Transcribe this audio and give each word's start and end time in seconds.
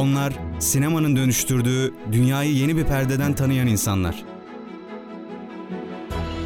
Onlar 0.00 0.32
sinemanın 0.58 1.16
dönüştürdüğü 1.16 1.94
dünyayı 2.12 2.52
yeni 2.52 2.76
bir 2.76 2.84
perdeden 2.84 3.34
tanıyan 3.34 3.66
insanlar. 3.66 4.24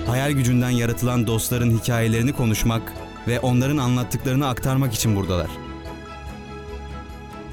Hayal 0.07 0.31
gücünden 0.33 0.71
yaratılan 0.71 1.27
dostların 1.27 1.79
hikayelerini 1.79 2.33
konuşmak 2.33 2.93
ve 3.29 3.41
onların 3.41 3.77
anlattıklarını 3.77 4.49
aktarmak 4.49 4.95
için 4.95 5.17
buradalar. 5.17 5.51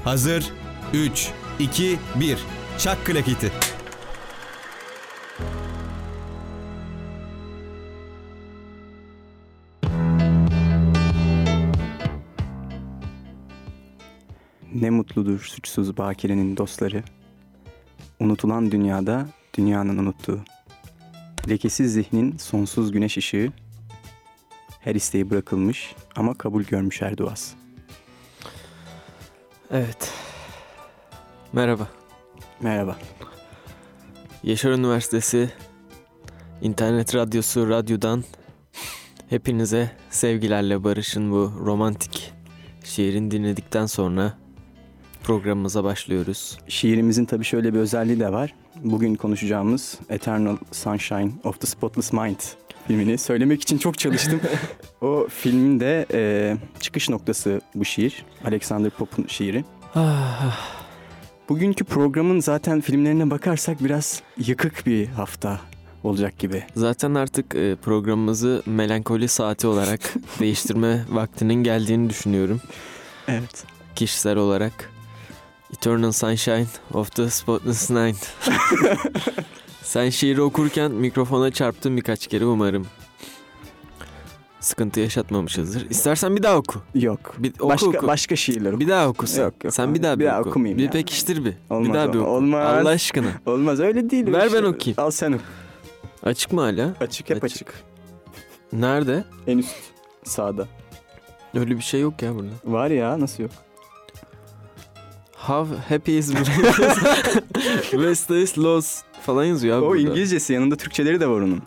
Hazır 0.04 0.44
3 0.94 1.30
2 1.58 1.98
1 2.20 2.38
Çak 2.78 3.06
klaketi. 3.06 3.52
Ne 14.82 14.90
mutludur 14.90 15.40
suçsuz 15.40 15.96
bakirenin 15.96 16.56
dostları. 16.56 17.02
Unutulan 18.20 18.70
dünyada 18.70 19.28
dünyanın 19.56 19.98
unuttuğu. 19.98 20.40
Lekesiz 21.48 21.92
zihnin 21.92 22.36
sonsuz 22.36 22.92
güneş 22.92 23.16
ışığı. 23.16 23.52
Her 24.80 24.94
isteği 24.94 25.30
bırakılmış 25.30 25.94
ama 26.16 26.34
kabul 26.34 26.62
görmüş 26.62 27.02
her 27.02 27.16
duası. 27.16 27.56
Evet. 29.70 30.12
Merhaba. 31.52 31.88
Merhaba. 32.60 32.96
Yaşar 34.42 34.70
Üniversitesi 34.70 35.50
İnternet 36.62 37.14
Radyosu 37.14 37.68
Radyo'dan 37.68 38.24
hepinize 39.28 39.90
sevgilerle 40.10 40.84
Barış'ın 40.84 41.30
bu 41.30 41.52
romantik 41.66 42.32
şiirini 42.84 43.30
dinledikten 43.30 43.86
sonra 43.86 44.41
programımıza 45.22 45.84
başlıyoruz. 45.84 46.58
Şiirimizin 46.68 47.24
tabii 47.24 47.44
şöyle 47.44 47.74
bir 47.74 47.78
özelliği 47.78 48.20
de 48.20 48.32
var. 48.32 48.54
Bugün 48.84 49.14
konuşacağımız 49.14 49.98
Eternal 50.08 50.56
Sunshine 50.72 51.30
of 51.44 51.60
the 51.60 51.66
Spotless 51.66 52.12
Mind 52.12 52.40
filmini 52.88 53.18
söylemek 53.18 53.62
için 53.62 53.78
çok 53.78 53.98
çalıştım. 53.98 54.40
o 55.00 55.26
filmin 55.30 55.80
de 55.80 56.06
e, 56.12 56.56
çıkış 56.80 57.08
noktası 57.08 57.60
bu 57.74 57.84
şiir. 57.84 58.24
Alexander 58.44 58.90
Pope'un 58.90 59.26
şiiri. 59.28 59.64
Bugünkü 61.48 61.84
programın 61.84 62.40
zaten 62.40 62.80
filmlerine 62.80 63.30
bakarsak 63.30 63.84
biraz 63.84 64.22
yıkık 64.38 64.86
bir 64.86 65.06
hafta 65.06 65.60
olacak 66.04 66.38
gibi. 66.38 66.64
Zaten 66.76 67.14
artık 67.14 67.54
e, 67.54 67.76
programımızı 67.76 68.62
melankoli 68.66 69.28
saati 69.28 69.66
olarak 69.66 70.00
değiştirme 70.40 71.04
vaktinin 71.10 71.54
geldiğini 71.54 72.10
düşünüyorum. 72.10 72.60
Evet. 73.28 73.64
Kişisel 73.96 74.36
olarak. 74.36 74.91
Eternal 75.72 76.12
Sunshine 76.12 76.66
of 76.94 77.10
the 77.14 77.30
Spotless 77.30 77.90
Night. 77.90 78.28
Sen 79.82 80.10
şiiri 80.10 80.42
okurken 80.42 80.90
mikrofona 80.92 81.50
çarptın 81.50 81.96
birkaç 81.96 82.26
kere 82.26 82.44
umarım. 82.44 82.86
Sıkıntı 84.60 85.00
yaşatmamışızdır. 85.00 85.90
İstersen 85.90 86.36
bir 86.36 86.42
daha 86.42 86.56
oku. 86.56 86.80
Yok. 86.94 87.34
Bir, 87.38 87.52
oku, 87.60 87.68
başka 87.68 87.86
oku. 87.88 88.06
başka 88.06 88.36
şiirler. 88.36 88.80
Bir 88.80 88.88
daha 88.88 89.08
oku 89.08 89.26
sen. 89.26 89.42
Yok, 89.42 89.54
yok. 89.64 89.74
Sen 89.74 89.94
bir 89.94 90.02
daha 90.02 90.14
Bir 90.14 90.20
bir, 90.20 90.26
daha 90.30 90.40
oku. 90.40 90.48
okumayayım 90.50 90.78
Bir 90.78 90.84
ya. 90.84 90.90
pekiştir 90.90 91.44
bir. 91.44 91.54
Olmaz 91.70 91.88
bir 91.88 91.94
daha 91.94 92.12
bir 92.12 92.18
oku. 92.18 92.30
olmaz. 92.30 92.66
Allah 92.80 92.88
aşkına. 92.90 93.30
Olmaz 93.46 93.80
öyle 93.80 94.10
değil. 94.10 94.26
Ver 94.32 94.42
öyle 94.44 94.52
ben 94.52 94.62
okuyayım. 94.62 94.94
Al 95.00 95.10
sen 95.10 95.32
oku. 95.32 95.42
Açık 96.22 96.52
mı 96.52 96.60
hala? 96.60 96.94
Açık 97.00 97.30
hep 97.30 97.44
Açık. 97.44 97.56
açık. 97.56 97.74
Nerede? 98.72 99.24
En 99.46 99.58
üst 99.58 99.74
sağda. 100.24 100.68
Öyle 101.54 101.76
bir 101.76 101.82
şey 101.82 102.00
yok 102.00 102.22
ya 102.22 102.34
burada. 102.34 102.50
Var 102.64 102.90
ya 102.90 103.20
nasıl 103.20 103.42
yok? 103.42 103.52
How 105.46 105.76
happy 105.88 106.18
is 106.18 106.32
West 107.90 108.30
is 108.30 108.58
lost 108.58 109.04
falan 109.22 109.44
yazıyor 109.44 109.78
abi 109.78 109.84
o 109.84 109.88
burada. 109.88 110.00
İngilizcesi 110.00 110.52
yanında 110.52 110.76
Türkçeleri 110.76 111.20
de 111.20 111.26
var 111.26 111.40
onun. 111.40 111.62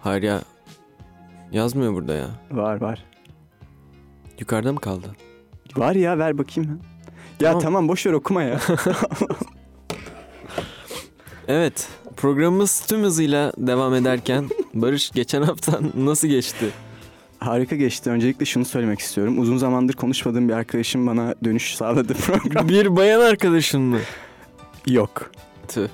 Hayır 0.00 0.22
ya. 0.22 0.42
Yazmıyor 1.52 1.94
burada 1.94 2.14
ya. 2.14 2.28
Var 2.50 2.80
var. 2.80 3.04
Yukarıda 4.38 4.72
mı 4.72 4.80
kaldı? 4.80 5.06
Var 5.76 5.94
ya 5.94 6.18
ver 6.18 6.38
bakayım. 6.38 6.80
Ya 7.40 7.48
Tamam. 7.48 7.62
tamam, 7.62 7.88
boş 7.88 8.06
ver 8.06 8.12
okuma 8.12 8.42
ya. 8.42 8.60
Evet. 11.48 11.88
Programımız 12.16 12.80
tüm 12.80 13.02
hızıyla 13.02 13.52
devam 13.58 13.94
ederken 13.94 14.48
Barış 14.74 15.10
geçen 15.10 15.42
hafta 15.42 15.80
nasıl 15.96 16.28
geçti? 16.28 16.70
Harika 17.40 17.76
geçti. 17.76 18.10
Öncelikle 18.10 18.44
şunu 18.46 18.64
söylemek 18.64 18.98
istiyorum. 19.00 19.38
Uzun 19.38 19.56
zamandır 19.56 19.94
konuşmadığım 19.94 20.48
bir 20.48 20.52
arkadaşım 20.54 21.06
bana 21.06 21.34
dönüş 21.44 21.74
sağladı 21.74 22.14
program. 22.26 22.68
Bir 22.68 22.96
bayan 22.96 23.20
arkadaşın 23.20 23.80
mı? 23.82 23.98
Yok. 24.86 25.30
Tüh. 25.68 25.88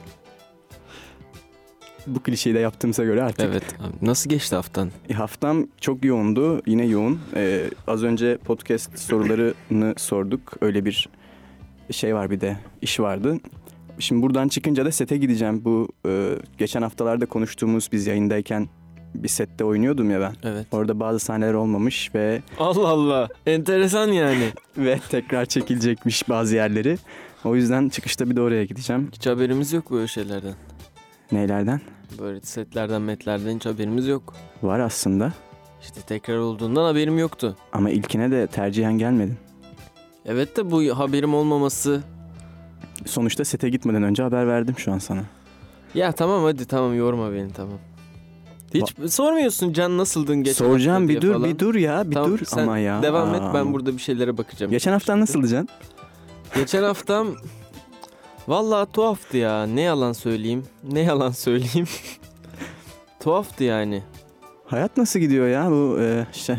Bu 2.07 2.23
klişeyi 2.23 2.55
de 2.55 2.59
yaptığımıza 2.59 3.05
göre 3.05 3.23
artık. 3.23 3.47
Evet. 3.51 3.65
Abi, 3.81 4.07
nasıl 4.07 4.31
geçti 4.31 4.57
haftan? 4.57 4.91
E, 5.09 5.15
Haftam 5.15 5.67
çok 5.81 6.05
yoğundu. 6.05 6.63
Yine 6.67 6.87
yoğun. 6.87 7.21
Ee, 7.37 7.65
az 7.87 8.03
önce 8.05 8.37
podcast 8.37 8.99
sorularını 8.99 9.95
sorduk. 9.97 10.53
Öyle 10.61 10.85
bir 10.85 11.09
şey 11.91 12.15
var 12.15 12.31
bir 12.31 12.41
de 12.41 12.57
iş 12.83 13.01
vardı. 13.01 13.37
Şimdi 13.99 14.23
buradan 14.23 14.49
çıkınca 14.49 14.85
da 14.85 14.93
sete 14.93 15.17
gideceğim. 15.17 15.65
Bu 15.65 15.89
e, 16.09 16.31
geçen 16.59 16.83
haftalarda 16.83 17.27
konuştuğumuz 17.27 17.89
biz 17.93 18.07
yayındayken 18.07 18.69
bir 19.15 19.29
sette 19.29 19.65
oynuyordum 19.65 20.11
ya 20.11 20.21
ben. 20.21 20.33
Evet. 20.43 20.67
Orada 20.73 21.01
bazı 21.01 21.19
sahneler 21.19 21.55
olmamış 21.55 22.15
ve 22.15 22.43
Allah 22.59 22.89
Allah. 22.89 23.29
Enteresan 23.47 24.09
yani. 24.09 24.49
ve 24.79 24.99
tekrar 25.11 25.47
çekilecekmiş 25.47 26.29
bazı 26.29 26.55
yerleri. 26.55 26.99
O 27.45 27.57
yüzden 27.57 27.89
çıkışta 27.89 28.31
bir 28.31 28.37
de 28.37 28.41
oraya 28.41 28.65
gideceğim. 28.65 29.09
Hiç 29.13 29.27
haberimiz 29.27 29.73
yok 29.73 29.91
böyle 29.91 30.07
şeylerden. 30.09 30.55
Neylerden? 31.33 31.81
Böyle 32.19 32.41
setlerden 32.41 33.03
metlerden 33.03 33.57
hiç 33.57 33.67
haberimiz 33.67 34.07
yok. 34.07 34.35
Var 34.63 34.81
aslında 34.81 35.33
İşte 35.83 36.01
tekrar 36.01 36.37
olduğundan 36.39 36.85
haberim 36.85 37.19
yoktu. 37.19 37.57
ama 37.73 37.91
ilkine 37.91 38.31
de 38.31 38.47
tercihen 38.47 38.99
gelmedin. 38.99 39.37
Evet 40.27 40.57
de 40.57 40.71
bu 40.71 40.99
haberim 40.99 41.35
olmaması... 41.35 42.03
Sonuçta 43.07 43.45
sete 43.45 43.69
gitmeden 43.69 44.03
önce 44.03 44.23
haber 44.23 44.47
verdim 44.49 44.75
şu 44.79 44.93
an 44.93 44.99
sana. 44.99 45.23
Ya 45.95 46.13
tamam 46.13 46.45
hadi 46.45 46.65
tamam 46.65 46.95
yorma 46.97 47.33
beni 47.33 47.53
tamam. 47.53 47.79
Hiç 48.75 49.13
sormuyorsun 49.13 49.73
Can 49.73 49.99
nasıldın 49.99 50.37
geçen 50.43 50.65
Soracağım 50.65 51.03
hafta 51.03 51.17
bir 51.17 51.21
dur 51.23 51.33
falan. 51.35 51.45
bir 51.51 51.59
dur 51.59 51.75
ya 51.75 52.11
bir 52.11 52.15
Tamam, 52.15 52.31
dur 52.31 52.41
sen 52.47 52.63
ama 52.63 52.79
ya. 52.79 53.03
Devam 53.03 53.35
et 53.35 53.43
ben 53.55 53.73
burada 53.73 53.93
bir 53.93 53.99
şeylere 54.03 54.39
bakacağım. 54.39 54.71
Geçen 54.73 54.93
haftan 54.93 55.21
nasıldı 55.21 55.49
Can? 55.49 55.69
Geçen 56.55 56.83
haftam 56.83 57.29
vallahi 58.49 58.93
tuhaftı 58.93 59.37
ya. 59.37 59.67
Ne 59.67 59.81
yalan 59.81 60.13
söyleyeyim. 60.13 60.65
Ne 60.93 61.01
yalan 61.01 61.31
söyleyeyim. 61.31 61.87
tuhaftı 63.21 63.65
yani. 63.65 64.03
Hayat 64.67 64.97
nasıl 64.97 65.21
gidiyor 65.21 65.49
ya 65.49 65.71
bu 65.71 65.97
e, 66.01 66.27
şey. 66.33 66.57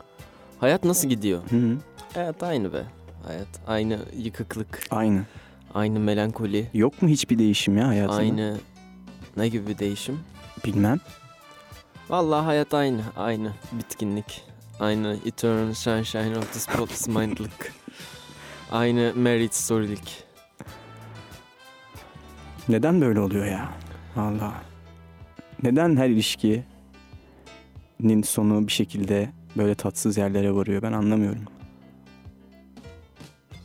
Hayat 0.60 0.84
nasıl 0.84 1.08
gidiyor? 1.08 1.40
Hı 1.50 1.56
hı. 1.56 1.76
Hayat 2.14 2.42
aynı 2.42 2.72
be. 2.72 2.82
Hayat 3.26 3.48
aynı 3.66 3.98
yıkıklık, 4.16 4.82
Aynı. 4.90 5.22
aynı 5.74 6.00
melankoli, 6.00 6.66
Yok 6.74 7.02
mu 7.02 7.08
hiçbir 7.08 7.38
değişim 7.38 7.78
ya 7.78 7.88
hayatında? 7.88 8.16
aynı 8.18 8.56
ne 9.36 9.48
gibi 9.48 9.66
bir 9.66 9.78
değişim? 9.78 10.18
Bilmem. 10.64 10.98
Vallahi 12.10 12.44
hayat 12.44 12.74
aynı, 12.74 13.02
aynı 13.16 13.52
bitkinlik, 13.72 14.44
aynı 14.80 15.16
eternal 15.26 15.74
sunshine 15.74 16.38
of 16.38 16.52
the 16.52 16.58
spotless 16.58 17.08
mindlık, 17.08 17.72
aynı 18.70 19.12
merit 19.16 19.54
story'lik. 19.54 20.24
Neden 22.68 23.00
böyle 23.00 23.20
oluyor 23.20 23.46
ya? 23.46 23.70
Allah. 24.16 24.52
Neden 25.62 25.96
her 25.96 26.08
ilişkinin 26.08 26.62
sonu 28.24 28.66
bir 28.66 28.72
şekilde 28.72 29.30
böyle 29.56 29.74
tatsız 29.74 30.16
yerlere 30.16 30.54
varıyor 30.54 30.82
ben 30.82 30.92
anlamıyorum. 30.92 31.44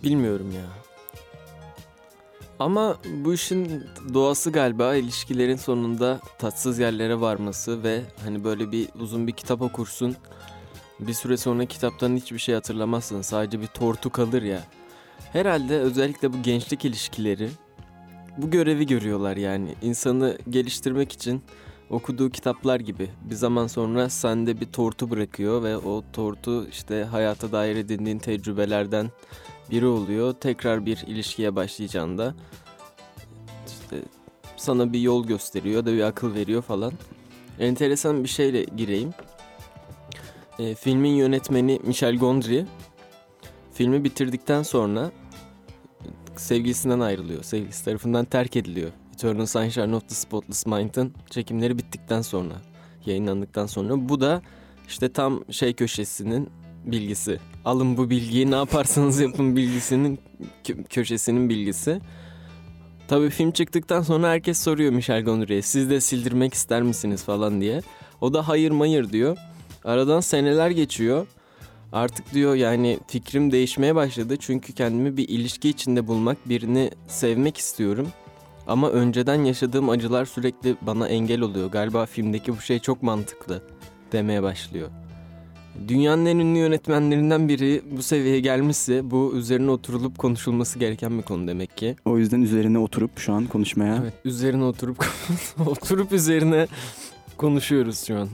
Bilmiyorum 0.03 0.51
ya. 0.51 0.84
Ama 2.59 2.97
bu 3.23 3.33
işin 3.33 3.83
doğası 4.13 4.51
galiba 4.51 4.95
ilişkilerin 4.95 5.55
sonunda 5.55 6.19
tatsız 6.39 6.79
yerlere 6.79 7.21
varması 7.21 7.83
ve 7.83 8.01
hani 8.23 8.43
böyle 8.43 8.71
bir 8.71 8.87
uzun 8.99 9.27
bir 9.27 9.31
kitap 9.31 9.61
okursun. 9.61 10.15
Bir 10.99 11.13
süre 11.13 11.37
sonra 11.37 11.65
kitaptan 11.65 12.15
hiçbir 12.15 12.39
şey 12.39 12.55
hatırlamazsın. 12.55 13.21
Sadece 13.21 13.61
bir 13.61 13.67
tortu 13.67 14.09
kalır 14.09 14.41
ya. 14.41 14.63
Herhalde 15.31 15.79
özellikle 15.79 16.33
bu 16.33 16.41
gençlik 16.41 16.85
ilişkileri 16.85 17.49
bu 18.37 18.51
görevi 18.51 18.87
görüyorlar 18.87 19.37
yani. 19.37 19.75
İnsanı 19.81 20.37
geliştirmek 20.49 21.11
için 21.11 21.41
okuduğu 21.89 22.29
kitaplar 22.29 22.79
gibi 22.79 23.09
bir 23.29 23.35
zaman 23.35 23.67
sonra 23.67 24.09
sende 24.09 24.61
bir 24.61 24.65
tortu 24.65 25.09
bırakıyor 25.09 25.63
ve 25.63 25.77
o 25.77 26.03
tortu 26.13 26.67
işte 26.67 27.03
hayata 27.03 27.51
dair 27.51 27.75
edindiğin 27.75 28.19
tecrübelerden 28.19 29.11
biri 29.71 29.85
oluyor. 29.85 30.33
Tekrar 30.33 30.85
bir 30.85 31.03
ilişkiye 31.07 31.56
başlayacağında 31.56 32.35
işte 33.67 34.03
sana 34.57 34.94
bir 34.94 35.00
yol 35.00 35.27
gösteriyor 35.27 35.85
da 35.85 35.94
bir 35.94 36.01
akıl 36.01 36.33
veriyor 36.33 36.62
falan. 36.62 36.94
Enteresan 37.59 38.23
bir 38.23 38.29
şeyle 38.29 38.63
gireyim. 38.63 39.13
E, 40.59 40.75
filmin 40.75 41.15
yönetmeni 41.15 41.79
Michel 41.83 42.17
Gondry 42.17 42.65
filmi 43.73 44.03
bitirdikten 44.03 44.63
sonra 44.63 45.12
sevgilisinden 46.35 47.00
ayrılıyor. 47.00 47.44
Sevgilisi 47.44 47.85
tarafından 47.85 48.25
terk 48.25 48.56
ediliyor. 48.56 48.91
Eternal 49.13 49.45
Sunshine 49.45 49.95
of 49.95 50.09
the 50.09 50.15
Spotless 50.15 50.65
Mind'ın 50.65 51.13
çekimleri 51.29 51.77
bittikten 51.77 52.21
sonra, 52.21 52.53
yayınlandıktan 53.06 53.65
sonra. 53.65 54.09
Bu 54.09 54.21
da 54.21 54.41
işte 54.88 55.13
tam 55.13 55.44
şey 55.51 55.73
köşesinin 55.73 56.50
bilgisi. 56.91 57.39
Alın 57.65 57.97
bu 57.97 58.09
bilgiyi 58.09 58.51
ne 58.51 58.55
yaparsanız 58.55 59.19
yapın 59.19 59.55
bilgisinin 59.55 60.19
kö- 60.63 60.83
köşesinin 60.83 61.49
bilgisi. 61.49 62.01
Tabii 63.07 63.29
film 63.29 63.51
çıktıktan 63.51 64.01
sonra 64.01 64.29
herkes 64.29 64.59
soruyor 64.59 64.91
Michel 64.91 65.23
Gondry'e 65.23 65.61
siz 65.61 65.89
de 65.89 66.01
sildirmek 66.01 66.53
ister 66.53 66.81
misiniz 66.81 67.23
falan 67.23 67.61
diye. 67.61 67.81
O 68.21 68.33
da 68.33 68.47
hayır 68.47 68.71
mayır 68.71 69.09
diyor. 69.09 69.37
Aradan 69.83 70.19
seneler 70.19 70.69
geçiyor. 70.69 71.27
Artık 71.91 72.33
diyor 72.33 72.55
yani 72.55 72.99
fikrim 73.07 73.51
değişmeye 73.51 73.95
başladı. 73.95 74.38
Çünkü 74.39 74.73
kendimi 74.73 75.17
bir 75.17 75.29
ilişki 75.29 75.69
içinde 75.69 76.07
bulmak, 76.07 76.49
birini 76.49 76.91
sevmek 77.07 77.57
istiyorum. 77.57 78.07
Ama 78.67 78.89
önceden 78.89 79.43
yaşadığım 79.43 79.89
acılar 79.89 80.25
sürekli 80.25 80.75
bana 80.81 81.07
engel 81.07 81.41
oluyor. 81.41 81.71
Galiba 81.71 82.05
filmdeki 82.05 82.57
bu 82.57 82.61
şey 82.61 82.79
çok 82.79 83.03
mantıklı 83.03 83.63
demeye 84.11 84.43
başlıyor. 84.43 84.89
Dünyanın 85.88 86.25
en 86.25 86.38
ünlü 86.38 86.60
yönetmenlerinden 86.60 87.50
biri 87.50 87.81
bu 87.92 88.04
seviyeye 88.04 88.39
gelmişse 88.39 89.12
bu 89.12 89.33
üzerine 89.36 89.72
oturulup 89.72 90.18
konuşulması 90.18 90.80
gereken 90.80 91.18
bir 91.18 91.24
konu 91.24 91.48
demek 91.48 91.77
ki. 91.77 91.95
O 92.06 92.18
yüzden 92.18 92.42
üzerine 92.42 92.80
oturup 92.80 93.19
şu 93.19 93.33
an 93.33 93.45
konuşmaya 93.45 94.00
Evet, 94.01 94.13
üzerine 94.25 94.63
oturup 94.63 95.06
oturup 95.66 96.12
üzerine 96.12 96.68
konuşuyoruz 97.38 98.06
şu 98.07 98.18
an. 98.18 98.30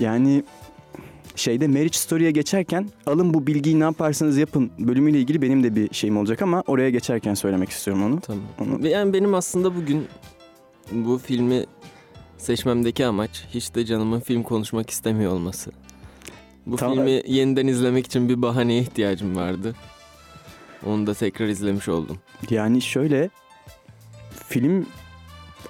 Yani 0.00 0.42
şeyde 1.36 1.68
Marriage 1.68 1.98
Story'e 1.98 2.30
geçerken 2.30 2.88
alın 3.06 3.34
bu 3.34 3.46
bilgiyi 3.46 3.80
ne 3.80 3.84
yaparsanız 3.84 4.38
yapın 4.38 4.70
bölümüyle 4.78 5.18
ilgili 5.20 5.42
benim 5.42 5.62
de 5.64 5.76
bir 5.76 5.94
şeyim 5.94 6.16
olacak 6.16 6.42
ama 6.42 6.62
oraya 6.66 6.90
geçerken 6.90 7.34
söylemek 7.34 7.68
istiyorum 7.68 8.02
onu. 8.04 8.20
Tamam. 8.20 8.42
Onu 8.60 8.86
Yani 8.88 9.12
benim 9.12 9.34
aslında 9.34 9.76
bugün 9.76 10.06
bu 10.92 11.18
filmi 11.18 11.64
seçmemdeki 12.38 13.06
amaç 13.06 13.44
hiç 13.54 13.74
de 13.74 13.84
canımın 13.84 14.20
film 14.20 14.42
konuşmak 14.42 14.90
istemiyor 14.90 15.32
olması. 15.32 15.72
Bu 16.66 16.76
Tamam. 16.76 16.96
filmi 16.96 17.22
yeniden 17.26 17.66
izlemek 17.66 18.06
için 18.06 18.28
bir 18.28 18.42
bahaneye 18.42 18.80
ihtiyacım 18.80 19.36
vardı. 19.36 19.74
Onu 20.86 21.06
da 21.06 21.14
tekrar 21.14 21.46
izlemiş 21.46 21.88
oldum. 21.88 22.18
yani 22.50 22.82
şöyle 22.82 23.30
film 24.48 24.86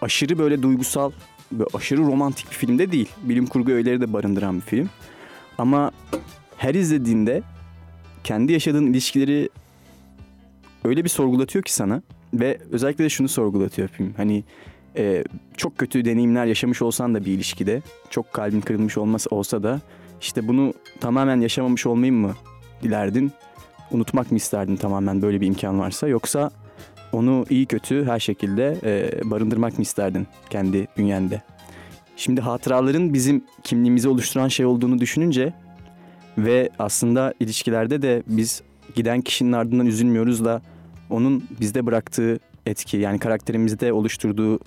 aşırı 0.02 0.38
böyle 0.38 0.62
duygusal 0.62 1.12
ve 1.52 1.64
aşırı 1.74 2.00
romantik 2.00 2.50
bir 2.50 2.56
filmde 2.56 2.92
değil. 2.92 3.08
Bilim 3.22 3.46
kurgu 3.46 3.72
öğeleri 3.72 4.00
de 4.00 4.12
barındıran 4.12 4.56
bir 4.56 4.60
film. 4.62 4.90
Ama 5.58 5.90
her 6.56 6.74
izlediğinde 6.74 7.42
kendi 8.24 8.52
yaşadığın 8.52 8.86
ilişkileri 8.86 9.48
öyle 10.84 11.04
bir 11.04 11.08
sorgulatıyor 11.08 11.64
ki 11.64 11.72
sana 11.72 12.02
ve 12.34 12.58
özellikle 12.70 13.04
de 13.04 13.08
şunu 13.08 13.28
sorgulatıyor 13.28 13.88
film. 13.88 14.14
Hani 14.16 14.44
e, 14.96 15.24
çok 15.56 15.78
kötü 15.78 16.04
deneyimler 16.04 16.46
yaşamış 16.46 16.82
olsan 16.82 17.14
da 17.14 17.24
bir 17.24 17.32
ilişkide, 17.32 17.82
çok 18.10 18.32
kalbin 18.32 18.60
kırılmış 18.60 18.98
olması 18.98 19.30
olsa 19.30 19.62
da 19.62 19.80
işte 20.20 20.48
bunu 20.48 20.74
tamamen 21.00 21.40
yaşamamış 21.40 21.86
olmayı 21.86 22.12
mı 22.12 22.34
dilerdin? 22.82 23.32
Unutmak 23.90 24.30
mı 24.30 24.36
isterdin 24.36 24.76
tamamen 24.76 25.22
böyle 25.22 25.40
bir 25.40 25.46
imkan 25.46 25.78
varsa 25.78 26.08
yoksa 26.08 26.50
onu 27.12 27.46
iyi 27.50 27.66
kötü 27.66 28.04
her 28.04 28.20
şekilde 28.20 28.76
e, 28.84 29.30
barındırmak 29.30 29.78
mı 29.78 29.82
isterdin 29.82 30.26
kendi 30.50 30.88
bünyende? 30.96 31.42
Şimdi 32.16 32.40
hatıraların 32.40 33.14
bizim 33.14 33.44
kimliğimizi 33.62 34.08
oluşturan 34.08 34.48
şey 34.48 34.66
olduğunu 34.66 34.98
düşününce 34.98 35.52
ve 36.38 36.70
aslında 36.78 37.34
ilişkilerde 37.40 38.02
de 38.02 38.22
biz 38.26 38.62
giden 38.94 39.20
kişinin 39.20 39.52
ardından 39.52 39.86
üzülmüyoruz 39.86 40.44
da 40.44 40.62
onun 41.10 41.44
bizde 41.60 41.86
bıraktığı 41.86 42.38
etki 42.66 42.96
yani 42.96 43.18
karakterimizde 43.18 43.92
oluşturduğu 43.92 44.60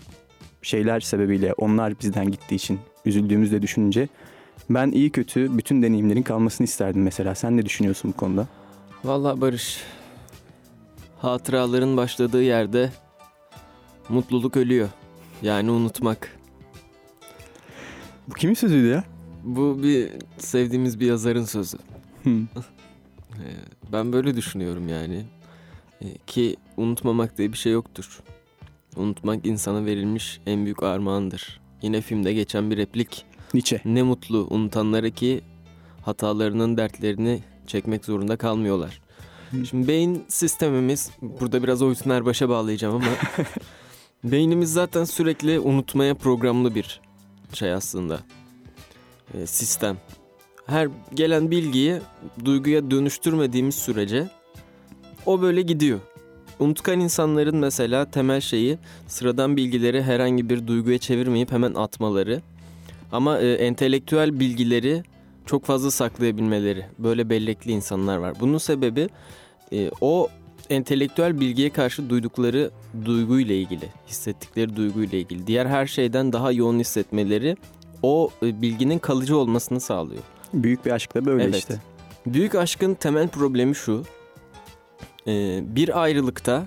şeyler 0.62 1.00
sebebiyle 1.00 1.54
onlar 1.54 2.00
bizden 2.00 2.32
gittiği 2.32 2.56
için 2.56 2.80
üzüldüğümüzü 3.06 3.56
de 3.56 3.62
düşününce 3.62 4.08
ben 4.70 4.92
iyi 4.92 5.10
kötü 5.10 5.58
bütün 5.58 5.82
deneyimlerin 5.82 6.24
kalmasını 6.24 6.66
isterdim 6.66 7.04
mesela. 7.04 7.36
Sen 7.36 7.58
ne 7.58 7.66
düşünüyorsun 7.66 8.14
bu 8.14 8.18
konuda? 8.18 8.48
Vallahi 9.04 9.42
Barış, 9.42 9.84
hatıraların 11.20 11.98
başladığı 11.98 12.44
yerde 12.44 12.92
mutluluk 14.10 14.58
ölüyor. 14.58 14.90
Yani 15.42 15.72
unutmak. 15.72 16.38
Bu 18.28 18.34
kimin 18.34 18.54
sözüydü 18.54 18.88
ya? 18.88 19.04
Bu 19.44 19.84
bir 19.84 20.10
sevdiğimiz 20.38 21.00
bir 21.00 21.06
yazarın 21.06 21.46
sözü. 21.46 21.78
Hı. 22.24 22.30
Ee, 23.38 23.92
Ben 23.94 24.14
böyle 24.14 24.36
düşünüyorum 24.36 24.90
yani. 24.90 25.26
Ee, 26.02 26.06
Ki 26.28 26.56
unutmamak 26.78 27.38
diye 27.38 27.52
bir 27.52 27.58
şey 27.58 27.72
yoktur. 27.72 28.20
Unutmak 28.96 29.46
insana 29.46 29.86
verilmiş 29.86 30.40
en 30.46 30.66
büyük 30.66 30.84
armağandır. 30.84 31.60
Yine 31.82 32.02
filmde 32.02 32.34
geçen 32.34 32.72
bir 32.72 32.78
replik. 32.78 33.26
Nietzsche. 33.54 33.82
Ne 33.86 34.04
mutlu 34.04 34.48
unutanlara 34.50 35.10
ki 35.10 35.42
hatalarının 36.02 36.78
dertlerini 36.78 37.44
çekmek 37.68 38.06
zorunda 38.06 38.38
kalmıyorlar. 38.38 39.02
Şimdi 39.70 39.88
beyin 39.88 40.26
sistemimiz, 40.28 41.12
burada 41.22 41.64
biraz 41.64 41.82
Oytun 41.82 42.10
Erbaş'a 42.10 42.50
bağlayacağım 42.50 42.96
ama 42.96 43.06
beynimiz 44.24 44.74
zaten 44.74 45.04
sürekli 45.04 45.60
unutmaya 45.60 46.16
programlı 46.16 46.76
bir 46.76 47.02
şey 47.54 47.74
aslında. 47.74 48.20
Ee, 49.34 49.48
sistem. 49.48 49.98
Her 50.66 50.90
gelen 51.14 51.52
bilgiyi 51.52 52.02
duyguya 52.46 52.92
dönüştürmediğimiz 52.92 53.76
sürece 53.76 54.28
o 55.26 55.42
böyle 55.42 55.62
gidiyor. 55.62 56.00
Unutkan 56.60 57.00
insanların 57.00 57.58
mesela 57.58 58.06
temel 58.06 58.42
şeyi 58.42 58.78
sıradan 59.08 59.58
bilgileri 59.58 60.04
herhangi 60.04 60.50
bir 60.50 60.68
duyguya 60.68 60.98
çevirmeyip 60.98 61.52
hemen 61.52 61.74
atmaları. 61.74 62.42
Ama 63.12 63.40
e, 63.40 63.54
entelektüel 63.54 64.40
bilgileri 64.40 65.04
çok 65.46 65.66
fazla 65.66 65.92
saklayabilmeleri. 65.92 66.86
Böyle 67.00 67.30
bellekli 67.30 67.72
insanlar 67.72 68.18
var. 68.18 68.34
Bunun 68.40 68.58
sebebi 68.58 69.10
e, 69.74 69.92
o 70.02 70.28
entelektüel 70.70 71.40
bilgiye 71.40 71.70
karşı 71.70 72.10
duydukları 72.10 72.72
duyguyla 73.06 73.56
ilgili, 73.56 73.86
hissettikleri 74.08 74.76
duyguyla 74.76 75.18
ilgili. 75.18 75.48
Diğer 75.48 75.66
her 75.66 75.86
şeyden 75.86 76.34
daha 76.34 76.52
yoğun 76.52 76.80
hissetmeleri 76.80 77.58
o 78.04 78.30
e, 78.44 78.62
bilginin 78.62 79.00
kalıcı 79.00 79.38
olmasını 79.38 79.80
sağlıyor. 79.80 80.22
Büyük 80.54 80.86
bir 80.86 80.92
aşk 80.92 81.16
da 81.16 81.26
böyle 81.26 81.44
Evet. 81.44 81.56
işte. 81.56 81.82
Büyük 82.26 82.56
aşkın 82.56 82.94
temel 82.94 83.28
problemi 83.28 83.76
şu. 83.76 84.04
Ee, 85.28 85.60
bir 85.76 86.02
ayrılıkta 86.04 86.66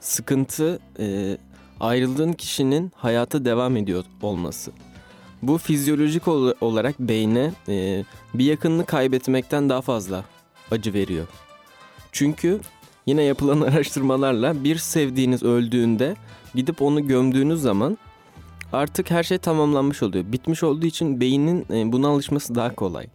sıkıntı 0.00 0.78
e, 0.98 1.36
ayrıldığın 1.80 2.32
kişinin 2.32 2.92
hayata 2.96 3.44
devam 3.44 3.76
ediyor 3.76 4.04
olması. 4.22 4.72
Bu 5.42 5.58
fizyolojik 5.58 6.28
ol- 6.28 6.52
olarak 6.60 7.00
beyne 7.00 7.52
e, 7.68 8.04
bir 8.34 8.44
yakınını 8.44 8.86
kaybetmekten 8.86 9.68
daha 9.68 9.80
fazla 9.80 10.24
acı 10.70 10.94
veriyor. 10.94 11.26
Çünkü 12.12 12.60
yine 13.06 13.22
yapılan 13.22 13.60
araştırmalarla 13.70 14.64
bir 14.64 14.76
sevdiğiniz 14.76 15.42
öldüğünde 15.42 16.16
gidip 16.54 16.82
onu 16.82 17.06
gömdüğünüz 17.08 17.60
zaman 17.60 17.98
artık 18.72 19.10
her 19.10 19.22
şey 19.22 19.38
tamamlanmış 19.38 20.02
oluyor. 20.02 20.24
Bitmiş 20.32 20.62
olduğu 20.62 20.86
için 20.86 21.20
beynin 21.20 21.66
e, 21.72 21.92
buna 21.92 22.08
alışması 22.08 22.54
daha 22.54 22.74
kolay. 22.74 23.06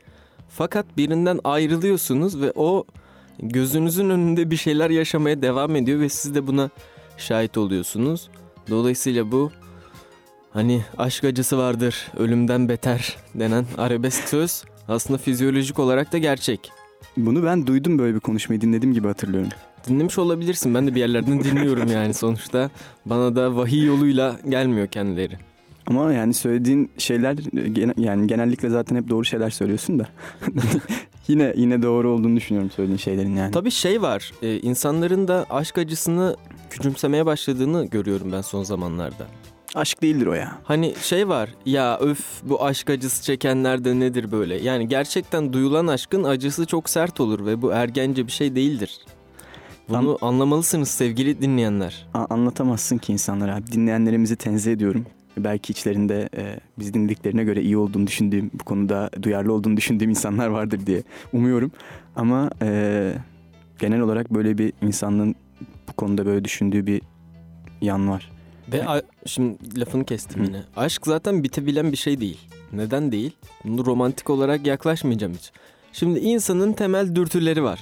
Fakat 0.49 0.85
birinden 0.97 1.39
ayrılıyorsunuz 1.43 2.41
ve 2.41 2.53
o 2.55 2.85
gözünüzün 3.41 4.09
önünde 4.09 4.51
bir 4.51 4.55
şeyler 4.57 4.89
yaşamaya 4.89 5.41
devam 5.41 5.75
ediyor 5.75 5.99
ve 5.99 6.09
siz 6.09 6.35
de 6.35 6.47
buna 6.47 6.69
şahit 7.17 7.57
oluyorsunuz. 7.57 8.29
Dolayısıyla 8.69 9.31
bu 9.31 9.51
hani 10.51 10.83
aşk 10.97 11.23
acısı 11.23 11.57
vardır, 11.57 12.07
ölümden 12.17 12.69
beter 12.69 13.17
denen 13.35 13.65
arabesk 13.77 14.29
söz 14.29 14.63
aslında 14.87 15.17
fizyolojik 15.17 15.79
olarak 15.79 16.13
da 16.13 16.17
gerçek. 16.17 16.71
Bunu 17.17 17.43
ben 17.43 17.67
duydum 17.67 17.99
böyle 17.99 18.15
bir 18.15 18.19
konuşmayı 18.19 18.61
dinlediğim 18.61 18.93
gibi 18.93 19.07
hatırlıyorum. 19.07 19.49
Dinlemiş 19.87 20.17
olabilirsin. 20.17 20.75
Ben 20.75 20.87
de 20.87 20.95
bir 20.95 20.99
yerlerden 20.99 21.43
dinliyorum 21.43 21.87
yani 21.91 22.13
sonuçta. 22.13 22.69
Bana 23.05 23.35
da 23.35 23.55
vahiy 23.55 23.85
yoluyla 23.85 24.35
gelmiyor 24.49 24.87
kendileri. 24.87 25.37
Ama 25.87 26.13
yani 26.13 26.33
söylediğin 26.33 26.91
şeyler 26.97 27.33
gene- 27.73 27.93
yani 27.97 28.27
genellikle 28.27 28.69
zaten 28.69 28.95
hep 28.95 29.09
doğru 29.09 29.25
şeyler 29.25 29.49
söylüyorsun 29.49 29.99
da. 29.99 30.07
yine 31.29 31.53
yine 31.57 31.81
doğru 31.81 32.09
olduğunu 32.09 32.35
düşünüyorum 32.35 32.71
söylediğin 32.75 32.97
şeylerin 32.97 33.35
yani. 33.35 33.51
Tabii 33.51 33.71
şey 33.71 34.01
var. 34.01 34.31
e, 34.41 34.59
insanların 34.59 35.27
da 35.27 35.45
aşk 35.49 35.77
acısını 35.77 36.35
küçümsemeye 36.69 37.25
başladığını 37.25 37.85
görüyorum 37.85 38.31
ben 38.31 38.41
son 38.41 38.63
zamanlarda. 38.63 39.27
Aşk 39.75 40.01
değildir 40.01 40.25
o 40.27 40.33
ya. 40.33 40.51
Hani 40.63 40.93
şey 41.01 41.27
var 41.27 41.49
ya 41.65 41.97
öf 41.99 42.19
bu 42.43 42.63
aşk 42.65 42.89
acısı 42.89 43.23
çekenler 43.23 43.83
de 43.85 43.99
nedir 43.99 44.31
böyle? 44.31 44.55
Yani 44.55 44.87
gerçekten 44.87 45.53
duyulan 45.53 45.87
aşkın 45.87 46.23
acısı 46.23 46.65
çok 46.65 46.89
sert 46.89 47.19
olur 47.19 47.45
ve 47.45 47.61
bu 47.61 47.71
ergence 47.71 48.27
bir 48.27 48.31
şey 48.31 48.55
değildir. 48.55 48.99
Bunu 49.89 50.17
anlamalısınız 50.21 50.87
sevgili 50.89 51.41
dinleyenler. 51.41 52.07
A- 52.13 52.25
anlatamazsın 52.29 52.97
ki 52.97 53.13
insanlara. 53.13 53.55
abi. 53.55 53.71
Dinleyenlerimizi 53.71 54.35
tenzih 54.35 54.71
ediyorum. 54.71 55.05
Belki 55.43 55.71
içlerinde 55.71 56.29
e, 56.37 56.59
biz 56.79 56.93
dinlediklerine 56.93 57.43
göre 57.43 57.61
iyi 57.61 57.77
olduğunu 57.77 58.07
düşündüğüm, 58.07 58.51
bu 58.53 58.63
konuda 58.63 59.09
duyarlı 59.21 59.53
olduğunu 59.53 59.77
düşündüğüm 59.77 60.09
insanlar 60.09 60.47
vardır 60.47 60.85
diye 60.85 61.03
umuyorum. 61.33 61.71
Ama 62.15 62.49
e, 62.61 63.13
genel 63.79 63.99
olarak 63.99 64.33
böyle 64.33 64.57
bir 64.57 64.73
insanlığın 64.81 65.35
bu 65.87 65.93
konuda 65.93 66.25
böyle 66.25 66.45
düşündüğü 66.45 66.85
bir 66.85 67.01
yan 67.81 68.09
var. 68.09 68.31
Ve 68.73 68.87
a- 68.87 69.01
şimdi 69.25 69.79
lafını 69.79 70.05
kestim 70.05 70.41
Hı. 70.41 70.45
yine. 70.45 70.63
Aşk 70.75 71.05
zaten 71.07 71.43
bitebilen 71.43 71.91
bir 71.91 71.97
şey 71.97 72.19
değil. 72.21 72.37
Neden 72.73 73.11
değil? 73.11 73.31
Bunu 73.65 73.85
romantik 73.85 74.29
olarak 74.29 74.67
yaklaşmayacağım 74.67 75.33
hiç. 75.33 75.51
Şimdi 75.93 76.19
insanın 76.19 76.73
temel 76.73 77.15
dürtüleri 77.15 77.63
var. 77.63 77.79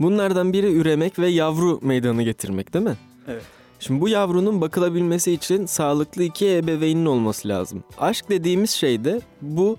Bunlardan 0.00 0.52
biri 0.52 0.72
üremek 0.76 1.18
ve 1.18 1.28
yavru 1.28 1.80
meydana 1.82 2.22
getirmek 2.22 2.74
değil 2.74 2.84
mi? 2.84 2.94
Evet. 3.28 3.42
Şimdi 3.86 4.00
bu 4.00 4.08
yavrunun 4.08 4.60
bakılabilmesi 4.60 5.32
için 5.32 5.66
sağlıklı 5.66 6.22
iki 6.22 6.56
ebeveynin 6.56 7.06
olması 7.06 7.48
lazım. 7.48 7.84
Aşk 7.98 8.30
dediğimiz 8.30 8.70
şey 8.70 9.04
de 9.04 9.20
bu 9.42 9.76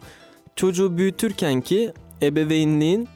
çocuğu 0.55 0.97
büyütürken 0.97 1.61
ki 1.61 1.93
ebeveynliğin 2.21 3.07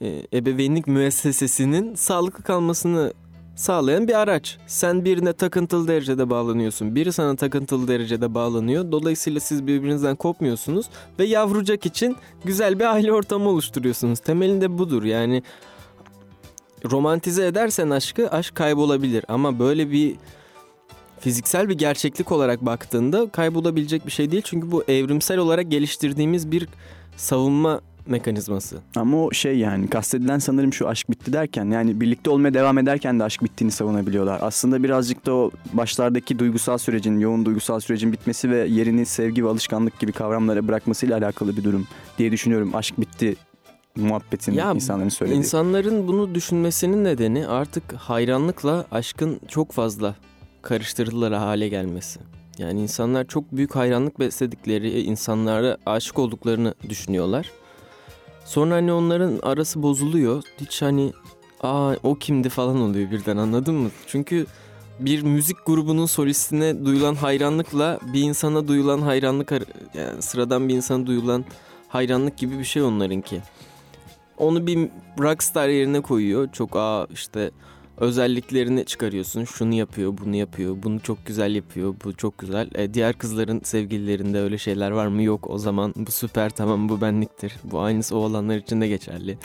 e, 0.00 0.22
ebeveynlik 0.32 0.86
müessesesinin 0.86 1.94
sağlıklı 1.94 2.44
kalmasını 2.44 3.12
sağlayan 3.56 4.08
bir 4.08 4.14
araç. 4.14 4.58
Sen 4.66 5.04
birine 5.04 5.32
takıntılı 5.32 5.88
derecede 5.88 6.30
bağlanıyorsun. 6.30 6.94
Biri 6.94 7.12
sana 7.12 7.36
takıntılı 7.36 7.88
derecede 7.88 8.34
bağlanıyor. 8.34 8.92
Dolayısıyla 8.92 9.40
siz 9.40 9.66
birbirinizden 9.66 10.16
kopmuyorsunuz 10.16 10.86
ve 11.18 11.24
yavrucak 11.24 11.86
için 11.86 12.16
güzel 12.44 12.78
bir 12.78 12.84
aile 12.84 13.12
ortamı 13.12 13.48
oluşturuyorsunuz. 13.48 14.18
Temelinde 14.18 14.78
budur. 14.78 15.04
Yani 15.04 15.42
romantize 16.90 17.46
edersen 17.46 17.90
aşkı 17.90 18.30
aşk 18.30 18.54
kaybolabilir 18.54 19.24
ama 19.28 19.58
böyle 19.58 19.90
bir 19.90 20.14
fiziksel 21.20 21.68
bir 21.68 21.78
gerçeklik 21.78 22.32
olarak 22.32 22.66
baktığında 22.66 23.28
kaybolabilecek 23.28 24.06
bir 24.06 24.12
şey 24.12 24.30
değil. 24.30 24.42
Çünkü 24.46 24.72
bu 24.72 24.84
evrimsel 24.88 25.38
olarak 25.38 25.70
geliştirdiğimiz 25.70 26.50
bir 26.50 26.68
savunma 27.16 27.80
mekanizması. 28.06 28.76
Ama 28.96 29.24
o 29.24 29.32
şey 29.32 29.58
yani 29.58 29.88
kastedilen 29.90 30.38
sanırım 30.38 30.72
şu 30.72 30.88
aşk 30.88 31.10
bitti 31.10 31.32
derken 31.32 31.64
yani 31.64 32.00
birlikte 32.00 32.30
olmaya 32.30 32.54
devam 32.54 32.78
ederken 32.78 33.20
de 33.20 33.24
aşk 33.24 33.44
bittiğini 33.44 33.72
savunabiliyorlar. 33.72 34.38
Aslında 34.42 34.82
birazcık 34.82 35.26
da 35.26 35.34
o 35.34 35.50
başlardaki 35.72 36.38
duygusal 36.38 36.78
sürecin, 36.78 37.18
yoğun 37.18 37.44
duygusal 37.44 37.80
sürecin 37.80 38.12
bitmesi 38.12 38.50
ve 38.50 38.66
yerini 38.66 39.06
sevgi 39.06 39.44
ve 39.44 39.48
alışkanlık 39.48 39.98
gibi 40.00 40.12
kavramlara 40.12 40.68
bırakmasıyla 40.68 41.18
alakalı 41.18 41.56
bir 41.56 41.64
durum 41.64 41.86
diye 42.18 42.32
düşünüyorum. 42.32 42.74
Aşk 42.74 43.00
bitti 43.00 43.36
muhabbetini 43.96 44.56
Ya, 44.56 44.72
insanların 44.72 45.08
söylediği. 45.08 45.38
İnsanların 45.38 46.08
bunu 46.08 46.34
düşünmesinin 46.34 47.04
nedeni 47.04 47.46
artık 47.46 47.92
hayranlıkla 47.92 48.84
aşkın 48.90 49.40
çok 49.48 49.72
fazla 49.72 50.14
karıştırılır 50.62 51.32
hale 51.32 51.68
gelmesi. 51.68 52.20
Yani 52.58 52.82
insanlar 52.82 53.26
çok 53.26 53.52
büyük 53.52 53.76
hayranlık 53.76 54.20
besledikleri 54.20 55.00
insanlara 55.02 55.76
aşık 55.86 56.18
olduklarını 56.18 56.74
düşünüyorlar. 56.88 57.50
Sonra 58.44 58.74
hani 58.74 58.92
onların 58.92 59.38
arası 59.42 59.82
bozuluyor. 59.82 60.42
Hiç 60.60 60.82
hani 60.82 61.12
aa 61.60 61.94
o 62.02 62.14
kimdi 62.14 62.48
falan 62.48 62.80
oluyor 62.80 63.10
birden 63.10 63.36
anladın 63.36 63.74
mı? 63.74 63.90
Çünkü 64.06 64.46
bir 65.00 65.22
müzik 65.22 65.56
grubunun 65.66 66.06
solistine 66.06 66.84
duyulan 66.84 67.14
hayranlıkla 67.14 67.98
bir 68.12 68.22
insana 68.22 68.68
duyulan 68.68 69.00
hayranlık 69.00 69.52
yani 69.94 70.22
sıradan 70.22 70.68
bir 70.68 70.74
insana 70.74 71.06
duyulan 71.06 71.44
hayranlık 71.88 72.38
gibi 72.38 72.58
bir 72.58 72.64
şey 72.64 72.82
onlarınki. 72.82 73.40
Onu 74.38 74.66
bir 74.66 74.88
rockstar 75.18 75.68
yerine 75.68 76.00
koyuyor. 76.00 76.48
Çok 76.52 76.76
aa 76.76 77.06
işte 77.12 77.50
özelliklerini 77.98 78.84
çıkarıyorsun. 78.84 79.44
Şunu 79.44 79.74
yapıyor, 79.74 80.14
bunu 80.24 80.36
yapıyor, 80.36 80.76
bunu 80.82 81.00
çok 81.00 81.26
güzel 81.26 81.54
yapıyor, 81.54 81.94
bu 82.04 82.12
çok 82.16 82.38
güzel. 82.38 82.70
E, 82.74 82.94
diğer 82.94 83.18
kızların 83.18 83.60
sevgililerinde 83.64 84.40
öyle 84.40 84.58
şeyler 84.58 84.90
var 84.90 85.06
mı? 85.06 85.22
Yok. 85.22 85.50
O 85.50 85.58
zaman 85.58 85.94
bu 85.96 86.10
süper 86.10 86.50
tamam 86.50 86.88
bu 86.88 87.00
benliktir. 87.00 87.54
Bu 87.64 87.80
aynısı 87.80 88.16
o 88.16 88.18
olanlar 88.18 88.56
için 88.56 88.80
de 88.80 88.88
geçerli. 88.88 89.38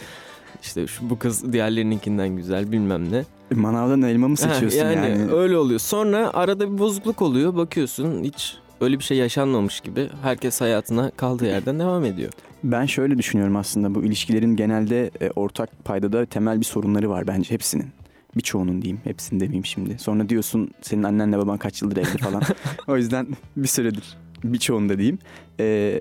İşte 0.61 0.87
şu, 0.87 1.09
bu 1.09 1.19
kız 1.19 1.53
diğerlerininkinden 1.53 2.29
güzel 2.29 2.71
bilmem 2.71 3.11
ne. 3.11 3.23
Manavdan 3.55 4.01
elma 4.01 4.27
mı 4.27 4.35
Ha, 4.41 4.53
seçiyorsun 4.53 4.79
yani? 4.79 4.95
yani? 4.95 5.31
öyle 5.31 5.57
oluyor. 5.57 5.79
Sonra 5.79 6.31
arada 6.33 6.73
bir 6.73 6.77
bozukluk 6.77 7.21
oluyor. 7.21 7.55
Bakıyorsun 7.55 8.23
hiç 8.23 8.57
öyle 8.81 8.99
bir 8.99 9.03
şey 9.03 9.17
yaşanmamış 9.17 9.79
gibi. 9.79 10.09
Herkes 10.21 10.61
hayatına 10.61 11.11
kaldığı 11.11 11.45
yerden 11.45 11.79
devam 11.79 12.05
ediyor. 12.05 12.31
Ben 12.63 12.85
şöyle 12.85 13.17
düşünüyorum 13.17 13.55
aslında 13.55 13.95
bu 13.95 14.03
ilişkilerin 14.03 14.55
genelde 14.55 15.11
e, 15.21 15.31
ortak 15.31 15.85
paydada 15.85 16.25
temel 16.25 16.59
bir 16.59 16.65
sorunları 16.65 17.09
var 17.09 17.27
bence 17.27 17.53
hepsinin. 17.53 17.87
Birçoğunun 18.35 18.81
diyeyim. 18.81 19.01
Hepsini 19.03 19.39
demeyeyim 19.39 19.65
şimdi. 19.65 19.99
Sonra 19.99 20.29
diyorsun 20.29 20.71
senin 20.81 21.03
annenle 21.03 21.37
baban 21.37 21.57
kaç 21.57 21.81
yıldır 21.81 21.97
evli 21.97 22.17
falan. 22.17 22.41
o 22.87 22.97
yüzden 22.97 23.27
bir 23.57 23.67
süredir 23.67 24.17
birçoğunda 24.43 24.97
diyeyim. 24.97 25.19
E, 25.59 25.99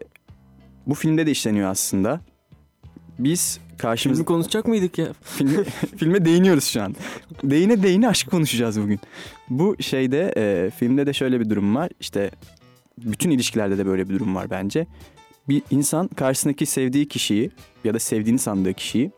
bu 0.87 0.95
filmde 0.95 1.27
de 1.27 1.31
işleniyor 1.31 1.71
aslında. 1.71 2.21
Biz 3.19 3.61
karşımızda... 3.79 4.19
Şimdi 4.19 4.27
konuşacak 4.27 4.69
mıydık 4.69 4.99
ya? 4.99 5.07
Filme, 5.23 5.65
filme 5.97 6.25
değiniyoruz 6.25 6.65
şu 6.65 6.83
an. 6.83 6.97
Değine 7.45 7.83
değine 7.83 8.09
aşk 8.09 8.31
konuşacağız 8.31 8.81
bugün. 8.81 9.01
Bu 9.51 9.77
şeyde 9.81 10.33
e, 10.37 10.71
filmde 10.71 11.07
de 11.07 11.13
şöyle 11.13 11.41
bir 11.41 11.51
durum 11.51 11.77
var. 11.77 11.91
İşte 12.01 12.31
bütün 13.05 13.31
ilişkilerde 13.31 13.79
de 13.79 13.87
böyle 13.87 14.09
bir 14.09 14.15
durum 14.15 14.35
var 14.35 14.51
bence. 14.51 14.87
Bir 15.49 15.63
insan 15.71 16.09
karşısındaki 16.09 16.67
sevdiği 16.67 17.09
kişiyi 17.09 17.51
ya 17.85 17.95
da 17.95 17.99
sevdiğini 17.99 18.39
sandığı 18.39 18.75
kişiyi 18.75 19.11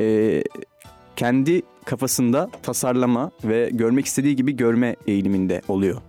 e, 0.00 0.42
kendi 1.16 1.62
kafasında 1.84 2.50
tasarlama 2.62 3.30
ve 3.44 3.70
görmek 3.72 4.06
istediği 4.06 4.36
gibi 4.36 4.56
görme 4.56 4.96
eğiliminde 5.06 5.62
oluyor. 5.68 6.02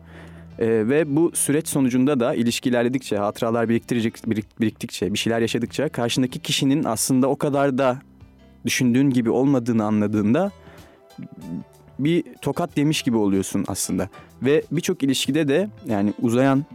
E, 0.59 0.67
ve 0.67 1.15
bu 1.15 1.31
süreç 1.33 1.67
sonucunda 1.67 2.19
da 2.19 2.35
ilişki 2.35 2.69
ilerledikçe, 2.69 3.17
hatıralar 3.17 3.69
biriktirecek, 3.69 4.15
birik- 4.17 4.61
biriktikçe, 4.61 5.13
bir 5.13 5.17
şeyler 5.17 5.39
yaşadıkça 5.41 5.89
karşındaki 5.89 6.39
kişinin 6.39 6.83
aslında 6.83 7.27
o 7.27 7.35
kadar 7.35 7.77
da 7.77 7.99
düşündüğün 8.65 9.09
gibi 9.09 9.29
olmadığını 9.29 9.83
anladığında 9.83 10.51
bir 11.99 12.23
tokat 12.41 12.77
demiş 12.77 13.01
gibi 13.01 13.17
oluyorsun 13.17 13.65
aslında. 13.67 14.09
Ve 14.41 14.63
birçok 14.71 15.03
ilişkide 15.03 15.47
de 15.47 15.69
yani 15.85 16.13
uzayan 16.21 16.65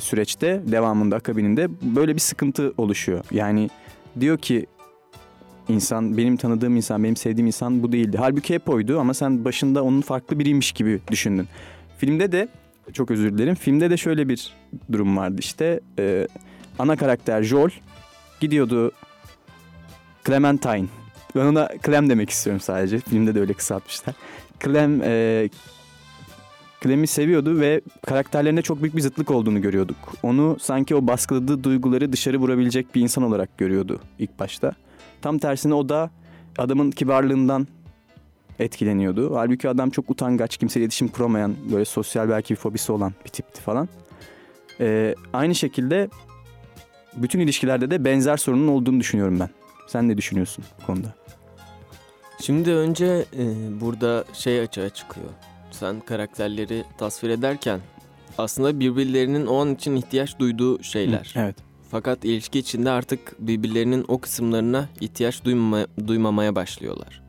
süreçte 0.00 0.62
devamında 0.66 1.16
akabininde 1.16 1.68
böyle 1.82 2.14
bir 2.14 2.20
sıkıntı 2.20 2.72
oluşuyor. 2.78 3.24
Yani 3.30 3.70
diyor 4.20 4.38
ki 4.38 4.66
insan 5.68 6.16
benim 6.16 6.36
tanıdığım 6.36 6.76
insan 6.76 7.04
benim 7.04 7.16
sevdiğim 7.16 7.46
insan 7.46 7.82
bu 7.82 7.92
değildi. 7.92 8.16
Halbuki 8.20 8.54
hep 8.54 8.68
oydu 8.68 9.00
ama 9.00 9.14
sen 9.14 9.44
başında 9.44 9.84
onun 9.84 10.00
farklı 10.00 10.38
biriymiş 10.38 10.72
gibi 10.72 11.00
düşündün. 11.10 11.48
Filmde 11.98 12.32
de 12.32 12.48
çok 12.92 13.10
özür 13.10 13.38
dilerim. 13.38 13.54
Filmde 13.54 13.90
de 13.90 13.96
şöyle 13.96 14.28
bir 14.28 14.54
durum 14.92 15.16
vardı 15.16 15.36
işte. 15.38 15.80
e, 15.98 16.28
ana 16.78 16.96
karakter 16.96 17.42
Joel 17.42 17.70
gidiyordu 18.40 18.92
Clementine. 20.26 20.86
Ben 21.36 21.44
ona 21.46 21.68
Clem 21.86 22.10
demek 22.10 22.30
istiyorum 22.30 22.60
sadece. 22.60 22.98
Filmde 22.98 23.34
de 23.34 23.40
öyle 23.40 23.52
kısaltmışlar. 23.52 24.14
Clem 24.64 25.02
e, 25.02 25.48
Clem'i 26.84 27.06
seviyordu 27.06 27.60
ve 27.60 27.80
karakterlerinde 28.06 28.62
çok 28.62 28.82
büyük 28.82 28.96
bir 28.96 29.00
zıtlık 29.00 29.30
olduğunu 29.30 29.60
görüyorduk. 29.60 29.96
Onu 30.22 30.56
sanki 30.60 30.94
o 30.94 31.06
baskıladığı 31.06 31.64
duyguları 31.64 32.12
dışarı 32.12 32.38
vurabilecek 32.38 32.94
bir 32.94 33.00
insan 33.00 33.24
olarak 33.24 33.58
görüyordu 33.58 34.00
ilk 34.18 34.38
başta. 34.38 34.72
Tam 35.22 35.38
tersine 35.38 35.74
o 35.74 35.88
da 35.88 36.10
adamın 36.58 36.90
kibarlığından 36.90 37.66
etkileniyordu. 38.58 39.36
Halbuki 39.36 39.68
adam 39.68 39.90
çok 39.90 40.10
utangaç, 40.10 40.56
kimseyle 40.56 40.84
iletişim 40.84 41.08
kuramayan, 41.08 41.54
böyle 41.72 41.84
sosyal 41.84 42.28
belki 42.28 42.54
bir 42.54 42.58
fobisi 42.58 42.92
olan 42.92 43.12
bir 43.24 43.30
tipti 43.30 43.60
falan. 43.60 43.88
E, 44.80 45.14
aynı 45.32 45.54
şekilde 45.54 46.08
bütün 47.16 47.40
ilişkilerde 47.40 47.90
de 47.90 48.04
benzer 48.04 48.36
sorunun 48.36 48.68
olduğunu 48.68 49.00
düşünüyorum 49.00 49.40
ben. 49.40 49.50
Sen 49.86 50.08
ne 50.08 50.16
düşünüyorsun 50.16 50.64
bu 50.82 50.86
konuda? 50.86 51.14
Şimdi 52.40 52.72
önce 52.72 53.24
e, 53.38 53.44
burada 53.80 54.24
şey 54.32 54.60
açığa 54.60 54.88
çıkıyor. 54.88 55.28
Sen 55.78 56.00
karakterleri 56.00 56.84
tasvir 56.98 57.30
ederken 57.30 57.80
aslında 58.38 58.80
birbirlerinin 58.80 59.46
o 59.46 59.56
an 59.56 59.74
için 59.74 59.96
ihtiyaç 59.96 60.38
duyduğu 60.38 60.82
şeyler. 60.82 61.34
Evet. 61.36 61.56
Fakat 61.90 62.24
ilişki 62.24 62.58
içinde 62.58 62.90
artık 62.90 63.34
birbirlerinin 63.38 64.04
o 64.08 64.18
kısımlarına 64.18 64.88
ihtiyaç 65.00 65.44
duymama, 65.44 65.86
duymamaya 66.06 66.54
başlıyorlar. 66.54 67.22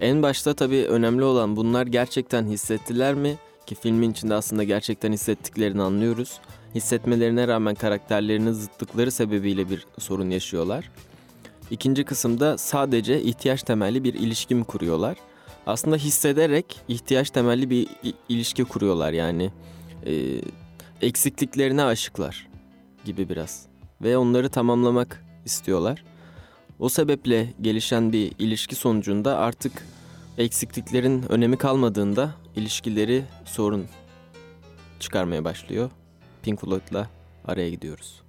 En 0.00 0.22
başta 0.22 0.54
tabii 0.54 0.86
önemli 0.88 1.24
olan 1.24 1.56
bunlar 1.56 1.86
gerçekten 1.86 2.46
hissettiler 2.46 3.14
mi? 3.14 3.36
Ki 3.66 3.74
filmin 3.74 4.10
içinde 4.10 4.34
aslında 4.34 4.64
gerçekten 4.64 5.12
hissettiklerini 5.12 5.82
anlıyoruz. 5.82 6.40
Hissetmelerine 6.74 7.48
rağmen 7.48 7.74
karakterlerinin 7.74 8.52
zıtlıkları 8.52 9.10
sebebiyle 9.10 9.70
bir 9.70 9.86
sorun 9.98 10.30
yaşıyorlar. 10.30 10.90
İkinci 11.70 12.04
kısımda 12.04 12.58
sadece 12.58 13.22
ihtiyaç 13.22 13.62
temelli 13.62 14.04
bir 14.04 14.14
ilişki 14.14 14.54
mi 14.54 14.64
kuruyorlar? 14.64 15.16
Aslında 15.68 15.96
hissederek 15.96 16.80
ihtiyaç 16.88 17.30
temelli 17.30 17.70
bir 17.70 17.88
ilişki 18.28 18.64
kuruyorlar 18.64 19.12
yani. 19.12 19.50
e, 20.06 20.40
eksikliklerine 21.02 21.84
aşıklar 21.84 22.48
gibi 23.04 23.28
biraz. 23.28 23.66
Ve 24.02 24.16
onları 24.16 24.48
tamamlamak 24.48 25.24
istiyorlar. 25.44 26.04
O 26.78 26.88
sebeple 26.88 27.52
gelişen 27.60 28.12
bir 28.12 28.32
ilişki 28.38 28.74
sonucunda 28.74 29.36
artık 29.36 29.86
eksikliklerin 30.38 31.24
önemi 31.28 31.56
kalmadığında 31.56 32.34
ilişkileri 32.56 33.24
sorun 33.44 33.86
çıkarmaya 35.00 35.44
başlıyor. 35.44 35.90
Pink 36.42 36.60
Floyd'la 36.60 37.10
araya 37.44 37.70
gidiyoruz. 37.70 38.27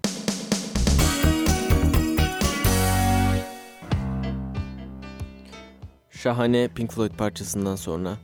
Şahane 6.24 6.68
Pink 6.68 6.92
Floyd 6.92 7.12
parçasından 7.12 7.76
sonra 7.76 8.18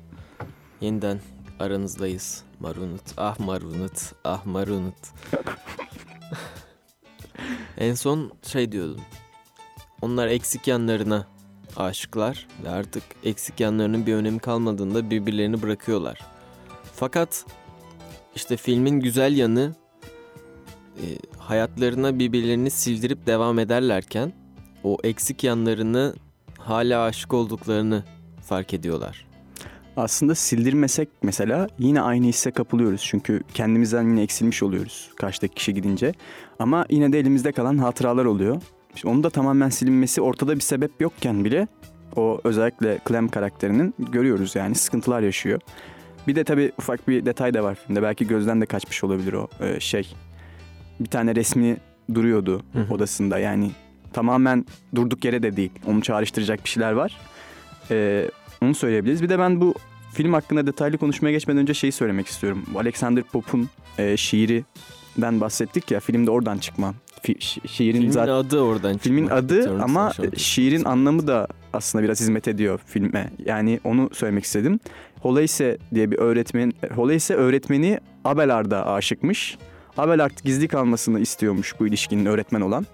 yeniden 0.82 1.20
aranızdayız. 1.60 2.44
Marunut, 2.60 3.02
ah 3.18 3.40
Marunut, 3.40 4.14
ah 4.24 4.46
Marunut. 4.46 4.96
en 7.78 7.94
son 7.94 8.32
şey 8.48 8.72
diyordum. 8.72 9.02
Onlar 10.02 10.28
eksik 10.28 10.68
yanlarına 10.68 11.28
aşıklar 11.76 12.48
ve 12.64 12.70
artık 12.70 13.04
eksik 13.24 13.60
yanlarının 13.60 14.06
bir 14.06 14.14
önemi 14.14 14.40
kalmadığında 14.40 15.10
birbirlerini 15.10 15.62
bırakıyorlar. 15.62 16.20
Fakat 16.94 17.46
işte 18.36 18.58
filmin 18.58 19.00
güzel 19.00 19.38
yanı 19.38 19.76
e, 20.98 21.06
hayatlarına 21.38 22.20
birbirlerini 22.20 22.72
sildirip 22.72 23.28
devam 23.28 23.60
ederlerken 23.60 24.34
o 24.84 24.98
eksik 25.04 25.44
yanlarını 25.44 26.16
hala 26.66 27.04
aşık 27.04 27.34
olduklarını 27.34 28.04
fark 28.42 28.74
ediyorlar. 28.74 29.26
Aslında 29.98 30.36
sildirmesek 30.36 31.10
mesela 31.24 31.68
yine 31.80 32.02
aynı 32.02 32.26
hisse 32.26 32.52
kapılıyoruz. 32.52 33.02
Çünkü 33.04 33.44
kendimizden 33.54 34.04
yine 34.04 34.22
eksilmiş 34.22 34.64
oluyoruz 34.64 35.10
karşıdaki 35.16 35.56
kişi 35.56 35.74
gidince. 35.74 36.14
Ama 36.60 36.86
yine 36.90 37.14
de 37.14 37.20
elimizde 37.20 37.52
kalan 37.52 37.78
hatıralar 37.78 38.26
oluyor. 38.26 38.62
İşte 38.96 39.08
onu 39.08 39.24
da 39.24 39.30
tamamen 39.30 39.70
silinmesi 39.70 40.22
ortada 40.22 40.56
bir 40.56 40.62
sebep 40.62 41.02
yokken 41.02 41.46
bile 41.46 41.68
o 42.16 42.42
özellikle 42.44 43.00
Clem 43.08 43.28
karakterinin 43.28 43.94
görüyoruz 43.98 44.56
yani 44.56 44.76
sıkıntılar 44.76 45.22
yaşıyor. 45.22 45.62
Bir 46.28 46.36
de 46.36 46.44
tabii 46.44 46.72
ufak 46.78 47.08
bir 47.08 47.26
detay 47.26 47.54
da 47.54 47.64
var 47.64 47.76
filmde. 47.76 48.02
Belki 48.02 48.28
gözden 48.28 48.62
de 48.62 48.66
kaçmış 48.66 49.04
olabilir 49.04 49.34
o 49.34 49.48
e, 49.60 49.80
şey. 49.80 50.16
Bir 51.00 51.10
tane 51.10 51.36
resmi 51.36 51.78
duruyordu 52.14 52.62
odasında. 52.92 53.40
Yani 53.40 53.72
tamamen 54.20 54.66
durduk 54.96 55.26
yere 55.26 55.44
de 55.44 55.56
değil. 55.56 55.72
Onu 55.88 56.02
çağrıştıracak 56.02 56.64
bir 56.64 56.70
şeyler 56.70 56.92
var. 56.92 57.18
E, 57.92 58.26
onu 58.62 58.76
söyleyebiliriz. 58.76 59.24
Bir 59.24 59.30
de 59.30 59.40
ben 59.40 59.62
bu 59.62 59.74
film 60.14 60.34
hakkında 60.34 60.68
detaylı 60.68 60.98
konuşmaya 60.98 61.32
geçmeden 61.32 61.62
önce 61.62 61.74
şeyi 61.74 61.92
söylemek 61.92 62.28
istiyorum. 62.28 62.64
Bu 62.74 62.80
Alexander 62.80 63.24
Pope'un 63.24 63.70
e, 63.98 64.18
şiirinden 64.18 65.42
bahsettik 65.42 65.92
ya. 65.92 66.00
Filmde 66.00 66.32
oradan 66.32 66.58
çıkma. 66.58 66.94
Fi- 67.24 67.38
şi- 67.38 67.68
şiirin 67.68 67.98
Filmin 67.98 68.12
zaten 68.12 68.34
adı 68.34 68.60
oradan 68.62 68.98
Filmin 68.98 69.24
çıkma. 69.24 69.38
adı 69.38 69.80
ama 69.84 70.12
şiirin 70.38 70.78
Spotless 70.78 70.94
anlamı 70.94 71.28
da 71.28 71.48
aslında 71.74 72.04
biraz 72.04 72.20
hizmet 72.20 72.48
ediyor 72.48 72.80
filme. 72.86 73.30
Yani 73.46 73.80
onu 73.84 74.10
söylemek 74.14 74.44
istedim. 74.44 74.80
Holeyse 75.22 75.78
diye 75.94 76.12
bir 76.12 76.18
öğretmen, 76.18 76.74
Holeyse 76.96 77.34
öğretmeni 77.34 78.00
Abelard'a 78.26 78.86
aşıkmış. 78.94 79.58
Abelard 79.98 80.40
gizli 80.44 80.68
kalmasını 80.68 81.20
istiyormuş 81.20 81.74
bu 81.80 81.88
ilişkinin 81.88 82.26
öğretmen 82.26 82.62
olan. 82.62 82.86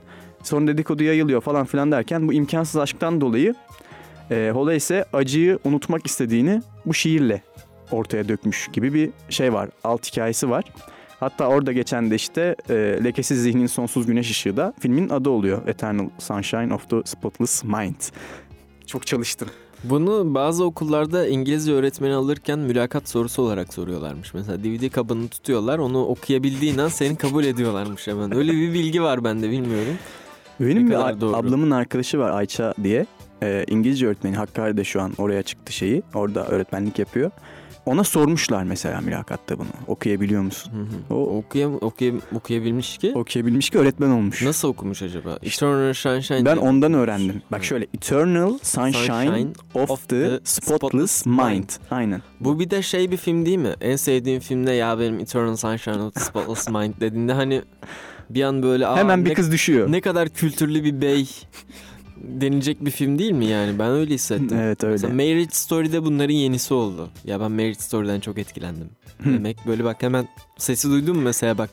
Sonra 0.44 0.68
dedikodu 0.68 1.04
yayılıyor 1.04 1.42
falan 1.42 1.66
filan 1.66 1.92
derken 1.92 2.28
bu 2.28 2.34
imkansız 2.34 2.82
aşktan 2.82 3.22
dolayı 3.22 3.56
e, 4.32 4.52
Holeyse 4.54 5.06
acıyı 5.14 5.60
unutmak 5.64 6.08
istediğini 6.08 6.62
bu 6.86 6.94
şiirle 6.94 7.42
ortaya 7.92 8.28
dökmüş 8.30 8.70
gibi 8.74 8.94
bir 8.94 9.10
şey 9.30 9.54
var. 9.54 9.70
Alt 9.84 10.08
hikayesi 10.12 10.50
var. 10.50 10.64
Hatta 11.20 11.48
orada 11.48 11.72
geçen 11.72 12.12
de 12.12 12.16
işte 12.16 12.56
e, 12.70 12.74
Lekesiz 13.04 13.44
Zihnin 13.44 13.68
Sonsuz 13.68 14.06
Güneş 14.06 14.32
Işığı 14.32 14.58
da 14.58 14.74
filmin 14.80 15.10
adı 15.10 15.30
oluyor. 15.30 15.68
Eternal 15.68 16.10
Sunshine 16.20 16.74
of 16.74 16.90
the 16.90 17.02
Spotless 17.06 17.64
Mind. 17.64 18.02
Çok 18.88 19.08
çalıştım. 19.08 19.48
Bunu 19.84 20.36
bazı 20.36 20.66
okullarda 20.66 21.28
İngilizce 21.28 21.72
öğretmeni 21.74 22.14
alırken 22.14 22.60
mülakat 22.60 23.10
sorusu 23.10 23.42
olarak 23.42 23.74
soruyorlarmış. 23.74 24.34
Mesela 24.34 24.64
DVD 24.64 24.90
kabını 24.90 25.28
tutuyorlar 25.28 25.80
onu 25.80 26.06
okuyabildiğin 26.06 26.78
an 26.78 26.88
seni 26.88 27.16
kabul 27.16 27.44
ediyorlarmış 27.44 28.08
hemen. 28.08 28.36
Öyle 28.36 28.52
bir 28.52 28.74
bilgi 28.74 29.02
var 29.02 29.24
bende 29.24 29.52
bilmiyorum. 29.52 29.98
Benim 30.68 30.90
bir 30.90 31.08
a- 31.10 31.22
doğru. 31.22 31.36
ablamın 31.36 31.72
arkadaşı 31.72 32.20
var 32.20 32.30
Ayça 32.32 32.74
diye. 32.84 33.06
E, 33.44 33.66
İngilizce 33.70 34.08
öğretmeni 34.08 34.36
Hakkari'de 34.36 34.84
şu 34.84 35.02
an 35.02 35.14
oraya 35.18 35.44
çıktı 35.44 35.74
şeyi. 35.74 36.04
Orada 36.14 36.48
öğretmenlik 36.48 37.00
yapıyor. 37.00 37.32
Ona 37.86 38.04
sormuşlar 38.04 38.64
mesela 38.64 39.02
mülakatta 39.02 39.58
bunu. 39.60 39.68
Okuyabiliyor 39.88 40.42
musun? 40.42 40.72
Hı 40.74 41.14
hı. 41.14 41.18
O 41.20 41.38
Okuyam, 41.38 41.76
okuyam, 41.82 42.22
okuyabilmiş 42.36 42.98
ki. 42.98 43.12
okuyabilmiş 43.16 43.70
ki 43.70 43.78
öğretmen 43.78 44.10
olmuş. 44.10 44.42
Nasıl 44.44 44.68
okumuş 44.68 45.02
acaba? 45.02 45.38
Eternal 45.44 45.94
Sunshine 45.94 46.46
Ben 46.46 46.58
ondan 46.58 46.92
okumuş. 46.92 47.04
öğrendim. 47.04 47.42
Bak 47.52 47.60
Hı. 47.62 47.66
şöyle 47.66 47.86
Eternal 47.94 48.58
Sunshine, 48.64 48.94
Sunshine 49.08 49.48
of, 49.74 49.92
of 49.92 50.10
the, 50.10 50.16
the 50.30 50.40
Spotless, 50.44 51.12
Spotless 51.12 51.26
Mind. 51.26 51.40
Mind. 51.56 51.70
Aynen. 51.92 52.22
Bu 52.40 52.60
bir 52.60 52.70
de 52.70 52.82
şey 52.82 53.12
bir 53.12 53.18
film 53.18 53.46
değil 53.46 53.58
mi? 53.58 53.74
En 53.82 53.96
sevdiğim 53.96 54.40
filmde 54.40 54.72
ya 54.72 55.00
benim 55.00 55.20
Eternal 55.20 55.56
Sunshine 55.56 55.98
of 56.04 56.14
the 56.14 56.20
Spotless 56.20 56.70
Mind 56.70 56.94
dediğinde 57.00 57.34
hani 57.34 57.62
bir 58.34 58.44
an 58.44 58.64
böyle 58.64 58.88
Aa, 58.88 58.98
Hemen 58.98 59.26
bir 59.26 59.30
ne, 59.30 59.34
kız 59.34 59.52
düşüyor. 59.52 59.92
ne 59.92 60.02
kadar 60.02 60.30
kültürlü 60.30 60.84
bir 60.84 61.02
bey 61.02 61.30
denilecek 62.18 62.86
bir 62.86 62.92
film 62.92 63.20
değil 63.20 63.32
mi 63.32 63.46
yani? 63.46 63.80
Ben 63.80 63.90
öyle 63.92 64.14
hissettim. 64.14 64.58
Evet 64.62 64.84
öyle. 64.84 64.92
Mesela 64.92 65.14
Marriage 65.14 65.52
Story'de 65.52 66.04
bunların 66.04 66.34
yenisi 66.34 66.74
oldu. 66.74 67.10
Ya 67.26 67.40
ben 67.40 67.52
Marriage 67.52 67.80
Story'den 67.80 68.20
çok 68.20 68.38
etkilendim. 68.38 68.90
Demek 69.26 69.58
böyle 69.68 69.84
bak 69.84 70.04
hemen 70.04 70.28
sesi 70.58 70.90
duydun 70.90 71.16
mu 71.16 71.22
mesela 71.22 71.58
bak 71.58 71.70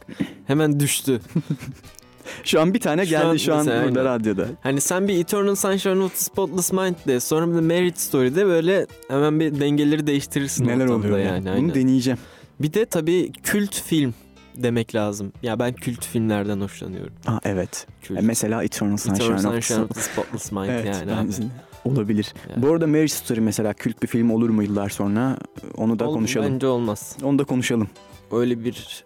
hemen 0.47 0.81
düştü. 0.81 1.21
Şu 2.45 2.61
an 2.61 2.75
bir 2.75 2.81
tane 2.81 3.05
Şu 3.05 3.11
geldi 3.11 3.25
an 3.25 3.37
şu 3.37 3.55
an 3.55 3.67
mesela 3.67 3.89
burada 3.89 4.05
radyoda. 4.05 4.47
Hani 4.61 4.81
sen 4.81 5.09
bir 5.09 5.19
Eternal 5.21 5.55
Sunshine 5.55 6.03
of 6.03 6.13
the 6.13 6.19
Spotless 6.19 6.73
Mind 6.73 6.95
de 7.07 7.21
sonra 7.21 7.49
bir 7.49 7.55
de 7.55 7.61
Marriage 7.61 7.97
Story'de 7.97 8.47
böyle 8.47 8.87
hemen 9.09 9.41
bir 9.41 9.61
dengeleri 9.61 10.07
değiştirirsin. 10.07 10.67
Neler 10.67 10.87
oluyor 10.87 11.19
yani. 11.19 11.49
yani. 11.49 11.63
Bunu 11.63 11.75
deneyeceğim. 11.75 12.19
Bir 12.61 12.73
de 12.73 12.85
tabii 12.87 13.33
kült 13.43 13.75
film 13.83 14.15
demek 14.63 14.95
lazım. 14.95 15.33
Ya 15.43 15.59
ben 15.59 15.73
kült 15.73 16.05
filmlerden 16.07 16.61
hoşlanıyorum. 16.61 17.13
Aa, 17.27 17.39
evet. 17.45 17.87
Kült. 18.03 18.19
E, 18.19 18.21
mesela 18.23 18.65
Eternal 18.65 18.97
Sunshine, 18.97 19.25
Eternal 19.25 19.39
Sunshine 19.53 19.81
of 19.81 19.95
the 19.95 20.01
Spotless 20.01 20.53
Mind 20.53 20.69
Evet, 20.69 20.87
yani. 20.87 21.13
abi. 21.13 21.29
de. 21.29 21.43
Olabilir. 21.85 22.35
Yani. 22.51 22.63
Bu 22.63 22.73
arada 22.73 22.87
Marriage 22.87 23.09
Story 23.09 23.41
mesela 23.41 23.73
kült 23.75 24.03
bir 24.03 24.07
film 24.09 24.31
olur 24.31 24.51
mu 24.51 24.63
yıllar 24.63 24.89
sonra? 24.89 25.39
Onu 25.77 25.99
da 25.99 26.05
Oğlum, 26.05 26.15
konuşalım. 26.15 26.55
Bence 26.55 26.67
olmaz. 26.67 27.17
Onu 27.23 27.39
da 27.39 27.45
konuşalım. 27.45 27.89
Öyle 28.33 28.65
bir 28.65 29.05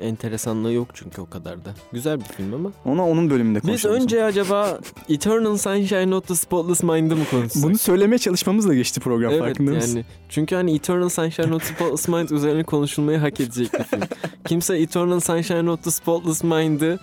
enteresanlığı 0.00 0.72
yok 0.72 0.88
çünkü 0.94 1.20
o 1.20 1.26
kadar 1.30 1.64
da. 1.64 1.74
Güzel 1.92 2.20
bir 2.20 2.24
film 2.24 2.54
ama. 2.54 2.72
Ona 2.84 3.08
onun 3.08 3.30
bölümünde 3.30 3.58
Biz 3.58 3.66
konuşalım. 3.66 4.02
önce 4.02 4.24
acaba 4.24 4.78
Eternal 5.08 5.56
Sunshine 5.56 6.14
of 6.14 6.28
the 6.28 6.34
Spotless 6.34 6.82
Mind'ı 6.82 7.16
mı 7.16 7.24
konuşsak? 7.30 7.62
Bunu 7.62 7.78
söylemeye 7.78 8.18
çalışmamızla 8.18 8.74
geçti 8.74 9.00
program 9.00 9.30
evet 9.32 9.40
farkında 9.40 9.70
mısın? 9.70 9.96
yani 9.96 10.04
çünkü 10.28 10.54
hani 10.54 10.74
Eternal 10.74 11.08
Sunshine 11.08 11.54
of 11.54 11.68
the 11.68 11.74
Spotless 11.74 12.08
Mind 12.08 12.28
üzerine 12.30 12.64
konuşulmayı 12.64 13.18
hak 13.18 13.40
edecek 13.40 13.72
bir 13.72 13.84
film. 13.84 14.00
Kimse 14.46 14.78
Eternal 14.78 15.20
Sunshine 15.20 15.70
of 15.70 15.84
the 15.84 15.90
Spotless 15.90 16.44
Mind'ı 16.44 16.98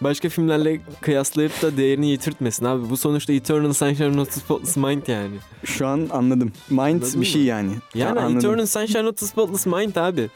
başka 0.00 0.28
filmlerle 0.28 0.80
kıyaslayıp 1.00 1.62
da 1.62 1.76
değerini 1.76 2.10
yitirtmesin 2.10 2.64
abi. 2.64 2.90
Bu 2.90 2.96
sonuçta 2.96 3.32
Eternal 3.32 3.72
Sunshine 3.72 4.20
of 4.20 4.34
the 4.34 4.40
Spotless 4.40 4.76
Mind 4.76 5.02
yani. 5.08 5.34
Şu 5.64 5.86
an 5.86 6.08
anladım. 6.12 6.52
Mind 6.70 6.80
Anladın 7.02 7.20
bir 7.20 7.26
şey 7.26 7.40
mı? 7.42 7.46
yani. 7.48 7.72
Yani 7.94 8.20
anladım. 8.20 8.36
Eternal 8.50 8.66
Sunshine 8.66 9.08
of 9.08 9.16
the 9.16 9.26
Spotless 9.26 9.66
Mind 9.66 9.96
abi. 9.96 10.28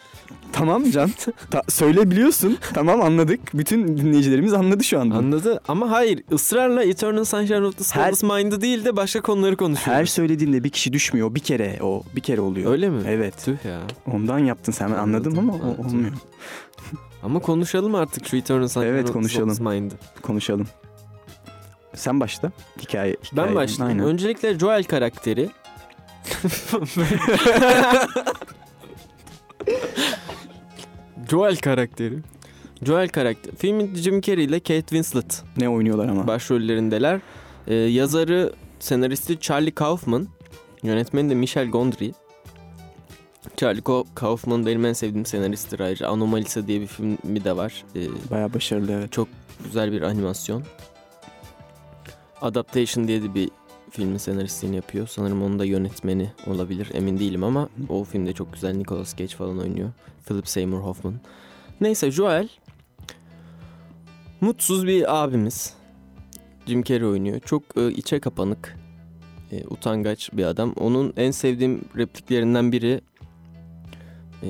Tamam 0.53 0.90
Can. 0.90 1.11
Ta- 1.50 1.62
söyleyebiliyorsun. 1.68 2.59
tamam 2.74 3.03
anladık. 3.03 3.40
Bütün 3.55 3.98
dinleyicilerimiz 3.98 4.53
anladı 4.53 4.85
şu 4.85 5.00
anda. 5.00 5.14
Anladı 5.14 5.61
ama 5.68 5.90
hayır 5.90 6.22
ısrarla 6.33 6.85
Eternal 6.85 7.24
Sunshine 7.24 7.66
of 7.66 7.79
the 7.79 7.85
Her- 8.00 8.12
Spotless 8.12 8.22
Mind'ı 8.22 8.61
değil 8.61 8.85
de 8.85 8.96
başka 8.96 9.20
konuları 9.20 9.57
konuşuyor. 9.57 9.96
Her 9.96 10.07
söylediğinde 10.07 10.64
bir 10.64 10.70
kişi 10.70 10.92
düşmüyor. 10.92 11.35
Bir 11.35 11.40
kere 11.40 11.79
o. 11.83 12.03
Bir 12.16 12.20
kere 12.20 12.40
oluyor. 12.40 12.72
Öyle 12.72 12.88
mi? 12.88 13.03
Evet. 13.09 13.35
Tüh 13.44 13.64
ya. 13.64 13.81
Ondan 14.12 14.38
yaptın 14.38 14.72
sen. 14.72 14.90
Ben 14.92 14.96
anladım 14.98 15.38
Anladım, 15.38 15.50
ama 15.50 15.53
o- 15.53 15.66
anladım. 15.66 15.87
olmuyor. 15.87 16.12
Ama 17.24 17.40
konuşalım 17.40 17.94
artık 17.94 18.26
şu 18.28 18.37
Eternal 18.37 18.68
Sunshine 18.68 18.92
Evet, 18.94 19.08
of 19.08 19.12
konuşalım. 19.12 19.66
Mind'ı. 19.68 19.94
Konuşalım. 20.22 20.66
Sen 21.94 22.20
başla. 22.20 22.52
Hikaye. 22.80 23.16
Ben 23.32 23.42
hikaye- 23.42 23.54
başlayayım. 23.54 23.98
Aynen. 24.00 24.12
Öncelikle 24.12 24.58
Joel 24.58 24.84
karakteri. 24.84 25.50
Joel 31.30 31.56
karakteri. 31.56 32.18
Joel 32.82 33.08
karakter. 33.08 33.52
Filmin 33.58 33.94
Jim 33.94 34.20
Carrey 34.20 34.44
ile 34.44 34.60
Kate 34.60 34.80
Winslet 34.80 35.42
Ne 35.56 35.68
oynuyorlar 35.68 36.08
ama. 36.08 36.26
başrollerindeler. 36.26 37.20
Ee, 37.66 37.74
yazarı, 37.74 38.52
senaristi 38.80 39.40
Charlie 39.40 39.70
Kaufman. 39.74 40.28
Yönetmeni 40.82 41.30
de 41.30 41.34
Michel 41.34 41.70
Gondry. 41.70 42.12
Charlie 43.57 43.81
Ko- 43.83 44.07
Kaufman 44.14 44.67
benim 44.67 44.85
en 44.85 44.93
sevdiğim 44.93 45.27
senaristtir 45.27 45.81
ayrıca. 45.81 46.09
Anomalisa 46.09 46.67
diye 46.67 46.81
bir 46.81 46.87
filmi 46.87 47.45
de 47.45 47.57
var. 47.57 47.85
Ee, 47.97 48.09
Bayağı 48.31 48.55
başarılı 48.55 48.93
evet. 48.93 49.19
güzel 49.64 49.93
bir 49.93 50.03
animasyon. 50.03 50.62
Adaptation 52.40 53.09
diye 53.09 53.23
de 53.23 53.35
bir 53.35 53.51
filmin 53.90 54.17
senaristliğini 54.17 54.77
yapıyor. 54.77 55.07
Sanırım 55.07 55.43
onun 55.43 55.59
da 55.59 55.64
yönetmeni 55.64 56.33
olabilir. 56.47 56.90
Emin 56.95 57.19
değilim 57.19 57.45
ama 57.45 57.69
o 57.88 58.05
filmde 58.05 58.33
çok 58.33 58.53
güzel 58.53 58.75
Nicolas 58.77 59.17
Cage 59.17 59.35
falan 59.37 59.59
oynuyor. 59.59 59.90
Philip 60.27 60.49
Seymour 60.49 60.81
Hoffman. 60.81 61.14
Neyse 61.81 62.11
Joel 62.11 62.49
mutsuz 64.40 64.87
bir 64.87 65.23
abimiz. 65.23 65.75
Jim 66.67 66.83
Carrey 66.83 67.07
oynuyor. 67.07 67.40
Çok 67.40 67.62
e, 67.77 67.93
içe 67.93 68.21
kapanık, 68.21 68.77
e, 69.53 69.67
utangaç 69.67 70.31
bir 70.33 70.45
adam. 70.45 70.73
Onun 70.73 71.12
en 71.17 71.31
sevdiğim 71.31 71.85
repliklerinden 71.97 72.73
biri 72.73 73.01
e, 74.44 74.48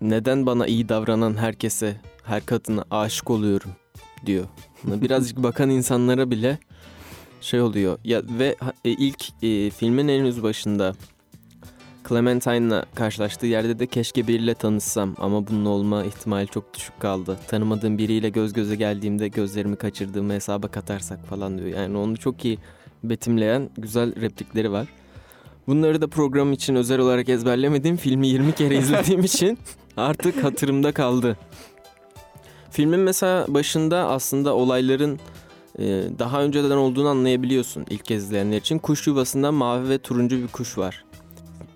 neden 0.00 0.46
bana 0.46 0.66
iyi 0.66 0.88
davranan 0.88 1.36
herkese, 1.36 1.96
her 2.24 2.46
kadına 2.46 2.84
aşık 2.90 3.30
oluyorum 3.30 3.70
diyor. 4.26 4.46
Birazcık 4.84 5.42
bakan 5.42 5.70
insanlara 5.70 6.30
bile 6.30 6.58
şey 7.40 7.60
oluyor. 7.60 7.98
Ya 8.04 8.22
ve 8.38 8.56
e, 8.84 8.90
ilk 8.90 9.42
e, 9.42 9.70
filmin 9.70 10.08
en 10.08 10.24
üst 10.24 10.42
başında 10.42 10.94
Clementine'la 12.08 12.84
karşılaştığı 12.94 13.46
yerde 13.46 13.78
de 13.78 13.86
keşke 13.86 14.26
biriyle 14.26 14.54
tanışsam 14.54 15.14
ama 15.18 15.46
bunun 15.46 15.64
olma 15.64 16.04
ihtimali 16.04 16.48
çok 16.48 16.74
düşük 16.74 17.00
kaldı. 17.00 17.38
Tanımadığım 17.48 17.98
biriyle 17.98 18.28
göz 18.28 18.52
göze 18.52 18.76
geldiğimde 18.76 19.28
gözlerimi 19.28 19.76
kaçırdığımı 19.76 20.32
hesaba 20.32 20.68
katarsak 20.68 21.26
falan 21.26 21.58
diyor. 21.58 21.68
Yani 21.68 21.96
onu 21.96 22.16
çok 22.16 22.44
iyi 22.44 22.58
betimleyen 23.04 23.70
güzel 23.78 24.20
replikleri 24.20 24.72
var. 24.72 24.88
Bunları 25.66 26.00
da 26.00 26.06
program 26.06 26.52
için 26.52 26.74
özel 26.74 26.98
olarak 26.98 27.28
ezberlemediğim 27.28 27.96
filmi 27.96 28.28
20 28.28 28.52
kere 28.52 28.76
izlediğim 28.78 29.24
için 29.24 29.58
artık 29.96 30.44
hatırımda 30.44 30.92
kaldı. 30.92 31.36
Filmin 32.70 33.00
mesela 33.00 33.46
başında 33.48 34.08
aslında 34.08 34.54
olayların 34.54 35.18
e, 35.78 35.84
daha 36.18 36.42
önceden 36.42 36.76
olduğunu 36.76 37.08
anlayabiliyorsun 37.08 37.86
ilk 37.90 38.04
kez 38.04 38.24
izleyenler 38.24 38.56
için. 38.56 38.78
Kuş 38.78 39.06
yuvasında 39.06 39.52
mavi 39.52 39.88
ve 39.88 39.98
turuncu 39.98 40.36
bir 40.42 40.48
kuş 40.48 40.78
var. 40.78 41.04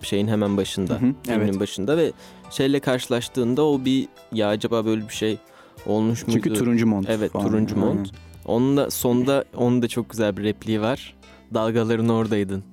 Şeyin 0.02 0.28
hemen 0.28 0.56
başında. 0.56 0.94
Hı 0.94 1.06
hı, 1.06 1.14
filmin 1.22 1.44
evet. 1.44 1.60
başında 1.60 1.96
ve 1.96 2.12
şeyle 2.50 2.80
karşılaştığında 2.80 3.66
o 3.66 3.84
bir 3.84 4.08
ya 4.32 4.48
acaba 4.48 4.84
böyle 4.84 5.08
bir 5.08 5.14
şey 5.14 5.38
olmuş 5.86 6.26
muydu? 6.26 6.40
Çünkü 6.42 6.58
turuncu 6.58 6.86
mont. 6.86 7.10
Evet 7.10 7.32
falan. 7.32 7.46
turuncu 7.46 7.74
Aynen. 7.74 7.88
mont. 7.88 8.12
Onun 8.46 8.76
da 8.76 8.90
sonda 8.90 9.44
onun 9.56 9.82
da 9.82 9.88
çok 9.88 10.10
güzel 10.10 10.36
bir 10.36 10.42
repliği 10.42 10.80
var. 10.80 11.14
Dalgaların 11.54 12.08
oradaydın. 12.08 12.64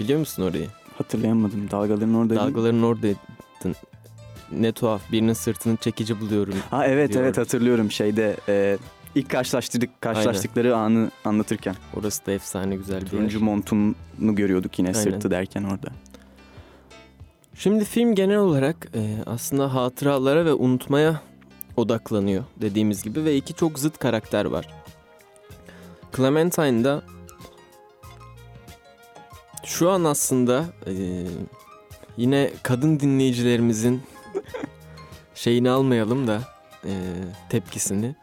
Biliyor 0.00 0.18
musun 0.18 0.42
orayı? 0.42 0.68
Hatırlayamadım. 0.98 1.70
Dalgaların 1.70 2.14
orada. 2.14 2.36
Dalgaların 2.36 2.82
oradaydın. 2.82 3.18
Ne 4.52 4.72
tuhaf 4.72 5.12
birinin 5.12 5.32
sırtını 5.32 5.76
çekici 5.76 6.20
buluyorum. 6.20 6.54
Ha 6.70 6.86
evet 6.86 7.12
diyor. 7.12 7.24
evet 7.24 7.38
hatırlıyorum 7.38 7.90
şeyde 7.90 8.36
e, 8.48 8.78
ilk 9.14 9.30
karşılaştırdık 9.30 10.00
karşılaştıkları 10.00 10.76
anı 10.76 11.10
anlatırken. 11.24 11.74
Orası 11.96 12.26
da 12.26 12.32
efsane 12.32 12.76
güzel 12.76 13.00
bir 13.00 13.04
yer. 13.04 13.10
Turuncu 13.10 13.40
montunu 13.40 13.94
görüyorduk 14.18 14.78
yine 14.78 14.88
Aynen. 14.88 15.00
sırtı 15.00 15.30
derken 15.30 15.64
orada. 15.64 15.88
Şimdi 17.54 17.84
film 17.84 18.14
genel 18.14 18.38
olarak 18.38 18.76
e, 18.94 19.16
aslında 19.26 19.74
hatıralara 19.74 20.44
ve 20.44 20.52
unutmaya 20.52 21.20
odaklanıyor 21.76 22.44
dediğimiz 22.60 23.02
gibi 23.02 23.24
ve 23.24 23.36
iki 23.36 23.54
çok 23.54 23.78
zıt 23.78 23.98
karakter 23.98 24.44
var. 24.44 24.68
Clementine'da 26.16 27.02
şu 29.66 29.90
an 29.90 30.04
aslında 30.04 30.64
e, 30.86 30.92
yine 32.16 32.50
kadın 32.62 33.00
dinleyicilerimizin 33.00 34.02
şeyini 35.34 35.70
almayalım 35.70 36.26
da 36.26 36.40
e, 36.84 36.92
tepkisini. 37.48 38.14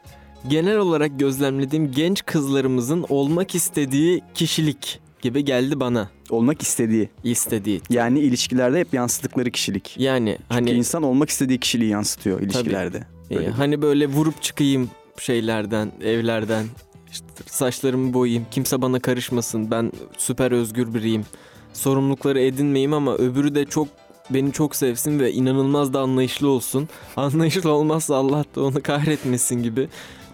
Genel 0.47 0.77
olarak 0.77 1.19
gözlemlediğim 1.19 1.91
genç 1.91 2.25
kızlarımızın 2.25 3.05
olmak 3.09 3.55
istediği 3.55 4.21
kişilik 4.33 4.99
gibi 5.21 5.45
geldi 5.45 5.79
bana. 5.79 6.09
Olmak 6.29 6.61
istediği. 6.61 7.09
istediği. 7.23 7.81
Yani 7.89 8.19
ilişkilerde 8.19 8.79
hep 8.79 8.93
yansıttıkları 8.93 9.51
kişilik. 9.51 9.95
Yani 9.97 10.29
Çünkü 10.37 10.53
hani 10.53 10.71
insan 10.71 11.03
olmak 11.03 11.29
istediği 11.29 11.59
kişiliği 11.59 11.89
yansıtıyor 11.91 12.41
ilişkilerde. 12.41 13.03
e, 13.31 13.35
Böyle. 13.35 13.49
hani 13.49 13.81
böyle 13.81 14.07
vurup 14.07 14.41
çıkayım 14.41 14.89
şeylerden, 15.19 15.91
evlerden. 16.03 16.65
İşte 17.11 17.25
saçlarımı 17.45 18.13
boyayayım, 18.13 18.45
kimse 18.51 18.81
bana 18.81 18.99
karışmasın. 18.99 19.71
Ben 19.71 19.91
süper 20.17 20.51
özgür 20.51 20.93
biriyim. 20.93 21.25
Sorumlulukları 21.73 22.41
edinmeyeyim 22.41 22.93
ama 22.93 23.15
öbürü 23.15 23.55
de 23.55 23.65
çok 23.65 23.87
beni 24.29 24.51
çok 24.51 24.75
sevsin 24.75 25.19
ve 25.19 25.33
inanılmaz 25.33 25.93
da 25.93 25.99
anlayışlı 25.99 26.49
olsun. 26.49 26.89
Anlayışlı 27.15 27.71
olmazsa 27.71 28.15
Allah 28.15 28.45
da 28.55 28.63
onu 28.63 28.83
kahretmesin 28.83 29.63
gibi 29.63 29.89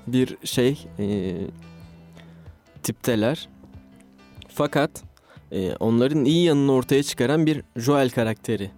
bir 0.07 0.37
şey 0.43 0.87
e, 0.99 1.37
tipteler. 2.83 3.49
Fakat 4.53 4.91
e, 5.51 5.75
onların 5.75 6.25
iyi 6.25 6.43
yanını 6.43 6.71
ortaya 6.71 7.03
çıkaran 7.03 7.45
bir 7.45 7.61
Joel 7.75 8.09
karakteri 8.09 8.71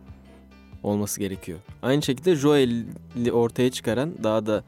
olması 0.84 1.20
gerekiyor. 1.20 1.60
Aynı 1.82 2.02
şekilde 2.02 2.36
Joel'i 2.36 3.32
ortaya 3.32 3.72
çıkaran 3.72 4.12
daha 4.24 4.46
da 4.46 4.64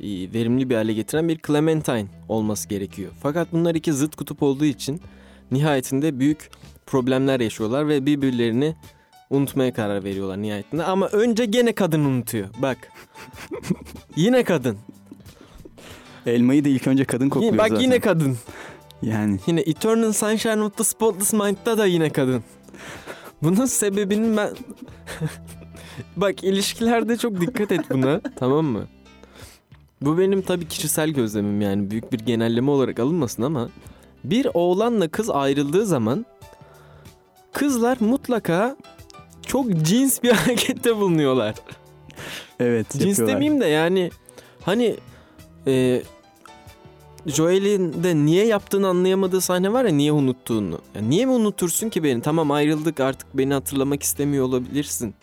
verimli 0.00 0.70
bir 0.70 0.74
hale 0.74 0.92
getiren 0.92 1.28
bir 1.28 1.38
Clementine 1.46 2.06
olması 2.28 2.68
gerekiyor. 2.68 3.12
Fakat 3.22 3.52
bunlar 3.52 3.74
iki 3.74 3.92
zıt 3.92 4.16
kutup 4.16 4.42
olduğu 4.42 4.64
için 4.64 5.00
nihayetinde 5.50 6.18
büyük 6.20 6.50
problemler 6.86 7.40
yaşıyorlar 7.40 7.88
ve 7.88 8.06
birbirlerini 8.06 8.76
unutmaya 9.30 9.72
karar 9.72 10.04
veriyorlar 10.04 10.42
nihayetinde. 10.42 10.84
Ama 10.84 11.06
önce 11.06 11.44
gene 11.44 11.72
kadın 11.72 12.04
unutuyor. 12.04 12.48
Bak. 12.58 12.78
yine 14.16 14.44
kadın. 14.44 14.78
Elmayı 16.26 16.64
da 16.64 16.68
ilk 16.68 16.86
önce 16.86 17.04
kadın 17.04 17.28
kokluyor 17.28 17.58
Bak 17.58 17.68
zaten. 17.68 17.82
yine 17.82 18.00
kadın. 18.00 18.38
Yani 19.02 19.38
Yine 19.46 19.60
Eternal 19.60 20.12
Sunshine 20.12 20.62
of 20.62 20.76
the 20.76 20.84
Spotless 20.84 21.32
Mind'da 21.32 21.78
da 21.78 21.86
yine 21.86 22.10
kadın. 22.10 22.44
Bunun 23.42 23.66
sebebini 23.66 24.36
ben... 24.36 24.50
Bak 26.16 26.44
ilişkilerde 26.44 27.16
çok 27.16 27.40
dikkat 27.40 27.72
et 27.72 27.80
buna 27.90 28.20
tamam 28.36 28.64
mı? 28.64 28.86
Bu 30.00 30.18
benim 30.18 30.42
tabii 30.42 30.68
kişisel 30.68 31.10
gözlemim 31.10 31.60
yani 31.60 31.90
büyük 31.90 32.12
bir 32.12 32.18
genelleme 32.18 32.70
olarak 32.70 33.00
alınmasın 33.00 33.42
ama 33.42 33.68
bir 34.24 34.46
oğlanla 34.54 35.08
kız 35.08 35.30
ayrıldığı 35.30 35.86
zaman 35.86 36.26
kızlar 37.52 37.96
mutlaka 38.00 38.76
çok 39.46 39.82
cins 39.82 40.22
bir 40.22 40.30
harekette 40.32 40.96
bulunuyorlar. 40.96 41.54
evet 42.60 42.90
Cins 42.90 43.02
yapıyorlar. 43.04 43.34
demeyeyim 43.34 43.60
de 43.60 43.66
yani 43.66 44.10
hani 44.62 44.96
e, 45.66 46.02
Joel'in 47.26 48.04
de 48.04 48.16
niye 48.16 48.46
yaptığını 48.46 48.88
anlayamadığı 48.88 49.40
sahne 49.40 49.72
var 49.72 49.84
ya 49.84 49.90
niye 49.92 50.12
unuttuğunu. 50.12 50.78
Ya 50.94 51.02
niye 51.02 51.26
mi 51.26 51.32
unutursun 51.32 51.88
ki 51.88 52.04
beni? 52.04 52.22
Tamam 52.22 52.50
ayrıldık 52.50 53.00
artık 53.00 53.28
beni 53.34 53.54
hatırlamak 53.54 54.02
istemiyor 54.02 54.44
olabilirsin. 54.44 55.14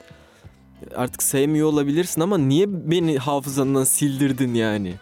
Artık 0.95 1.23
sevmiyor 1.23 1.67
olabilirsin 1.67 2.21
ama 2.21 2.37
niye 2.37 2.65
beni 2.91 3.17
hafızandan 3.17 3.83
sildirdin 3.83 4.53
yani? 4.53 4.93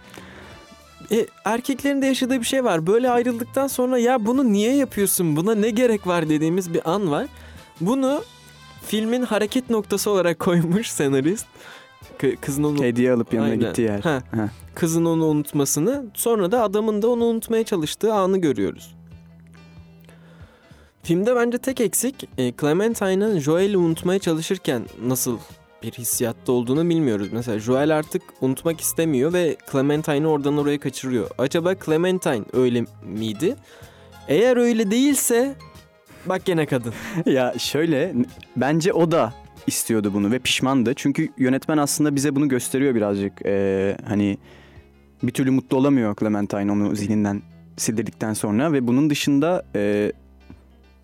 E, 1.12 1.28
erkeklerin 1.46 2.02
de 2.02 2.06
yaşadığı 2.06 2.40
bir 2.40 2.46
şey 2.46 2.64
var. 2.64 2.88
Böyle 2.88 3.10
ayrıldıktan 3.10 3.68
sonra 3.68 3.98
ya 3.98 4.26
bunu 4.26 4.52
niye 4.52 4.76
yapıyorsun? 4.76 5.36
Buna 5.36 5.56
ne 5.56 5.70
gerek 5.70 6.08
var 6.08 6.30
dediğimiz 6.30 6.74
bir 6.74 6.92
an 6.92 7.12
var. 7.12 7.28
Bunu 7.82 8.24
filmin 8.86 9.24
hareket 9.24 9.70
noktası 9.70 10.10
olarak 10.12 10.40
koymuş 10.40 10.88
senarist. 10.88 11.46
Kızın 12.42 12.64
onu 12.64 12.84
Hediye 12.84 13.12
alıp 13.12 13.34
yanına 13.34 13.52
Aynen. 13.52 13.60
gittiği 13.60 13.82
yer. 13.82 14.00
Ha. 14.00 14.22
Ha. 14.36 14.50
kızın 14.76 15.06
onu 15.06 15.26
unutmasını 15.26 16.06
sonra 16.14 16.52
da 16.52 16.64
adamın 16.64 17.02
da 17.02 17.08
onu 17.08 17.24
unutmaya 17.24 17.64
çalıştığı 17.64 18.14
anı 18.14 18.38
görüyoruz. 18.38 18.96
Filmde 21.04 21.36
bence 21.36 21.58
tek 21.58 21.82
eksik 21.82 22.30
e, 22.38 22.54
Clementine'ın 22.62 23.40
Joel'i 23.40 23.78
unutmaya 23.78 24.20
çalışırken 24.20 24.82
nasıl 25.06 25.38
bir 25.84 25.92
hissiyatta 25.92 26.52
olduğunu 26.52 26.90
bilmiyoruz. 26.90 27.28
Mesela 27.32 27.60
Joel 27.60 27.98
artık 27.98 28.22
unutmak 28.42 28.82
istemiyor 28.82 29.34
ve 29.34 29.58
Clementine'ı 29.72 30.28
oradan 30.28 30.58
oraya 30.58 30.80
kaçırıyor. 30.80 31.30
Acaba 31.38 31.76
Clementine 31.86 32.44
öyle 32.54 32.86
miydi? 33.06 33.56
Eğer 34.28 34.58
öyle 34.58 34.92
değilse 34.92 35.56
bak 36.26 36.46
gene 36.46 36.66
kadın. 36.66 36.94
ya 37.26 37.54
şöyle 37.58 38.14
bence 38.56 38.94
o 38.94 39.12
da 39.12 39.34
istiyordu 39.68 40.12
bunu 40.14 40.32
ve 40.32 40.40
pişmandı. 40.40 40.94
Çünkü 40.96 41.30
yönetmen 41.38 41.78
aslında 41.78 42.16
bize 42.16 42.36
bunu 42.36 42.50
gösteriyor 42.50 42.96
birazcık. 42.96 43.46
Ee, 43.46 43.98
hani 44.08 44.38
bir 45.24 45.32
türlü 45.32 45.52
mutlu 45.52 45.78
olamıyor 45.78 46.16
Clementine 46.20 46.72
onu 46.72 46.96
zihninden 46.96 47.42
sildirdikten 47.78 48.34
sonra 48.34 48.74
ve 48.74 48.88
bunun 48.88 49.10
dışında 49.10 49.66
e, 49.76 50.12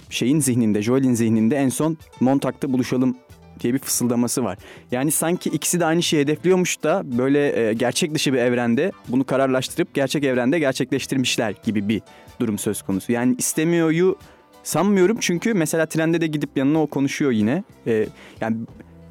şeyin 0.10 0.39
zihninde, 0.39 0.82
Joel'in 0.82 1.13
zihninde 1.13 1.56
en 1.56 1.70
son 1.70 1.98
Montag'da 2.20 2.74
buluşalım 2.74 3.18
diye 3.60 3.74
bir 3.74 3.80
fısıldaması 3.80 4.43
var. 4.43 4.58
Yani 4.91 5.12
sanki 5.12 5.50
ikisi 5.50 5.80
de 5.80 5.86
aynı 5.86 6.04
şeyi 6.04 6.22
hedefliyormuş 6.22 6.84
da 6.84 7.02
böyle 7.17 7.69
e, 7.69 7.74
gerçek 7.74 8.13
dışı 8.13 8.34
bir 8.34 8.38
evrende 8.38 8.91
bunu 9.08 9.24
kararlaştırıp 9.24 9.93
gerçek 9.93 10.24
evrende 10.24 10.60
gerçekleştirmişler 10.60 11.54
gibi 11.63 11.89
bir 11.89 12.02
durum 12.39 12.58
söz 12.58 12.82
konusu. 12.82 13.12
Yani 13.12 13.36
istemiyoryu 13.38 14.17
sanmıyorum 14.63 15.17
çünkü 15.19 15.54
mesela 15.54 15.86
trende 15.86 16.22
de 16.22 16.28
gidip 16.28 16.58
yanına 16.58 16.82
o 16.82 16.88
konuşuyor 16.88 17.32
yine. 17.32 17.63
E, 17.88 18.08
yani 18.41 18.58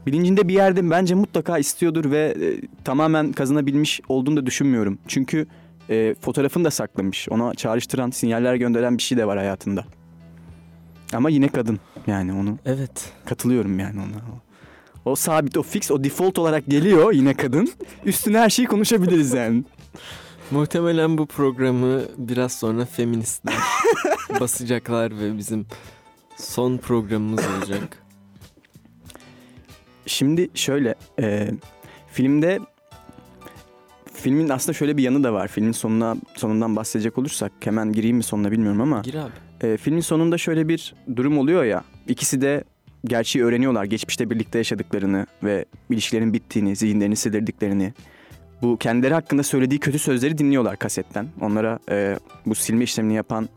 bilincinde 0.07 0.49
bir 0.49 0.55
yerde 0.55 0.91
bence 0.91 1.15
mutlaka 1.15 1.59
istiyordur 1.59 2.11
ve 2.11 2.35
e, 2.41 2.67
tamamen 2.85 3.33
kazanabilmiş 3.33 4.01
olduğunu 4.09 4.37
da 4.37 4.47
düşünmüyorum. 4.47 4.99
Çünkü 5.09 5.47
e, 5.91 6.15
fotoğrafını 6.21 6.65
da 6.65 6.71
saklamış. 6.71 7.29
Ona 7.29 7.55
çağrıştıran, 7.55 8.11
sinyaller 8.11 8.55
gönderen 8.55 8.99
bir 8.99 9.03
şey 9.03 9.19
de 9.19 9.27
var 9.27 9.39
hayatında. 9.39 9.85
Ama 11.13 11.31
yine 11.31 11.49
kadın 11.49 11.81
yani 12.07 12.33
onu 12.33 12.59
Evet. 12.65 13.13
katılıyorum 13.25 13.79
yani 13.79 14.01
ona. 14.01 14.23
O 15.05 15.17
sabit, 15.17 15.57
o 15.57 15.63
fix, 15.63 15.91
o 15.91 16.05
default 16.05 16.39
olarak 16.39 16.67
geliyor 16.67 17.13
yine 17.13 17.35
kadın. 17.35 17.73
Üstüne 18.05 18.39
her 18.39 18.51
şeyi 18.51 18.69
konuşabiliriz 18.69 19.33
yani. 19.33 19.65
Muhtemelen 20.51 21.19
bu 21.19 21.27
programı 21.27 22.03
biraz 22.19 22.53
sonra 22.53 22.85
feministler 22.85 23.55
basacaklar 24.41 25.19
ve 25.21 25.39
bizim 25.39 25.67
son 26.37 26.77
programımız 26.77 27.41
olacak. 27.59 28.03
Şimdi 30.07 30.51
şöyle, 30.55 30.95
e, 31.21 31.51
filmde 32.13 32.59
filmin 34.15 34.49
aslında 34.49 34.73
şöyle 34.73 34.97
bir 34.97 35.03
yanı 35.03 35.25
da 35.25 35.33
var. 35.33 35.49
Filmin 35.49 35.73
sonuna 35.73 36.17
sonundan 36.37 36.77
bahsedecek 36.77 37.19
olursak 37.19 37.53
hemen 37.61 37.93
gireyim 37.93 38.17
mi 38.17 38.23
sonuna 38.23 38.51
bilmiyorum 38.53 38.81
ama 38.81 39.01
Gir 39.01 39.15
abi. 39.15 39.33
E, 39.63 39.77
filmin 39.77 40.01
sonunda 40.01 40.39
şöyle 40.39 40.69
bir 40.69 40.95
durum 41.17 41.39
oluyor 41.39 41.65
ya. 41.65 41.85
İkisi 42.09 42.41
de 42.41 42.65
gerçeği 43.05 43.45
öğreniyorlar. 43.45 43.85
Geçmişte 43.85 44.31
birlikte 44.31 44.59
yaşadıklarını 44.59 45.27
ve 45.45 45.65
ilişkilerin 45.91 46.33
bittiğini, 46.33 46.77
zihinlerini 46.77 47.17
sildirdiklerini. 47.17 47.93
Bu 48.63 48.77
kendileri 48.77 49.15
hakkında 49.15 49.43
söylediği 49.43 49.81
kötü 49.81 49.99
sözleri 49.99 50.39
dinliyorlar 50.39 50.77
kasetten. 50.77 51.29
Onlara 51.41 51.79
e, 51.91 52.19
bu 52.47 52.55
silme 52.55 52.85
işlemini 52.85 53.15
yapan 53.15 53.49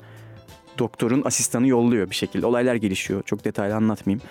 doktorun 0.79 1.21
asistanı 1.25 1.67
yolluyor 1.67 2.09
bir 2.09 2.15
şekilde. 2.15 2.45
Olaylar 2.45 2.75
gelişiyor. 2.75 3.23
Çok 3.23 3.45
detaylı 3.45 3.75
anlatmayayım. 3.75 4.21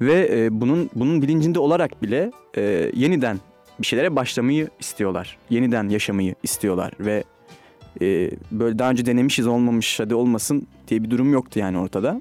Ve 0.00 0.28
e, 0.32 0.60
bunun 0.60 0.90
bunun 0.94 1.22
bilincinde 1.22 1.58
olarak 1.58 2.02
bile 2.02 2.30
e, 2.56 2.90
yeniden 2.94 3.40
bir 3.80 3.86
şeylere 3.86 4.16
başlamayı 4.16 4.68
istiyorlar. 4.80 5.38
Yeniden 5.50 5.88
yaşamayı 5.88 6.34
istiyorlar 6.42 6.92
ve 7.00 7.24
e, 8.02 8.30
böyle 8.52 8.78
daha 8.78 8.90
önce 8.90 9.06
denemişiz 9.06 9.46
olmamış 9.46 10.00
hadi 10.00 10.14
olmasın 10.14 10.66
diye 10.88 11.02
bir 11.02 11.10
durum 11.10 11.32
yoktu 11.32 11.58
yani 11.58 11.78
ortada. 11.78 12.20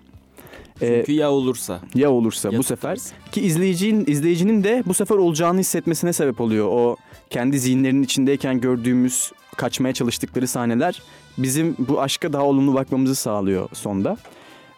E, 0.82 0.98
Çünkü 0.98 1.12
ya 1.12 1.32
olursa. 1.32 1.80
ya 1.96 2.12
olursa 2.12 2.50
ya 2.52 2.60
bu 2.60 2.64
sefer 2.64 2.98
ki 3.32 3.42
izleyicinin 3.42 4.06
izleyicinin 4.08 4.64
de 4.64 4.84
bu 4.86 4.94
sefer 4.94 5.16
olacağını 5.16 5.60
hissetmesine 5.60 6.14
sebep 6.14 6.42
oluyor. 6.42 6.68
O 6.72 6.96
kendi 7.30 7.60
zihinlerinin 7.60 8.04
içindeyken 8.04 8.62
gördüğümüz 8.62 9.32
kaçmaya 9.58 9.94
çalıştıkları 9.94 10.48
sahneler 10.48 11.02
bizim 11.38 11.76
bu 11.80 12.02
aşka 12.02 12.34
daha 12.34 12.44
olumlu 12.44 12.74
bakmamızı 12.74 13.16
sağlıyor 13.16 13.70
sonda. 13.74 14.18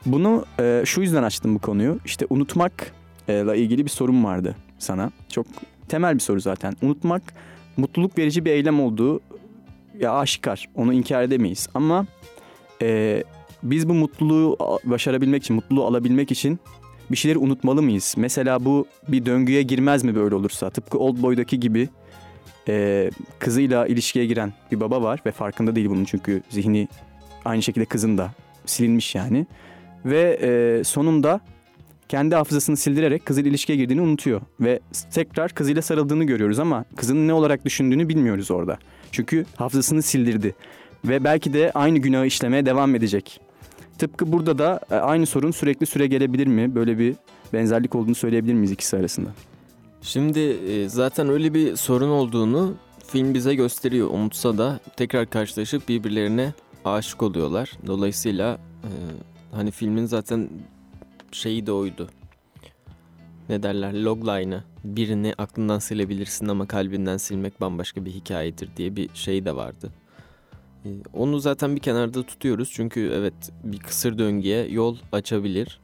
Bunu 0.05 0.45
e, 0.59 0.81
şu 0.85 1.01
yüzden 1.01 1.23
açtım 1.23 1.55
bu 1.55 1.59
konuyu. 1.59 1.99
İşte 2.05 2.25
unutmakla 2.29 3.55
ilgili 3.55 3.85
bir 3.85 3.89
sorum 3.89 4.23
vardı 4.23 4.55
sana. 4.79 5.11
Çok 5.29 5.45
temel 5.87 6.15
bir 6.15 6.19
soru 6.19 6.39
zaten. 6.41 6.73
Unutmak 6.81 7.21
mutluluk 7.77 8.17
verici 8.17 8.45
bir 8.45 8.51
eylem 8.51 8.79
olduğu 8.79 9.19
ya 9.99 10.13
aşikar. 10.13 10.69
Onu 10.75 10.93
inkar 10.93 11.23
edemeyiz. 11.23 11.69
Ama 11.73 12.05
e, 12.81 13.23
biz 13.63 13.89
bu 13.89 13.93
mutluluğu 13.93 14.57
başarabilmek 14.83 15.43
için, 15.43 15.55
mutluluğu 15.55 15.85
alabilmek 15.85 16.31
için 16.31 16.59
bir 17.11 17.17
şeyleri 17.17 17.37
unutmalı 17.37 17.81
mıyız? 17.81 18.15
Mesela 18.17 18.65
bu 18.65 18.87
bir 19.07 19.25
döngüye 19.25 19.61
girmez 19.61 20.03
mi 20.03 20.15
böyle 20.15 20.35
olursa? 20.35 20.69
Tıpkı 20.69 20.99
Old 20.99 21.21
Boy'daki 21.21 21.59
gibi 21.59 21.89
e, 22.67 23.09
kızıyla 23.39 23.87
ilişkiye 23.87 24.25
giren 24.25 24.53
bir 24.71 24.79
baba 24.79 25.01
var 25.01 25.19
ve 25.25 25.31
farkında 25.31 25.75
değil 25.75 25.89
bunun 25.89 26.05
çünkü 26.05 26.41
zihni 26.49 26.87
aynı 27.45 27.63
şekilde 27.63 27.85
kızın 27.85 28.17
da 28.17 28.31
silinmiş 28.65 29.15
yani. 29.15 29.45
Ve 30.05 30.39
e, 30.41 30.83
sonunda 30.83 31.41
kendi 32.09 32.35
hafızasını 32.35 32.77
sildirerek 32.77 33.25
kızıyla 33.25 33.49
ilişkiye 33.49 33.77
girdiğini 33.77 34.01
unutuyor. 34.01 34.41
Ve 34.59 34.79
tekrar 35.13 35.51
kızıyla 35.51 35.81
sarıldığını 35.81 36.23
görüyoruz 36.23 36.59
ama 36.59 36.85
kızının 36.95 37.27
ne 37.27 37.33
olarak 37.33 37.65
düşündüğünü 37.65 38.09
bilmiyoruz 38.09 38.51
orada. 38.51 38.77
Çünkü 39.11 39.45
hafızasını 39.55 40.01
sildirdi. 40.01 40.55
Ve 41.05 41.23
belki 41.23 41.53
de 41.53 41.71
aynı 41.75 41.97
günahı 41.97 42.25
işlemeye 42.25 42.65
devam 42.65 42.95
edecek. 42.95 43.41
Tıpkı 43.97 44.31
burada 44.31 44.57
da 44.57 44.79
e, 44.91 44.95
aynı 44.95 45.25
sorun 45.25 45.51
sürekli 45.51 45.85
süre 45.85 46.07
gelebilir 46.07 46.47
mi? 46.47 46.75
Böyle 46.75 46.99
bir 46.99 47.15
benzerlik 47.53 47.95
olduğunu 47.95 48.15
söyleyebilir 48.15 48.53
miyiz 48.53 48.71
ikisi 48.71 48.97
arasında? 48.97 49.29
Şimdi 50.01 50.39
e, 50.39 50.89
zaten 50.89 51.29
öyle 51.29 51.53
bir 51.53 51.75
sorun 51.75 52.09
olduğunu 52.09 52.75
film 53.07 53.33
bize 53.33 53.55
gösteriyor. 53.55 54.07
Umutsa 54.07 54.57
da 54.57 54.79
tekrar 54.97 55.29
karşılaşıp 55.29 55.89
birbirlerine 55.89 56.53
aşık 56.85 57.23
oluyorlar. 57.23 57.71
Dolayısıyla 57.87 58.57
e, 58.83 58.91
hani 59.51 59.71
filmin 59.71 60.05
zaten 60.05 60.49
şeyi 61.37 61.67
de 61.67 61.71
oydu. 61.71 62.09
Ne 63.49 63.63
derler 63.63 63.93
logline'ı. 63.93 64.63
Birini 64.83 65.33
aklından 65.37 65.79
silebilirsin 65.79 66.47
ama 66.47 66.67
kalbinden 66.67 67.17
silmek 67.17 67.61
bambaşka 67.61 68.05
bir 68.05 68.11
hikayedir 68.11 68.69
diye 68.77 68.95
bir 68.95 69.09
şey 69.13 69.45
de 69.45 69.55
vardı. 69.55 69.91
E, 70.85 70.89
onu 71.13 71.39
zaten 71.39 71.75
bir 71.75 71.81
kenarda 71.81 72.23
tutuyoruz 72.23 72.71
çünkü 72.73 73.11
evet 73.15 73.33
bir 73.63 73.79
kısır 73.79 74.17
döngüye 74.17 74.67
yol 74.67 74.97
açabilir. 75.11 75.79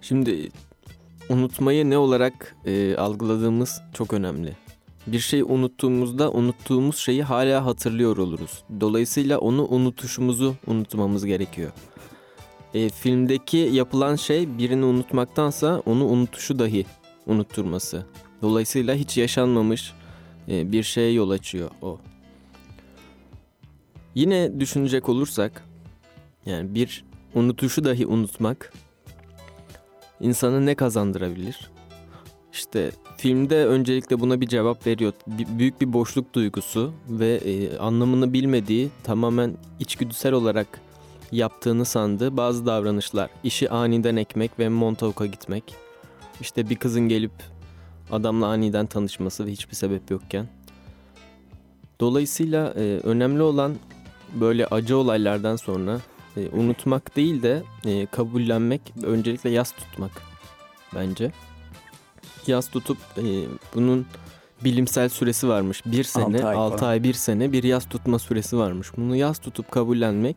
Şimdi 0.00 0.48
unutmayı 1.28 1.90
ne 1.90 1.98
olarak 1.98 2.56
e, 2.66 2.96
algıladığımız 2.96 3.82
çok 3.94 4.12
önemli. 4.12 4.56
Bir 5.06 5.18
şeyi 5.18 5.44
unuttuğumuzda 5.44 6.32
unuttuğumuz 6.32 6.96
şeyi 6.96 7.22
hala 7.22 7.66
hatırlıyor 7.66 8.16
oluruz. 8.16 8.64
Dolayısıyla 8.80 9.38
onu 9.38 9.66
unutuşumuzu 9.66 10.54
unutmamız 10.66 11.26
gerekiyor. 11.26 11.72
E, 12.74 12.88
filmdeki 12.88 13.56
yapılan 13.56 14.16
şey 14.16 14.58
birini 14.58 14.84
unutmaktansa 14.84 15.82
onu 15.86 16.04
unutuşu 16.04 16.58
dahi 16.58 16.86
unutturması. 17.26 18.06
Dolayısıyla 18.42 18.94
hiç 18.94 19.16
yaşanmamış 19.16 19.92
e, 20.48 20.72
bir 20.72 20.82
şeye 20.82 21.12
yol 21.12 21.30
açıyor 21.30 21.70
o. 21.82 21.98
Yine 24.14 24.60
düşünecek 24.60 25.08
olursak 25.08 25.64
yani 26.46 26.74
bir 26.74 27.04
unutuşu 27.34 27.84
dahi 27.84 28.06
unutmak 28.06 28.72
insana 30.20 30.60
ne 30.60 30.74
kazandırabilir? 30.74 31.70
İşte 32.52 32.90
filmde 33.16 33.66
öncelikle 33.66 34.20
buna 34.20 34.40
bir 34.40 34.46
cevap 34.46 34.86
veriyor. 34.86 35.12
Bir- 35.26 35.58
büyük 35.58 35.80
bir 35.80 35.92
boşluk 35.92 36.34
duygusu 36.34 36.92
ve 37.08 37.34
e, 37.34 37.78
anlamını 37.78 38.32
bilmediği 38.32 38.88
tamamen 39.04 39.56
içgüdüsel 39.80 40.32
olarak 40.32 40.80
yaptığını 41.32 41.84
sandığı 41.84 42.36
bazı 42.36 42.66
davranışlar. 42.66 43.30
İşi 43.44 43.70
aniden 43.70 44.16
ekmek 44.16 44.58
ve 44.58 44.68
Montauk'a 44.68 45.26
gitmek. 45.26 45.74
İşte 46.40 46.70
bir 46.70 46.76
kızın 46.76 47.08
gelip 47.08 47.32
adamla 48.10 48.46
aniden 48.46 48.86
tanışması 48.86 49.46
ve 49.46 49.50
hiçbir 49.52 49.74
sebep 49.74 50.10
yokken. 50.10 50.48
Dolayısıyla 52.00 52.74
e, 52.76 53.00
önemli 53.02 53.42
olan 53.42 53.74
böyle 54.34 54.66
acı 54.66 54.96
olaylardan 54.96 55.56
sonra 55.56 56.00
e, 56.36 56.48
unutmak 56.48 57.16
değil 57.16 57.42
de 57.42 57.62
e, 57.86 58.06
kabullenmek, 58.06 58.80
öncelikle 59.02 59.50
yas 59.50 59.72
tutmak 59.72 60.10
bence. 60.94 61.32
Yas 62.46 62.68
tutup 62.68 62.98
e, 63.18 63.22
bunun 63.74 64.06
bilimsel 64.64 65.08
süresi 65.08 65.48
varmış. 65.48 65.82
Bir 65.86 66.04
sene, 66.04 66.24
Altı 66.36 66.46
ay 66.46 66.56
altı 66.56 66.76
falan. 66.76 66.90
ay, 66.90 67.02
bir 67.02 67.14
sene 67.14 67.52
bir 67.52 67.62
yas 67.62 67.88
tutma 67.88 68.18
süresi 68.18 68.58
varmış. 68.58 68.88
Bunu 68.96 69.16
yas 69.16 69.38
tutup 69.38 69.70
kabullenmek 69.70 70.36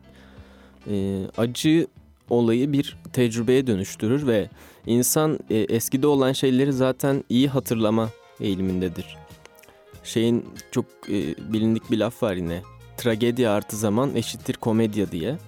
e, 0.90 1.26
acı 1.36 1.86
olayı 2.30 2.72
bir 2.72 2.96
tecrübeye 3.12 3.66
dönüştürür 3.66 4.26
ve 4.26 4.48
insan 4.86 5.38
e, 5.50 5.56
eskide 5.56 6.06
olan 6.06 6.32
şeyleri 6.32 6.72
zaten 6.72 7.24
iyi 7.28 7.48
hatırlama 7.48 8.10
eğilimindedir. 8.40 9.16
Şeyin 10.04 10.44
çok 10.70 10.84
e, 11.08 11.52
bilindik 11.52 11.90
bir 11.90 11.98
laf 11.98 12.22
var 12.22 12.34
yine. 12.34 12.62
Tragedi 12.96 13.48
artı 13.48 13.76
zaman 13.76 14.16
eşittir 14.16 14.54
komedya 14.54 15.12
diye. 15.12 15.38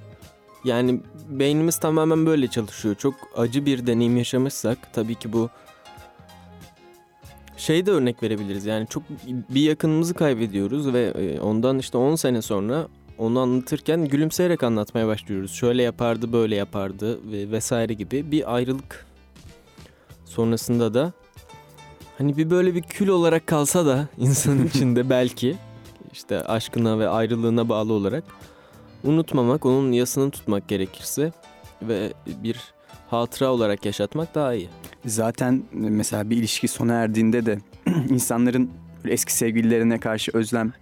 Yani 0.64 1.00
beynimiz 1.28 1.76
tamamen 1.76 2.26
böyle 2.26 2.48
çalışıyor. 2.48 2.94
Çok 2.94 3.14
acı 3.36 3.66
bir 3.66 3.86
deneyim 3.86 4.16
yaşamışsak 4.16 4.94
tabii 4.94 5.14
ki 5.14 5.32
bu 5.32 5.50
şey 7.56 7.86
de 7.86 7.90
örnek 7.90 8.22
verebiliriz. 8.22 8.66
Yani 8.66 8.86
çok 8.86 9.02
bir 9.26 9.60
yakınımızı 9.60 10.14
kaybediyoruz 10.14 10.92
ve 10.92 11.02
e, 11.02 11.40
ondan 11.40 11.78
işte 11.78 11.98
10 11.98 12.14
sene 12.14 12.42
sonra 12.42 12.88
onu 13.18 13.40
anlatırken 13.40 14.04
gülümseyerek 14.04 14.62
anlatmaya 14.62 15.06
başlıyoruz. 15.06 15.52
Şöyle 15.52 15.82
yapardı, 15.82 16.32
böyle 16.32 16.56
yapardı 16.56 17.32
ve 17.32 17.50
vesaire 17.50 17.94
gibi 17.94 18.30
bir 18.30 18.54
ayrılık 18.54 19.06
sonrasında 20.24 20.94
da 20.94 21.12
hani 22.18 22.36
bir 22.36 22.50
böyle 22.50 22.74
bir 22.74 22.82
kül 22.82 23.08
olarak 23.08 23.46
kalsa 23.46 23.86
da 23.86 24.08
insanın 24.18 24.66
içinde 24.66 25.10
belki 25.10 25.56
işte 26.12 26.40
aşkına 26.40 26.98
ve 26.98 27.08
ayrılığına 27.08 27.68
bağlı 27.68 27.92
olarak 27.92 28.24
unutmamak, 29.04 29.66
onun 29.66 29.92
yasını 29.92 30.30
tutmak 30.30 30.68
gerekirse 30.68 31.32
ve 31.82 32.12
bir 32.26 32.60
hatıra 33.10 33.52
olarak 33.52 33.86
yaşatmak 33.86 34.34
daha 34.34 34.54
iyi. 34.54 34.68
Zaten 35.06 35.62
mesela 35.72 36.30
bir 36.30 36.36
ilişki 36.36 36.68
sona 36.68 36.92
erdiğinde 36.92 37.46
de 37.46 37.58
insanların 38.08 38.70
eski 39.04 39.32
sevgililerine 39.32 40.00
karşı 40.00 40.32
özlem 40.34 40.72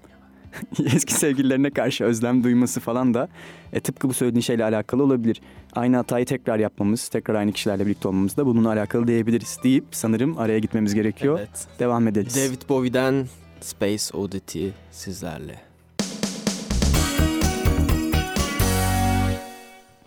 eski 0.94 1.14
sevgililerine 1.14 1.70
karşı 1.70 2.04
özlem 2.04 2.44
duyması 2.44 2.80
falan 2.80 3.14
da 3.14 3.28
e, 3.72 3.80
tıpkı 3.80 4.08
bu 4.08 4.14
söylediğin 4.14 4.40
şeyle 4.40 4.64
alakalı 4.64 5.02
olabilir. 5.02 5.40
Aynı 5.72 5.96
hatayı 5.96 6.26
tekrar 6.26 6.58
yapmamız, 6.58 7.08
tekrar 7.08 7.34
aynı 7.34 7.52
kişilerle 7.52 7.86
birlikte 7.86 8.08
olmamız 8.08 8.36
da 8.36 8.46
bununla 8.46 8.72
alakalı 8.72 9.06
diyebiliriz 9.06 9.58
deyip 9.64 9.84
sanırım 9.90 10.38
araya 10.38 10.58
gitmemiz 10.58 10.94
gerekiyor. 10.94 11.38
Evet. 11.38 11.66
Devam 11.78 12.08
ederiz. 12.08 12.36
David 12.36 12.68
Bowie'den 12.68 13.26
Space 13.60 14.16
Oddity 14.16 14.68
sizlerle. 14.90 15.60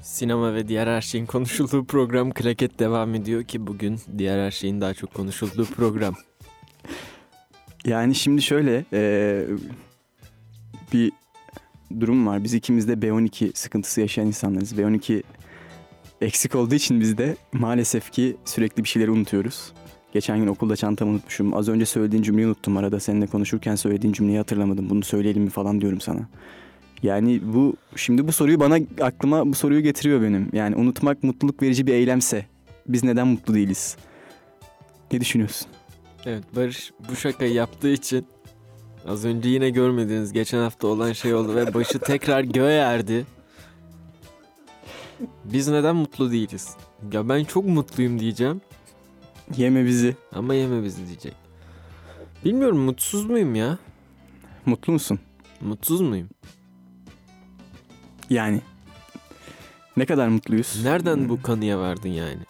Sinema 0.01 0.53
ve 0.53 0.67
diğer 0.67 0.87
her 0.87 1.01
şeyin 1.01 1.25
konuşulduğu 1.25 1.85
program 1.85 2.31
Klaket 2.31 2.79
devam 2.79 3.15
ediyor 3.15 3.43
ki 3.43 3.67
bugün 3.67 3.99
diğer 4.17 4.45
her 4.45 4.51
şeyin 4.51 4.81
daha 4.81 4.93
çok 4.93 5.13
konuşulduğu 5.13 5.65
program. 5.65 6.15
Yani 7.85 8.15
şimdi 8.15 8.41
şöyle 8.41 8.85
e, 8.93 9.43
bir 10.93 11.11
durum 11.99 12.27
var. 12.27 12.43
Biz 12.43 12.53
ikimiz 12.53 12.87
de 12.87 12.93
B12 12.93 13.51
sıkıntısı 13.55 14.01
yaşayan 14.01 14.27
insanlarız. 14.27 14.73
B12 14.73 15.23
eksik 16.21 16.55
olduğu 16.55 16.75
için 16.75 16.99
biz 16.99 17.17
de 17.17 17.37
maalesef 17.53 18.11
ki 18.11 18.37
sürekli 18.45 18.83
bir 18.83 18.89
şeyleri 18.89 19.11
unutuyoruz. 19.11 19.73
Geçen 20.13 20.39
gün 20.39 20.47
okulda 20.47 20.75
çantamı 20.75 21.11
unutmuşum. 21.11 21.53
Az 21.53 21.69
önce 21.69 21.85
söylediğin 21.85 22.23
cümleyi 22.23 22.47
unuttum 22.47 22.77
arada. 22.77 22.99
Seninle 22.99 23.27
konuşurken 23.27 23.75
söylediğin 23.75 24.13
cümleyi 24.13 24.37
hatırlamadım. 24.37 24.89
Bunu 24.89 25.03
söyleyelim 25.03 25.43
mi 25.43 25.49
falan 25.49 25.81
diyorum 25.81 26.01
sana. 26.01 26.27
Yani 27.03 27.41
bu 27.53 27.75
şimdi 27.95 28.27
bu 28.27 28.31
soruyu 28.31 28.59
bana 28.59 28.79
aklıma 29.01 29.45
bu 29.47 29.53
soruyu 29.53 29.81
getiriyor 29.81 30.21
benim. 30.21 30.49
Yani 30.53 30.75
unutmak 30.75 31.23
mutluluk 31.23 31.61
verici 31.61 31.87
bir 31.87 31.93
eylemse 31.93 32.45
biz 32.87 33.03
neden 33.03 33.27
mutlu 33.27 33.53
değiliz? 33.53 33.97
Ne 35.11 35.21
düşünüyorsun? 35.21 35.67
Evet 36.25 36.43
Barış 36.55 36.91
bu 37.09 37.15
şakayı 37.15 37.53
yaptığı 37.53 37.89
için 37.89 38.25
az 39.07 39.25
önce 39.25 39.49
yine 39.49 39.69
görmediğiniz 39.69 40.33
geçen 40.33 40.59
hafta 40.59 40.87
olan 40.87 41.13
şey 41.13 41.33
oldu 41.33 41.55
ve 41.55 41.73
başı 41.73 41.99
tekrar 41.99 42.41
göğe 42.43 42.79
erdi. 42.79 43.25
Biz 45.45 45.67
neden 45.67 45.95
mutlu 45.95 46.31
değiliz? 46.31 46.75
Ya 47.11 47.29
ben 47.29 47.43
çok 47.43 47.65
mutluyum 47.65 48.19
diyeceğim 48.19 48.61
Yeme 49.57 49.85
bizi. 49.85 50.15
ama 50.33 50.53
yeme 50.53 50.83
bizi 50.83 51.07
diyecek. 51.07 51.33
Bilmiyorum 52.45 52.77
mutsuz 52.77 53.25
muyum 53.25 53.55
ya? 53.55 53.77
Mutlu 54.65 54.93
musun? 54.93 55.19
Mutsuz 55.61 56.01
muyum? 56.01 56.29
Yani 58.29 58.61
ne 59.97 60.05
kadar 60.05 60.27
mutluyuz? 60.27 60.83
Nereden 60.83 61.29
bu 61.29 61.41
kanıya 61.41 61.79
vardın 61.79 62.09
yani? 62.09 62.41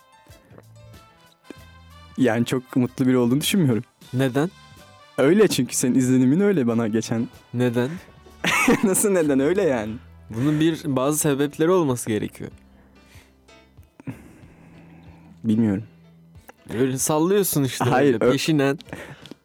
Yani 2.17 2.45
çok 2.45 2.75
mutlu 2.75 3.07
biri 3.07 3.17
olduğunu 3.17 3.41
düşünmüyorum. 3.41 3.83
Neden? 4.13 4.49
Öyle 5.17 5.47
çünkü 5.47 5.75
senin 5.75 5.95
izlenimin 5.95 6.39
öyle 6.39 6.67
bana 6.67 6.87
geçen. 6.87 7.27
Neden? 7.53 7.89
Nasıl 8.83 9.09
neden 9.09 9.39
öyle 9.39 9.61
yani? 9.61 9.93
Bunun 10.29 10.59
bir 10.59 10.81
bazı 10.85 11.17
sebepleri 11.17 11.71
olması 11.71 12.09
gerekiyor. 12.09 12.51
Bilmiyorum. 15.43 15.83
Öyle 16.79 16.97
sallıyorsun 16.97 17.63
işte 17.63 17.85
Hayır, 17.85 18.13
öyle 18.21 18.31
peşinen. 18.31 18.79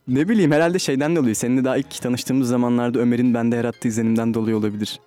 Ne 0.08 0.28
bileyim 0.28 0.52
herhalde 0.52 0.78
şeyden 0.78 1.16
dolayı. 1.16 1.36
Seninle 1.36 1.64
daha 1.64 1.76
ilk 1.76 1.90
tanıştığımız 2.02 2.48
zamanlarda 2.48 2.98
Ömer'in 2.98 3.34
bende 3.34 3.56
yarattığı 3.56 3.88
izlenimden 3.88 4.34
dolayı 4.34 4.56
olabilir. 4.56 5.00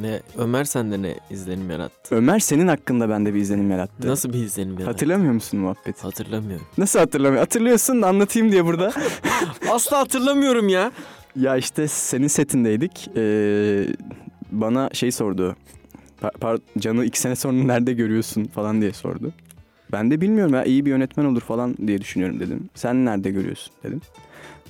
Ne 0.00 0.20
Ömer 0.38 0.64
sende 0.64 1.02
ne 1.02 1.14
izlenim 1.30 1.70
yarattı? 1.70 2.14
Ömer 2.14 2.38
senin 2.38 2.68
hakkında 2.68 3.08
bende 3.08 3.34
bir 3.34 3.40
izlenim 3.40 3.70
yarattı. 3.70 4.08
Nasıl 4.08 4.32
bir 4.32 4.38
izlenim 4.38 4.72
yarattı? 4.72 4.90
Hatırlamıyor 4.90 5.32
musun 5.32 5.60
muhabbeti? 5.60 6.02
Hatırlamıyorum. 6.02 6.66
Nasıl 6.78 6.98
hatırlamıyor? 6.98 7.40
Hatırlıyorsun 7.40 8.02
anlatayım 8.02 8.52
diye 8.52 8.64
burada. 8.64 8.92
Asla 9.70 9.98
hatırlamıyorum 9.98 10.68
ya. 10.68 10.92
ya 11.36 11.56
işte 11.56 11.88
senin 11.88 12.26
setindeydik. 12.28 13.08
Ee, 13.16 13.86
bana 14.52 14.90
şey 14.92 15.12
sordu. 15.12 15.56
Pa- 16.22 16.32
par- 16.38 16.60
Can'ı 16.78 17.04
iki 17.04 17.20
sene 17.20 17.36
sonra 17.36 17.52
nerede 17.52 17.92
görüyorsun 17.92 18.44
falan 18.44 18.80
diye 18.80 18.92
sordu. 18.92 19.32
Ben 19.92 20.10
de 20.10 20.20
bilmiyorum 20.20 20.54
ya 20.54 20.64
iyi 20.64 20.84
bir 20.86 20.90
yönetmen 20.90 21.24
olur 21.24 21.40
falan 21.40 21.76
diye 21.86 22.00
düşünüyorum 22.00 22.40
dedim. 22.40 22.68
Sen 22.74 23.04
nerede 23.04 23.30
görüyorsun 23.30 23.72
dedim. 23.84 24.00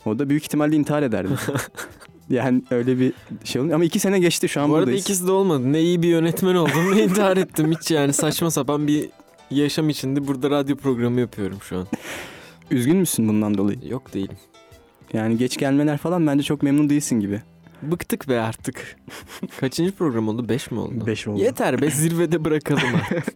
O 0.06 0.18
da 0.18 0.28
büyük 0.30 0.42
ihtimalle 0.44 0.76
intihar 0.76 1.02
ederdi. 1.02 1.28
yani 2.30 2.62
öyle 2.70 2.98
bir 2.98 3.12
şey 3.44 3.62
oldu. 3.62 3.74
Ama 3.74 3.84
iki 3.84 3.98
sene 3.98 4.18
geçti 4.18 4.48
şu 4.48 4.60
an 4.60 4.70
Bu 4.70 4.74
arada 4.74 4.86
buradayız. 4.86 5.04
ikisi 5.04 5.26
de 5.26 5.30
olmadı. 5.32 5.72
Ne 5.72 5.80
iyi 5.80 6.02
bir 6.02 6.08
yönetmen 6.08 6.54
oldum 6.54 6.96
ne 6.96 7.02
intihar 7.04 7.36
ettim. 7.36 7.72
Hiç 7.80 7.90
yani 7.90 8.12
saçma 8.12 8.50
sapan 8.50 8.86
bir 8.86 9.08
yaşam 9.50 9.88
içinde 9.88 10.26
burada 10.26 10.50
radyo 10.50 10.76
programı 10.76 11.20
yapıyorum 11.20 11.58
şu 11.62 11.78
an. 11.78 11.86
Üzgün 12.70 12.96
müsün 12.96 13.28
bundan 13.28 13.58
dolayı? 13.58 13.78
Yok 13.88 14.14
değilim. 14.14 14.36
Yani 15.12 15.38
geç 15.38 15.56
gelmeler 15.56 15.98
falan 15.98 16.26
bence 16.26 16.42
çok 16.42 16.62
memnun 16.62 16.88
değilsin 16.90 17.20
gibi. 17.20 17.42
Bıktık 17.82 18.28
be 18.28 18.40
artık. 18.40 18.96
Kaçıncı 19.60 19.92
program 19.92 20.28
oldu? 20.28 20.48
Beş 20.48 20.70
mi 20.70 20.78
oldu? 20.78 21.06
Beş 21.06 21.26
oldu. 21.28 21.40
Yeter 21.40 21.82
be 21.82 21.90
zirvede 21.90 22.44
bırakalım 22.44 22.82
artık. 22.94 23.34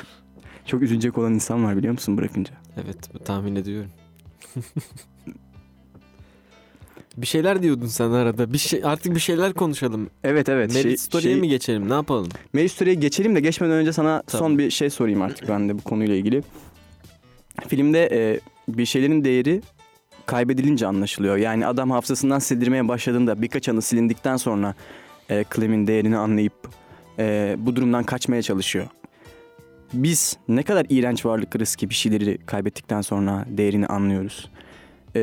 Çok 0.66 0.82
üzülecek 0.82 1.18
olan 1.18 1.34
insan 1.34 1.64
var 1.64 1.76
biliyor 1.76 1.92
musun 1.92 2.16
bırakınca? 2.16 2.52
evet 2.84 3.24
tahmin 3.24 3.56
ediyorum. 3.56 3.90
bir 7.16 7.26
şeyler 7.26 7.62
diyordun 7.62 7.86
sen 7.86 8.10
arada. 8.10 8.52
Bir 8.52 8.58
şey 8.58 8.80
artık 8.84 9.14
bir 9.14 9.20
şeyler 9.20 9.52
konuşalım. 9.52 10.10
Evet 10.24 10.48
evet. 10.48 10.74
Merit 10.74 10.82
şey- 10.82 10.96
Story'e 10.96 11.32
şey- 11.32 11.40
mi 11.40 11.48
geçelim? 11.48 11.88
Ne 11.88 11.94
yapalım? 11.94 12.28
Merit 12.52 12.72
Story'e 12.72 12.94
geçelim 12.94 13.34
de 13.34 13.40
geçmeden 13.40 13.74
önce 13.74 13.92
sana 13.92 14.22
Tamam. 14.26 14.48
son 14.48 14.58
bir 14.58 14.70
şey 14.70 14.90
sorayım 14.90 15.22
artık 15.22 15.48
ben 15.48 15.68
de 15.68 15.78
bu 15.78 15.82
konuyla 15.82 16.14
ilgili. 16.14 16.42
Filmde 17.68 18.08
e, 18.12 18.40
bir 18.68 18.86
şeylerin 18.86 19.24
değeri 19.24 19.62
kaybedilince 20.26 20.86
anlaşılıyor. 20.86 21.36
Yani 21.36 21.66
adam 21.66 21.90
hafızasından 21.90 22.38
sildirmeye 22.38 22.88
başladığında 22.88 23.42
birkaç 23.42 23.68
anı 23.68 23.82
silindikten 23.82 24.36
sonra 24.36 24.74
e, 25.30 25.44
Clem'in 25.54 25.86
değerini 25.86 26.16
anlayıp 26.16 26.54
e, 27.18 27.56
bu 27.58 27.76
durumdan 27.76 28.04
kaçmaya 28.04 28.42
çalışıyor. 28.42 28.86
Biz 29.92 30.36
ne 30.48 30.62
kadar 30.62 30.86
iğrenç 30.88 31.26
varlıklarız 31.26 31.76
ki 31.76 31.90
bir 31.90 31.94
şeyleri 31.94 32.38
kaybettikten 32.46 33.00
sonra 33.00 33.44
değerini 33.48 33.86
anlıyoruz. 33.86 34.50
E, 35.16 35.20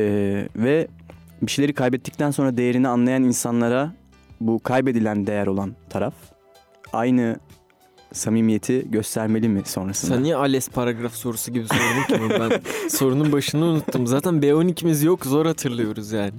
ve 0.56 0.88
bir 1.42 1.50
şeyleri 1.50 1.72
kaybettikten 1.72 2.30
sonra 2.30 2.56
değerini 2.56 2.88
anlayan 2.88 3.24
insanlara 3.24 3.92
bu 4.40 4.58
kaybedilen 4.58 5.26
değer 5.26 5.46
olan 5.46 5.76
taraf 5.90 6.14
aynı 6.92 7.36
samimiyeti 8.12 8.90
göstermeli 8.90 9.48
mi 9.48 9.62
sonrasında? 9.64 10.14
Sen 10.14 10.22
niye 10.22 10.36
ALES 10.36 10.68
paragraf 10.68 11.14
sorusu 11.14 11.52
gibi 11.52 11.66
sordun 11.68 12.28
ki? 12.28 12.40
Ben 12.40 12.60
sorunun 12.88 13.32
başını 13.32 13.64
unuttum. 13.64 14.06
Zaten 14.06 14.34
B12'miz 14.34 15.04
yok 15.04 15.26
zor 15.26 15.46
hatırlıyoruz 15.46 16.12
yani. 16.12 16.32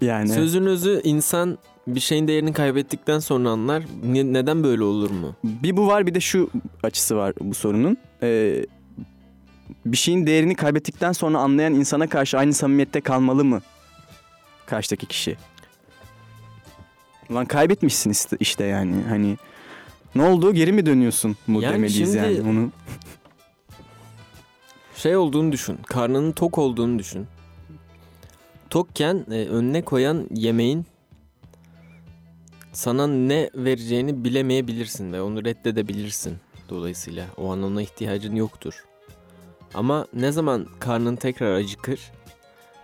yani 0.00 0.28
Sözün 0.28 0.66
özü 0.66 1.00
insan 1.04 1.58
bir 1.86 2.00
şeyin 2.00 2.28
değerini 2.28 2.52
kaybettikten 2.52 3.18
sonra 3.18 3.50
anlar. 3.50 3.82
Ne- 4.04 4.32
neden 4.32 4.64
böyle 4.64 4.82
olur 4.82 5.10
mu? 5.10 5.34
bir 5.44 5.76
bu 5.76 5.86
var 5.86 6.06
bir 6.06 6.14
de 6.14 6.20
şu 6.20 6.50
açısı 6.82 7.16
var 7.16 7.32
bu 7.40 7.54
sorunun. 7.54 7.96
Ee, 8.22 8.66
bir 9.86 9.96
şeyin 9.96 10.26
değerini 10.26 10.54
kaybettikten 10.54 11.12
sonra 11.12 11.38
anlayan 11.38 11.74
insana 11.74 12.08
karşı 12.08 12.38
aynı 12.38 12.52
samimiyette 12.52 13.00
kalmalı 13.00 13.44
mı 13.44 13.62
karşıdaki 14.66 15.06
kişi? 15.06 15.36
Lan 17.32 17.46
kaybetmişsin 17.46 18.36
işte, 18.40 18.64
yani 18.64 18.94
hani 19.08 19.36
ne 20.14 20.22
oldu 20.22 20.54
geri 20.54 20.72
mi 20.72 20.86
dönüyorsun 20.86 21.36
mu 21.46 21.62
Yani 21.62 21.74
demeliyiz 21.74 22.12
şimdi- 22.12 22.16
yani 22.16 22.40
onu. 22.50 22.70
Şey 24.96 25.16
olduğunu 25.16 25.52
düşün. 25.52 25.78
Karnının 25.86 26.32
tok 26.32 26.58
olduğunu 26.58 26.98
düşün. 26.98 27.26
Tokken 28.70 29.26
e, 29.30 29.34
önüne 29.34 29.82
koyan 29.82 30.28
yemeğin 30.34 30.86
sana 32.72 33.06
ne 33.06 33.50
vereceğini 33.54 34.24
bilemeyebilirsin 34.24 35.12
ve 35.12 35.22
onu 35.22 35.44
reddedebilirsin. 35.44 36.36
Dolayısıyla 36.68 37.26
o 37.36 37.52
an 37.52 37.62
ona 37.62 37.82
ihtiyacın 37.82 38.36
yoktur. 38.36 38.84
Ama 39.74 40.06
ne 40.14 40.32
zaman 40.32 40.66
karnın 40.80 41.16
tekrar 41.16 41.54
acıkır 41.54 42.00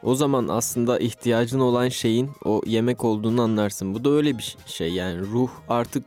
o 0.02 0.14
zaman 0.14 0.48
aslında 0.48 0.98
ihtiyacın 0.98 1.60
olan 1.60 1.88
şeyin 1.88 2.30
o 2.44 2.62
yemek 2.66 3.04
olduğunu 3.04 3.42
anlarsın. 3.42 3.94
Bu 3.94 4.04
da 4.04 4.10
öyle 4.10 4.38
bir 4.38 4.56
şey 4.66 4.92
yani 4.92 5.20
ruh 5.20 5.50
artık 5.68 6.04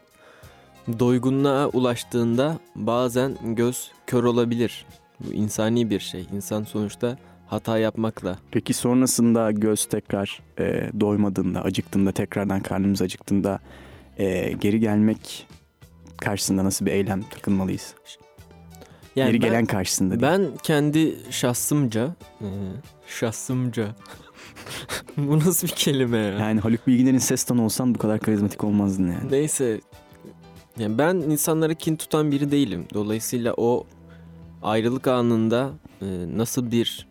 doygunluğa 1.00 1.68
ulaştığında 1.68 2.58
bazen 2.76 3.38
göz 3.44 3.92
kör 4.08 4.24
olabilir. 4.24 4.86
Bu 5.20 5.34
insani 5.34 5.90
bir 5.90 6.00
şey. 6.00 6.28
İnsan 6.34 6.64
sonuçta 6.64 7.18
hata 7.48 7.78
yapmakla. 7.78 8.40
Peki 8.52 8.74
sonrasında 8.74 9.52
göz 9.52 9.86
tekrar 9.86 10.42
e, 10.60 10.92
doymadığında, 11.00 11.62
acıktığında, 11.62 12.12
tekrardan 12.12 12.60
karnımız 12.60 13.02
acıktığında 13.02 13.60
e, 14.18 14.52
geri 14.52 14.80
gelmek 14.80 15.48
karşısında 16.18 16.66
nasıl 16.66 16.86
bir 16.86 16.92
eylem 16.92 17.22
takılmalıyız? 17.22 17.96
Yani 19.16 19.32
geri 19.32 19.42
ben, 19.42 19.50
gelen 19.50 19.66
karşısında 19.66 20.12
değil. 20.12 20.22
ben 20.22 20.58
kendi 20.64 21.16
şahsımca 21.30 22.16
e, 22.42 22.48
şahsımca 23.08 23.88
bu 25.18 25.40
nasıl 25.40 25.68
bir 25.68 25.74
kelime 25.74 26.18
ya? 26.18 26.40
Yani 26.40 26.60
Haluk 26.60 26.88
Bilginer'in 26.88 27.18
ses 27.18 27.44
tonu 27.44 27.64
olsan 27.64 27.96
bu 27.96 28.00
kadar 28.00 28.20
karizmatik 28.20 28.64
olmazdın 28.64 29.08
yani. 29.08 29.32
Neyse. 29.32 29.82
Yani 30.78 30.98
ben 30.98 31.16
insanlara 31.16 31.74
kin 31.74 31.96
tutan 31.96 32.32
biri 32.32 32.52
değilim. 32.52 32.86
Dolayısıyla 32.94 33.54
o 33.58 33.86
ayrılık 34.64 35.08
anında 35.08 35.72
e, 36.02 36.06
nasıl 36.36 36.72
bir 36.72 37.08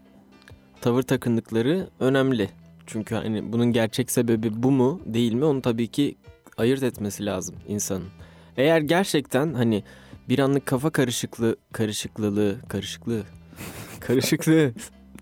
tavır 0.81 1.03
takındıkları 1.03 1.89
önemli. 2.01 2.51
Çünkü 2.87 3.15
hani 3.15 3.53
bunun 3.53 3.73
gerçek 3.73 4.11
sebebi 4.11 4.63
bu 4.63 4.71
mu 4.71 5.01
değil 5.07 5.33
mi 5.33 5.45
onu 5.45 5.63
tabii 5.63 5.87
ki 5.87 6.17
ayırt 6.57 6.83
etmesi 6.83 7.27
lazım 7.27 7.55
insanın. 7.69 8.09
Eğer 8.57 8.81
gerçekten 8.81 9.55
hani 9.55 9.85
bir 10.33 10.39
anlık 10.39 10.67
kafa 10.67 10.91
karışıklığı, 10.91 11.57
karışıklılığı, 11.73 12.57
karışıklığı, 12.69 13.23
karışıklığı 14.01 14.73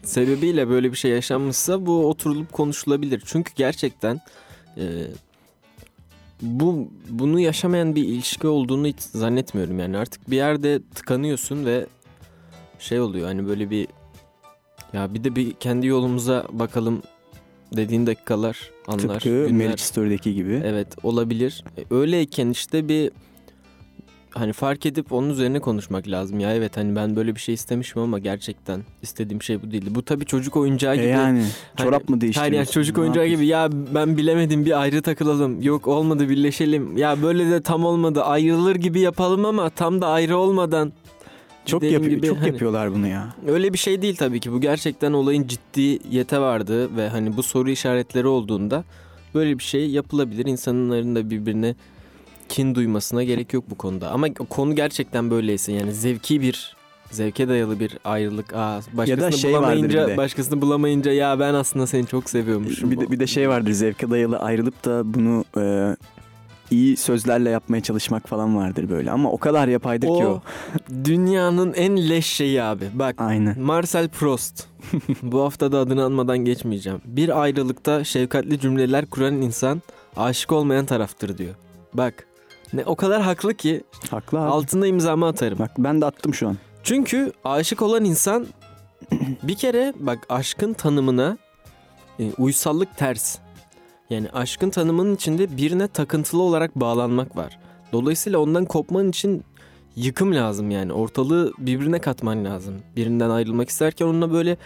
sebebiyle 0.02 0.68
böyle 0.68 0.92
bir 0.92 0.96
şey 0.96 1.10
yaşanmışsa 1.10 1.86
bu 1.86 2.06
oturulup 2.08 2.52
konuşulabilir. 2.52 3.22
Çünkü 3.26 3.52
gerçekten 3.54 4.20
e, 4.76 4.84
bu 6.42 6.88
bunu 7.08 7.40
yaşamayan 7.40 7.96
bir 7.96 8.04
ilişki 8.04 8.46
olduğunu 8.46 8.86
hiç 8.86 9.00
zannetmiyorum 9.00 9.78
yani 9.78 9.98
artık 9.98 10.30
bir 10.30 10.36
yerde 10.36 10.80
tıkanıyorsun 10.94 11.66
ve 11.66 11.86
şey 12.78 13.00
oluyor 13.00 13.26
hani 13.26 13.46
böyle 13.48 13.70
bir 13.70 13.88
ya 14.92 15.14
bir 15.14 15.24
de 15.24 15.36
bir 15.36 15.52
kendi 15.52 15.86
yolumuza 15.86 16.46
bakalım 16.52 17.02
dediğin 17.76 18.06
dakikalar 18.06 18.70
anlar 18.86 19.14
Tıpkı 19.14 19.28
günler. 19.28 19.50
Marriage 19.50 19.82
Story'deki 19.82 20.34
gibi. 20.34 20.62
Evet 20.64 20.88
olabilir. 21.02 21.64
E, 21.78 21.94
Öyleyken 21.94 22.50
işte 22.50 22.88
bir 22.88 23.10
hani 24.34 24.52
fark 24.52 24.86
edip 24.86 25.12
onun 25.12 25.30
üzerine 25.30 25.60
konuşmak 25.60 26.08
lazım 26.08 26.40
ya 26.40 26.54
evet 26.54 26.76
hani 26.76 26.96
ben 26.96 27.16
böyle 27.16 27.34
bir 27.34 27.40
şey 27.40 27.54
istemişim 27.54 28.02
ama 28.02 28.18
gerçekten 28.18 28.80
istediğim 29.02 29.42
şey 29.42 29.62
bu 29.62 29.70
değildi. 29.70 29.94
Bu 29.94 30.02
tabii 30.04 30.24
çocuk 30.26 30.56
oyuncağı 30.56 30.94
E 30.94 30.96
gibi. 30.96 31.06
yani 31.06 31.44
Hani- 31.76 31.86
çorap 31.88 32.08
mı 32.08 32.20
değiştiriyorsun? 32.20 32.56
Yani 32.56 32.66
çocuk 32.66 32.96
Ne 32.96 33.02
oyuncağı 33.02 33.24
yapıyorsun? 33.28 33.44
gibi 33.44 33.50
ya 33.52 33.94
ben 33.94 34.16
bilemedim 34.16 34.64
bir 34.64 34.80
ayrı 34.80 35.02
takılalım. 35.02 35.62
Yok 35.62 35.86
olmadı 35.86 36.28
birleşelim. 36.28 36.96
Ya 36.96 37.22
böyle 37.22 37.50
de 37.50 37.60
tam 37.62 37.84
olmadı 37.84 38.22
ayrılır 38.22 38.76
gibi 38.76 39.00
yapalım 39.00 39.44
ama 39.44 39.70
tam 39.70 40.00
da 40.00 40.06
ayrı 40.08 40.36
olmadan. 40.36 40.92
Çok, 41.66 41.82
yapıyor, 41.82 42.10
gibi. 42.16 42.26
çok 42.26 42.38
Hani 42.38 42.46
yapıyorlar 42.48 42.94
bunu 42.94 43.06
ya. 43.06 43.34
Öyle 43.48 43.72
bir 43.72 43.78
şey 43.78 44.02
değil 44.02 44.16
tabii 44.16 44.40
ki 44.40 44.52
bu 44.52 44.60
gerçekten 44.60 45.12
olayın 45.12 45.46
ciddiyete 45.46 46.38
vardı 46.38 46.96
ve 46.96 47.08
hani 47.08 47.36
bu 47.36 47.42
soru 47.42 47.70
işaretleri 47.70 48.26
olduğunda 48.26 48.84
böyle 49.34 49.58
bir 49.58 49.62
şey 49.64 49.90
yapılabilir. 49.90 50.46
İnsanların 50.46 51.16
da 51.16 51.30
birbirine 51.30 51.74
kin 52.50 52.74
duymasına 52.74 53.22
gerek 53.22 53.52
yok 53.52 53.64
bu 53.70 53.74
konuda. 53.74 54.10
Ama 54.10 54.34
konu 54.34 54.74
gerçekten 54.74 55.30
böyleyse 55.30 55.72
yani 55.72 55.92
zevki 55.92 56.40
bir 56.40 56.76
zevke 57.10 57.48
dayalı 57.48 57.80
bir 57.80 57.98
ayrılık. 58.04 58.54
Aa, 58.54 58.80
başkasını 58.92 59.32
şey 59.32 59.52
vardır 59.52 59.66
bulamayınca 59.66 60.06
bir 60.06 60.12
de. 60.12 60.16
başkasını 60.16 60.62
bulamayınca 60.62 61.12
ya 61.12 61.40
ben 61.40 61.54
aslında 61.54 61.86
seni 61.86 62.06
çok 62.06 62.30
seviyormuşum. 62.30 62.90
Bir 62.90 63.00
de, 63.00 63.10
bir 63.10 63.20
de 63.20 63.26
şey 63.26 63.48
vardır 63.48 63.72
zevke 63.72 64.10
dayalı 64.10 64.38
ayrılıp 64.38 64.84
da 64.84 65.14
bunu 65.14 65.44
e, 65.56 65.96
iyi 66.70 66.96
sözlerle 66.96 67.50
yapmaya 67.50 67.80
çalışmak 67.82 68.28
falan 68.28 68.56
vardır 68.56 68.88
böyle. 68.90 69.10
Ama 69.10 69.30
o 69.30 69.38
kadar 69.38 69.68
yapaydır 69.68 70.06
ki 70.06 70.26
o. 70.26 70.42
dünyanın 71.04 71.72
en 71.72 72.08
leş 72.08 72.26
şeyi 72.26 72.62
abi. 72.62 72.84
Bak 72.94 73.14
Aynen. 73.18 73.60
Marcel 73.60 74.08
Proust. 74.08 74.66
Bu 75.22 75.40
hafta 75.42 75.72
da 75.72 75.78
adını 75.78 76.04
anmadan 76.04 76.38
geçmeyeceğim. 76.38 77.00
Bir 77.04 77.42
ayrılıkta 77.42 78.04
şefkatli 78.04 78.60
cümleler 78.60 79.06
kuran 79.06 79.34
insan 79.34 79.82
aşık 80.16 80.52
olmayan 80.52 80.86
taraftır 80.86 81.38
diyor. 81.38 81.54
Bak 81.94 82.26
ne 82.72 82.84
o 82.86 82.96
kadar 82.96 83.22
haklı 83.22 83.54
ki 83.54 83.82
Haklı 84.10 84.38
abi. 84.40 84.50
altında 84.50 84.86
imzamı 84.86 85.26
atarım. 85.26 85.58
Bak 85.58 85.70
ben 85.78 86.00
de 86.00 86.06
attım 86.06 86.34
şu 86.34 86.48
an. 86.48 86.56
Çünkü 86.82 87.32
aşık 87.44 87.82
olan 87.82 88.04
insan 88.04 88.46
bir 89.42 89.54
kere 89.54 89.92
bak 89.98 90.18
aşkın 90.28 90.72
tanımına 90.72 91.38
e, 92.18 92.32
uysallık 92.38 92.96
ters. 92.96 93.38
Yani 94.10 94.28
aşkın 94.32 94.70
tanımının 94.70 95.14
içinde 95.14 95.56
birine 95.56 95.88
takıntılı 95.88 96.42
olarak 96.42 96.76
bağlanmak 96.76 97.36
var. 97.36 97.58
Dolayısıyla 97.92 98.38
ondan 98.38 98.64
kopman 98.64 99.08
için 99.08 99.44
yıkım 99.96 100.34
lazım 100.34 100.70
yani. 100.70 100.92
Ortalığı 100.92 101.52
birbirine 101.58 101.98
katman 101.98 102.44
lazım. 102.44 102.74
Birinden 102.96 103.30
ayrılmak 103.30 103.68
isterken 103.68 104.06
onunla 104.06 104.32
böyle 104.32 104.56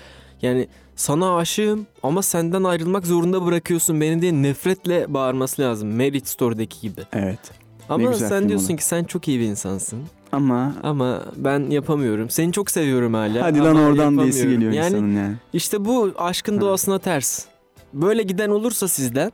yani 0.42 0.68
sana 0.96 1.36
aşığım 1.36 1.86
ama 2.02 2.22
senden 2.22 2.64
ayrılmak 2.64 3.06
zorunda 3.06 3.46
bırakıyorsun 3.46 4.00
beni 4.00 4.22
diye 4.22 4.42
nefretle 4.42 5.14
bağırması 5.14 5.62
lazım. 5.62 5.90
Marriage 5.90 6.24
Story'deki 6.24 6.80
gibi. 6.80 7.00
Evet. 7.12 7.63
Ama 7.88 8.10
güzel 8.10 8.28
sen 8.28 8.38
film 8.38 8.48
diyorsun 8.48 8.68
onu. 8.70 8.76
ki 8.76 8.84
sen 8.84 9.04
çok 9.04 9.28
iyi 9.28 9.40
bir 9.40 9.44
insansın. 9.44 9.98
Ama 10.32 10.74
Ama 10.82 11.22
ben 11.36 11.70
yapamıyorum. 11.70 12.30
Seni 12.30 12.52
çok 12.52 12.70
seviyorum 12.70 13.14
hala. 13.14 13.42
hadi 13.44 13.58
lan 13.58 13.76
oradan 13.76 14.18
diyesi 14.18 14.48
geliyor 14.48 14.72
yani 14.72 14.86
insanın 14.86 15.16
yani. 15.16 15.34
işte 15.52 15.84
bu 15.84 16.12
aşkın 16.18 16.54
Ha. 16.54 16.60
doğasına 16.60 16.98
ters. 16.98 17.44
Böyle 17.92 18.22
giden 18.22 18.48
olursa 18.48 18.88
sizden 18.88 19.32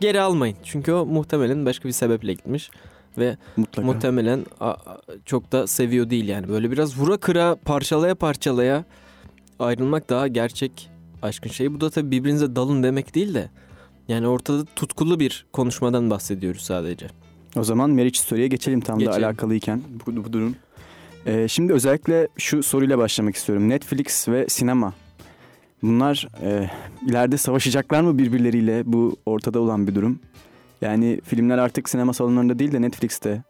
geri 0.00 0.20
almayın. 0.20 0.56
Çünkü 0.64 0.92
o 0.92 1.06
muhtemelen 1.06 1.66
başka 1.66 1.88
bir 1.88 1.92
sebeple 1.92 2.32
gitmiş 2.32 2.70
ve 3.18 3.36
Mutlaka. 3.56 3.86
muhtemelen 3.86 4.46
çok 5.24 5.52
da 5.52 5.66
seviyor 5.66 6.10
değil 6.10 6.28
yani. 6.28 6.48
Böyle 6.48 6.70
biraz 6.70 6.98
vura 7.00 7.16
kıra 7.16 7.56
parçalaya 7.64 8.14
parçalaya 8.14 8.84
ayrılmak 9.58 10.10
daha 10.10 10.28
gerçek 10.28 10.90
aşkın 11.22 11.50
şeyi. 11.50 11.74
Bu 11.74 11.80
da 11.80 11.90
tabii 11.90 12.10
birbirinize 12.10 12.56
dalın 12.56 12.82
demek 12.82 13.14
değil 13.14 13.34
de 13.34 13.50
yani 14.08 14.26
ortada 14.28 14.64
tutkulu 14.76 15.20
bir 15.20 15.46
konuşmadan 15.52 16.10
bahsediyoruz 16.10 16.60
sadece. 16.62 17.06
O 17.56 17.64
zaman 17.64 17.90
Marriage 17.90 18.18
Story'e 18.18 18.48
geçelim 18.48 18.80
tam 18.80 18.98
Geçelim. 18.98 19.22
da 19.22 19.26
alakalıyken 19.26 19.82
bu, 20.06 20.24
bu 20.24 20.32
durum. 20.32 20.56
Ee, 21.26 21.48
şimdi 21.48 21.72
özellikle 21.72 22.28
şu 22.38 22.62
soruyla 22.62 22.98
başlamak 22.98 23.36
istiyorum. 23.36 23.68
Netflix 23.68 24.28
ve 24.28 24.48
sinema. 24.48 24.94
Bunlar 25.82 26.28
e, 26.42 26.70
ileride 27.06 27.36
savaşacaklar 27.36 28.00
mı 28.00 28.18
birbirleriyle? 28.18 28.82
Bu 28.86 29.16
ortada 29.26 29.60
olan 29.60 29.86
bir 29.86 29.94
durum. 29.94 30.18
Yani 30.80 31.20
filmler 31.24 31.58
artık 31.58 31.88
sinema 31.88 32.12
salonlarında 32.12 32.58
değil 32.58 32.72
de 32.72 32.82
Netflix'te 32.82 33.42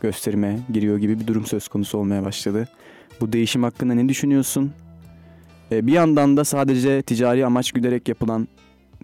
gösterime 0.00 0.58
giriyor 0.72 0.98
gibi 0.98 1.20
bir 1.20 1.26
durum 1.26 1.46
söz 1.46 1.68
konusu 1.68 1.98
olmaya 1.98 2.24
başladı. 2.24 2.68
Bu 3.20 3.32
değişim 3.32 3.62
hakkında 3.62 3.94
ne 3.94 4.08
düşünüyorsun? 4.08 4.72
Ee, 5.72 5.86
bir 5.86 5.92
yandan 5.92 6.36
da 6.36 6.44
sadece 6.44 7.02
ticari 7.02 7.46
amaç 7.46 7.72
güderek 7.72 8.08
yapılan 8.08 8.48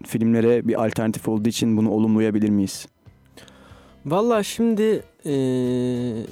filmlere 0.05 0.67
bir 0.67 0.85
alternatif 0.85 1.27
olduğu 1.27 1.49
için 1.49 1.77
bunu 1.77 1.89
olumlayabilir 1.89 2.49
miyiz? 2.49 2.87
Valla 4.05 4.43
şimdi 4.43 5.03
eee, 5.25 6.25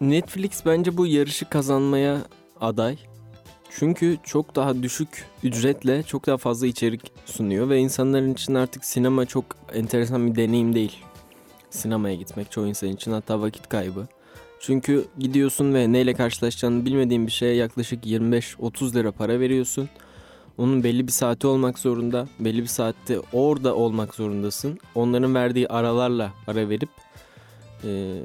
Netflix 0.00 0.66
bence 0.66 0.96
bu 0.96 1.06
yarışı 1.06 1.48
kazanmaya 1.48 2.18
aday. 2.60 2.96
Çünkü 3.70 4.16
çok 4.24 4.56
daha 4.56 4.82
düşük 4.82 5.26
ücretle 5.42 6.02
çok 6.02 6.26
daha 6.26 6.36
fazla 6.36 6.66
içerik 6.66 7.12
sunuyor 7.26 7.68
ve 7.68 7.78
insanların 7.78 8.32
için 8.32 8.54
artık 8.54 8.84
sinema 8.84 9.26
çok 9.26 9.44
enteresan 9.74 10.26
bir 10.26 10.36
deneyim 10.36 10.74
değil. 10.74 10.98
Sinemaya 11.70 12.14
gitmek 12.14 12.50
çoğu 12.50 12.66
insan 12.66 12.88
için 12.88 13.12
hatta 13.12 13.40
vakit 13.40 13.68
kaybı. 13.68 14.06
Çünkü 14.60 15.04
gidiyorsun 15.18 15.74
ve 15.74 15.92
neyle 15.92 16.14
karşılaşacağını 16.14 16.84
bilmediğin 16.86 17.26
bir 17.26 17.32
şeye 17.32 17.54
yaklaşık 17.54 18.06
25-30 18.06 18.94
lira 18.94 19.12
para 19.12 19.40
veriyorsun. 19.40 19.88
Onun 20.60 20.84
belli 20.84 21.06
bir 21.06 21.12
saati 21.12 21.46
olmak 21.46 21.78
zorunda. 21.78 22.28
Belli 22.40 22.62
bir 22.62 22.66
saatte 22.66 23.20
orada 23.32 23.74
olmak 23.74 24.14
zorundasın. 24.14 24.78
Onların 24.94 25.34
verdiği 25.34 25.68
aralarla 25.68 26.32
ara 26.46 26.68
verip 26.68 26.88
e, 27.84 28.20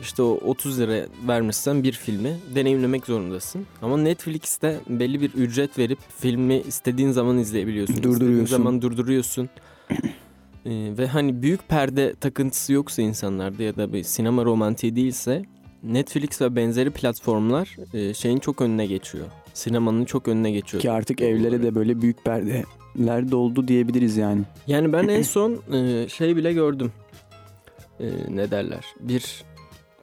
işte 0.00 0.22
o 0.22 0.26
30 0.26 0.80
lira 0.80 1.06
vermişsen 1.28 1.82
bir 1.82 1.92
filmi 1.92 2.36
deneyimlemek 2.54 3.06
zorundasın. 3.06 3.66
Ama 3.82 3.96
Netflix'te 3.96 4.80
belli 4.88 5.20
bir 5.20 5.30
ücret 5.34 5.78
verip 5.78 5.98
filmi 6.18 6.60
istediğin 6.60 7.10
zaman 7.10 7.38
izleyebiliyorsun. 7.38 7.94
İstediğin 7.94 8.14
Durduruyorsun. 8.14 8.56
zaman 8.56 8.82
durduruyorsun. 8.82 9.48
E, 10.66 10.70
ve 10.98 11.06
hani 11.06 11.42
büyük 11.42 11.68
perde 11.68 12.14
takıntısı 12.14 12.72
yoksa 12.72 13.02
insanlarda 13.02 13.62
ya 13.62 13.76
da 13.76 13.92
bir 13.92 14.02
sinema 14.02 14.44
romantiği 14.44 14.96
değilse 14.96 15.42
Netflix 15.82 16.40
ve 16.40 16.56
benzeri 16.56 16.90
platformlar 16.90 17.76
e, 17.94 18.14
şeyin 18.14 18.38
çok 18.38 18.60
önüne 18.62 18.86
geçiyor. 18.86 19.26
Sinemanın 19.56 20.04
çok 20.04 20.28
önüne 20.28 20.50
geçiyor. 20.50 20.82
Ki 20.82 20.90
artık 20.90 21.20
evlere 21.20 21.62
de 21.62 21.74
böyle 21.74 22.02
büyük 22.02 22.24
perdeler 22.24 23.30
doldu 23.30 23.68
diyebiliriz 23.68 24.16
yani. 24.16 24.42
Yani 24.66 24.92
ben 24.92 25.08
en 25.08 25.22
son 25.22 25.62
e, 25.72 26.08
şey 26.08 26.36
bile 26.36 26.52
gördüm. 26.52 26.92
E, 28.00 28.06
ne 28.30 28.50
derler? 28.50 28.84
Bir 29.00 29.44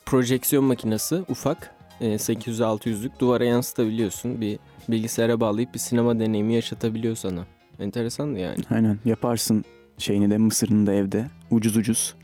projeksiyon 0.06 0.64
makinesi 0.64 1.16
ufak. 1.30 1.76
E, 2.02 2.06
800-600'lük 2.06 3.20
duvara 3.20 3.44
yansıtabiliyorsun. 3.46 4.42
Bir 4.42 4.60
bilgisayara 4.90 5.40
bağlayıp 5.40 5.74
bir 5.74 5.80
sinema 5.80 6.20
deneyimi 6.20 6.54
yaşatabiliyor 6.54 7.16
sana. 7.16 7.46
Enteresan 7.80 8.28
yani. 8.28 8.58
Aynen 8.70 9.00
yaparsın 9.06 9.66
şeyini 9.98 10.30
de 10.30 10.38
mısırını 10.38 10.88
da 10.88 10.94
evde 10.94 11.26
ucuz 11.52 11.78
ucuz. 11.78 12.16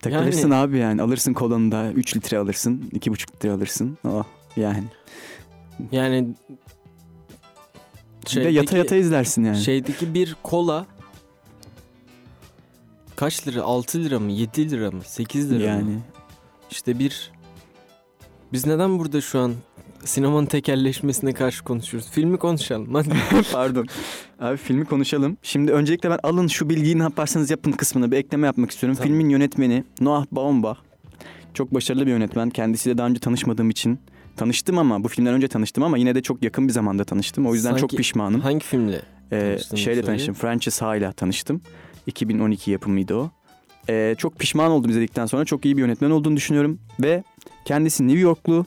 Takılırsın 0.00 0.50
abi 0.50 0.78
yani 0.78 1.02
alırsın 1.02 1.32
kolanı 1.32 1.72
da 1.72 1.92
3 1.92 2.16
litre 2.16 2.38
alırsın 2.38 2.90
2,5 2.94 3.34
litre 3.34 3.50
alırsın. 3.50 3.98
Oh 4.04 4.24
yani. 4.56 4.84
Yani 5.92 6.28
Bir 8.36 8.44
de 8.44 8.48
yata 8.48 8.78
yata 8.78 8.96
izlersin 8.96 9.44
yani. 9.44 9.58
Şeydeki 9.58 10.14
bir 10.14 10.36
kola 10.42 10.86
kaç 13.16 13.48
lira? 13.48 13.62
6 13.62 14.04
lira 14.04 14.20
mı? 14.20 14.32
7 14.32 14.70
lira 14.70 14.90
mı? 14.90 15.00
8 15.04 15.50
lira 15.50 15.58
mı? 15.58 15.64
yani. 15.64 15.98
İşte 16.70 16.98
bir 16.98 17.32
biz 18.52 18.66
neden 18.66 18.98
burada 18.98 19.20
şu 19.20 19.38
an 19.38 19.54
sinemanın 20.04 20.46
tekelleşmesine 20.46 21.32
karşı 21.32 21.64
konuşuyoruz? 21.64 22.10
Filmi 22.10 22.36
konuşalım 22.36 22.94
hadi. 22.94 23.08
Pardon. 23.52 23.86
Abi 24.40 24.56
filmi 24.56 24.84
konuşalım. 24.84 25.36
Şimdi 25.42 25.72
öncelikle 25.72 26.10
ben 26.10 26.18
alın 26.22 26.46
şu 26.46 26.70
bilgiyi 26.70 26.98
ne 26.98 27.02
yaparsanız 27.02 27.50
yapın 27.50 27.72
kısmına 27.72 28.10
bir 28.10 28.16
ekleme 28.16 28.46
yapmak 28.46 28.70
istiyorum. 28.70 28.96
Tamam. 28.96 29.08
Filmin 29.08 29.28
yönetmeni 29.28 29.84
Noah 30.00 30.26
Baumbach. 30.32 30.78
Çok 31.54 31.74
başarılı 31.74 32.06
bir 32.06 32.10
yönetmen. 32.10 32.50
Kendisiyle 32.50 32.98
daha 32.98 33.06
önce 33.06 33.20
tanışmadığım 33.20 33.70
için 33.70 33.98
tanıştım 34.36 34.78
ama 34.78 35.04
bu 35.04 35.08
filmden 35.08 35.34
önce 35.34 35.48
tanıştım 35.48 35.84
ama 35.84 35.98
yine 35.98 36.14
de 36.14 36.22
çok 36.22 36.42
yakın 36.42 36.68
bir 36.68 36.72
zamanda 36.72 37.04
tanıştım. 37.04 37.46
O 37.46 37.54
yüzden 37.54 37.70
çok 37.70 37.80
Sanki- 37.80 37.96
pişmanım. 37.96 38.40
Hangi 38.40 38.64
filmle? 38.64 39.02
Ee, 39.32 39.58
şeyle 39.76 40.02
tanıştım. 40.02 40.34
Frances 40.34 40.82
Ha 40.82 40.96
ile 40.96 41.12
tanıştım. 41.12 41.60
2012 42.06 42.70
yapımıydı 42.70 43.14
o. 43.14 43.30
Ee, 43.88 44.14
çok 44.18 44.38
pişman 44.38 44.70
oldum 44.70 44.90
izledikten 44.90 45.26
sonra. 45.26 45.44
Çok 45.44 45.64
iyi 45.64 45.76
bir 45.76 45.82
yönetmen 45.82 46.10
olduğunu 46.10 46.36
düşünüyorum. 46.36 46.78
Ve 47.02 47.24
kendisi 47.64 48.06
New 48.08 48.20
Yorklu, 48.20 48.66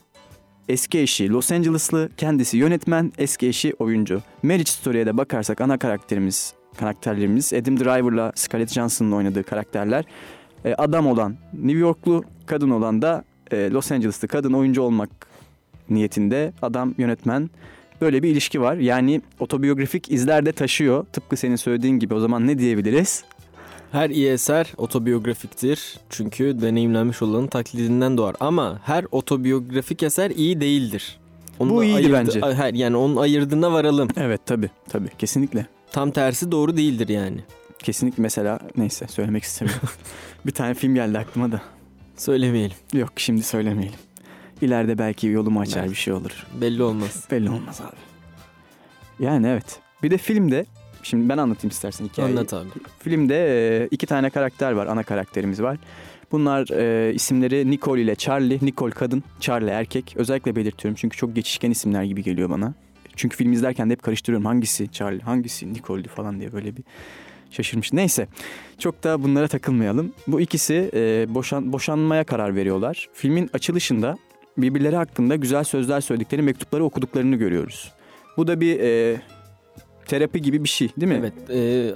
eski 0.68 0.98
eşi 0.98 1.28
Los 1.28 1.52
Angeles'lı, 1.52 2.08
kendisi 2.16 2.56
yönetmen, 2.56 3.12
eski 3.18 3.48
eşi 3.48 3.74
oyuncu. 3.78 4.22
Marriage 4.42 4.70
Story'e 4.70 5.06
de 5.06 5.16
bakarsak 5.16 5.60
ana 5.60 5.78
karakterimiz, 5.78 6.52
karakterlerimiz 6.76 7.52
Adam 7.52 7.80
Driver'la 7.80 8.32
Scarlett 8.34 8.72
Johansson'ın 8.72 9.12
oynadığı 9.12 9.42
karakterler. 9.44 10.04
Ee, 10.64 10.74
adam 10.74 11.06
olan 11.06 11.36
New 11.52 11.78
Yorklu, 11.78 12.24
kadın 12.46 12.70
olan 12.70 13.02
da 13.02 13.24
e, 13.50 13.70
Los 13.70 13.92
Angeles'lı 13.92 14.28
kadın 14.28 14.52
oyuncu 14.52 14.82
olmak 14.82 15.10
niyetinde 15.90 16.52
adam 16.62 16.94
yönetmen. 16.98 17.50
Böyle 18.00 18.22
bir 18.22 18.28
ilişki 18.28 18.60
var. 18.60 18.76
Yani 18.76 19.22
otobiyografik 19.40 20.10
izler 20.10 20.46
de 20.46 20.52
taşıyor. 20.52 21.06
Tıpkı 21.12 21.36
senin 21.36 21.56
söylediğin 21.56 21.98
gibi 21.98 22.14
o 22.14 22.20
zaman 22.20 22.46
ne 22.46 22.58
diyebiliriz? 22.58 23.24
Her 23.92 24.10
iyi 24.10 24.28
eser 24.28 24.72
otobiyografiktir. 24.76 25.96
Çünkü 26.10 26.60
deneyimlenmiş 26.60 27.22
olanın 27.22 27.46
taklidinden 27.46 28.16
doğar. 28.16 28.36
Ama 28.40 28.80
her 28.84 29.06
otobiyografik 29.10 30.02
eser 30.02 30.30
iyi 30.30 30.60
değildir. 30.60 31.18
Bu 31.60 31.84
iyiydi 31.84 32.12
bence. 32.12 32.40
Her, 32.40 32.74
yani 32.74 32.96
onun 32.96 33.16
ayırdığına 33.16 33.72
varalım. 33.72 34.08
Evet 34.16 34.40
tabii 34.46 34.70
tabii 34.88 35.08
kesinlikle. 35.18 35.66
Tam 35.92 36.10
tersi 36.10 36.52
doğru 36.52 36.76
değildir 36.76 37.08
yani. 37.08 37.40
Kesinlikle 37.78 38.22
mesela 38.22 38.58
neyse 38.76 39.06
söylemek 39.08 39.42
istemiyorum. 39.42 39.88
bir 40.46 40.52
tane 40.52 40.74
film 40.74 40.94
geldi 40.94 41.18
aklıma 41.18 41.52
da. 41.52 41.62
Söylemeyelim. 42.16 42.76
Yok 42.92 43.12
şimdi 43.16 43.42
söylemeyelim. 43.42 43.98
İleride 44.62 44.98
belki 44.98 45.26
yolumu 45.26 45.60
açar 45.60 45.82
Belki. 45.82 45.90
bir 45.90 45.96
şey 45.96 46.12
olur. 46.12 46.46
Belli 46.60 46.82
olmaz. 46.82 47.24
Belli 47.30 47.50
olmaz 47.50 47.80
abi. 47.80 47.96
Yani 49.24 49.46
evet. 49.46 49.80
Bir 50.02 50.10
de 50.10 50.18
filmde 50.18 50.66
şimdi 51.02 51.28
ben 51.28 51.38
anlatayım 51.38 51.70
istersen 51.70 52.04
hikayeyi. 52.04 52.32
Anlat 52.32 52.54
abi. 52.54 52.68
Filmde 52.98 53.36
e, 53.84 53.88
iki 53.90 54.06
tane 54.06 54.30
karakter 54.30 54.72
var. 54.72 54.86
Ana 54.86 55.02
karakterimiz 55.02 55.62
var. 55.62 55.78
Bunlar 56.32 56.68
e, 56.70 57.14
isimleri 57.14 57.70
Nicole 57.70 58.02
ile 58.02 58.14
Charlie. 58.14 58.58
Nicole 58.62 58.90
kadın, 58.90 59.22
Charlie 59.40 59.70
erkek. 59.70 60.14
Özellikle 60.16 60.56
belirtiyorum 60.56 60.96
çünkü 61.00 61.16
çok 61.16 61.34
geçişken 61.34 61.70
isimler 61.70 62.02
gibi 62.02 62.22
geliyor 62.22 62.50
bana. 62.50 62.74
Çünkü 63.16 63.36
film 63.36 63.52
izlerken 63.52 63.88
de 63.88 63.92
hep 63.92 64.02
karıştırıyorum. 64.02 64.46
Hangisi 64.46 64.92
Charlie, 64.92 65.20
hangisi 65.20 65.72
Nicole'di 65.74 66.08
falan 66.08 66.40
diye 66.40 66.52
böyle 66.52 66.76
bir 66.76 66.82
şaşırmış. 67.50 67.92
Neyse 67.92 68.28
çok 68.78 69.04
da 69.04 69.22
bunlara 69.22 69.48
takılmayalım. 69.48 70.12
Bu 70.26 70.40
ikisi 70.40 70.90
e, 70.94 71.26
boşan, 71.34 71.72
boşanmaya 71.72 72.24
karar 72.24 72.56
veriyorlar. 72.56 73.08
Filmin 73.12 73.50
açılışında 73.52 74.16
birbirleri 74.58 74.96
hakkında 74.96 75.36
güzel 75.36 75.64
sözler 75.64 76.00
söyledikleri 76.00 76.42
mektupları 76.42 76.84
okuduklarını 76.84 77.36
görüyoruz. 77.36 77.92
Bu 78.36 78.46
da 78.46 78.60
bir 78.60 78.80
e, 78.80 79.20
terapi 80.06 80.42
gibi 80.42 80.64
bir 80.64 80.68
şey 80.68 80.88
değil 81.00 81.12
mi? 81.12 81.18
Evet. 81.20 81.50
e, 81.50 81.94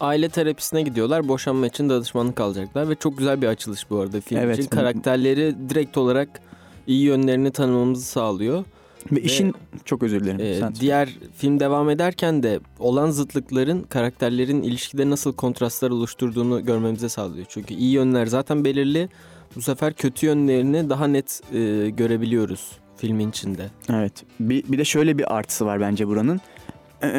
aile 0.00 0.28
terapisine 0.28 0.82
gidiyorlar. 0.82 1.28
Boşanma 1.28 1.66
için 1.66 1.88
danışmanlık 1.88 2.40
alacaklar. 2.40 2.88
Ve 2.88 2.94
çok 2.94 3.18
güzel 3.18 3.42
bir 3.42 3.46
açılış 3.46 3.90
bu 3.90 3.98
arada 3.98 4.20
film 4.20 4.38
Evet. 4.40 4.58
için. 4.58 4.68
Karakterleri 4.68 5.54
direkt 5.68 5.96
olarak 5.98 6.28
iyi 6.86 7.02
yönlerini 7.02 7.50
tanımamızı 7.50 8.04
sağlıyor. 8.06 8.64
Ve 9.12 9.20
işin 9.20 9.54
çok 9.84 10.02
özür 10.02 10.24
dilerim. 10.24 10.38
Sen 10.38 10.54
söyle. 10.54 10.74
diğer 10.80 11.08
film 11.36 11.60
devam 11.60 11.90
ederken 11.90 12.42
de 12.42 12.60
olan 12.78 13.10
zıtlıkların 13.10 13.82
karakterlerin 13.82 14.62
ilişkide 14.62 15.10
nasıl 15.10 15.32
kontrastlar 15.32 15.90
oluşturduğunu 15.90 16.64
görmemize 16.64 17.08
sağlıyor. 17.08 17.46
Çünkü 17.48 17.74
iyi 17.74 17.92
yönler 17.92 18.26
zaten 18.26 18.64
belirli. 18.64 19.08
Bu 19.56 19.62
sefer 19.62 19.92
kötü 19.92 20.26
yönlerini 20.26 20.90
daha 20.90 21.06
net 21.06 21.40
e, 21.54 21.90
görebiliyoruz 21.90 22.72
filmin 22.96 23.30
içinde. 23.30 23.66
Evet. 23.92 24.24
Bir, 24.40 24.64
bir 24.64 24.78
de 24.78 24.84
şöyle 24.84 25.18
bir 25.18 25.36
artısı 25.36 25.66
var 25.66 25.80
bence 25.80 26.06
buranın. 26.08 26.40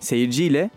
Seyirciyle 0.00 0.70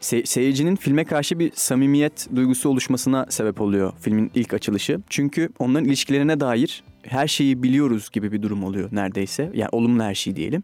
se- 0.00 0.26
seyircinin 0.26 0.76
filme 0.76 1.04
karşı 1.04 1.38
bir 1.38 1.52
samimiyet 1.54 2.28
duygusu 2.36 2.68
oluşmasına 2.68 3.26
sebep 3.28 3.60
oluyor 3.60 3.92
filmin 4.00 4.30
ilk 4.34 4.54
açılışı. 4.54 5.00
Çünkü 5.08 5.48
onların 5.58 5.84
ilişkilerine 5.88 6.40
dair 6.40 6.84
her 7.02 7.28
şeyi 7.28 7.62
biliyoruz 7.62 8.10
gibi 8.12 8.32
bir 8.32 8.42
durum 8.42 8.64
oluyor 8.64 8.88
neredeyse. 8.92 9.50
Yani 9.54 9.68
olumlu 9.72 10.02
her 10.02 10.14
şey 10.14 10.36
diyelim. 10.36 10.62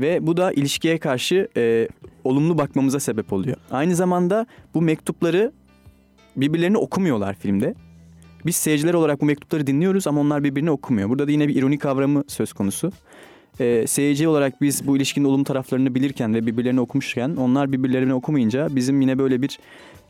Ve 0.00 0.26
bu 0.26 0.36
da 0.36 0.52
ilişkiye 0.52 0.98
karşı 0.98 1.48
e, 1.56 1.88
olumlu 2.24 2.58
bakmamıza 2.58 3.00
sebep 3.00 3.32
oluyor. 3.32 3.56
Aynı 3.70 3.96
zamanda 3.96 4.46
bu 4.74 4.82
mektupları 4.82 5.52
birbirlerini 6.36 6.78
okumuyorlar 6.78 7.34
filmde. 7.34 7.74
Biz 8.46 8.56
seyirciler 8.56 8.94
olarak 8.94 9.20
bu 9.20 9.24
mektupları 9.24 9.66
dinliyoruz 9.66 10.06
ama 10.06 10.20
onlar 10.20 10.44
birbirini 10.44 10.70
okumuyor. 10.70 11.08
Burada 11.08 11.26
da 11.26 11.30
yine 11.30 11.48
bir 11.48 11.56
ironi 11.56 11.78
kavramı 11.78 12.24
söz 12.26 12.52
konusu. 12.52 12.92
Ee, 13.60 13.84
seyirci 13.86 14.28
olarak 14.28 14.60
biz 14.60 14.86
bu 14.86 14.96
ilişkinin 14.96 15.24
olumlu 15.24 15.44
taraflarını 15.44 15.94
bilirken 15.94 16.34
ve 16.34 16.46
birbirlerini 16.46 16.80
okumuşken 16.80 17.36
onlar 17.36 17.72
birbirlerini 17.72 18.14
okumayınca 18.14 18.68
bizim 18.76 19.00
yine 19.00 19.18
böyle 19.18 19.42
bir 19.42 19.58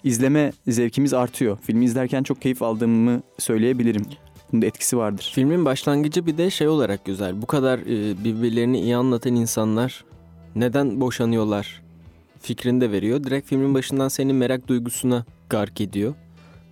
izleme 0.05 0.53
zevkimiz 0.69 1.15
artıyor. 1.15 1.59
Filmi 1.63 1.85
izlerken 1.85 2.23
çok 2.23 2.43
keyif 2.43 2.63
aldığımı 2.63 3.23
söyleyebilirim. 3.39 4.03
Bunun 4.53 4.63
da 4.63 4.67
etkisi 4.67 4.97
vardır. 4.97 5.33
Filmin 5.35 5.65
başlangıcı 5.65 6.27
bir 6.27 6.39
de 6.39 6.51
şey 6.51 6.69
olarak 6.69 7.05
güzel. 7.05 7.43
Bu 7.43 7.47
kadar 7.47 7.79
e, 7.79 8.25
birbirlerini 8.25 8.81
iyi 8.81 8.97
anlatan 8.97 9.35
insanlar 9.35 10.05
neden 10.57 11.01
boşanıyorlar 11.01 11.83
fikrini 12.41 12.81
de 12.81 12.93
veriyor. 12.93 13.25
Direkt 13.25 13.49
filmin 13.49 13.75
başından 13.75 14.09
senin 14.09 14.37
merak 14.37 14.69
duygusuna 14.69 15.25
gark 15.51 15.81
ediyor. 15.81 16.15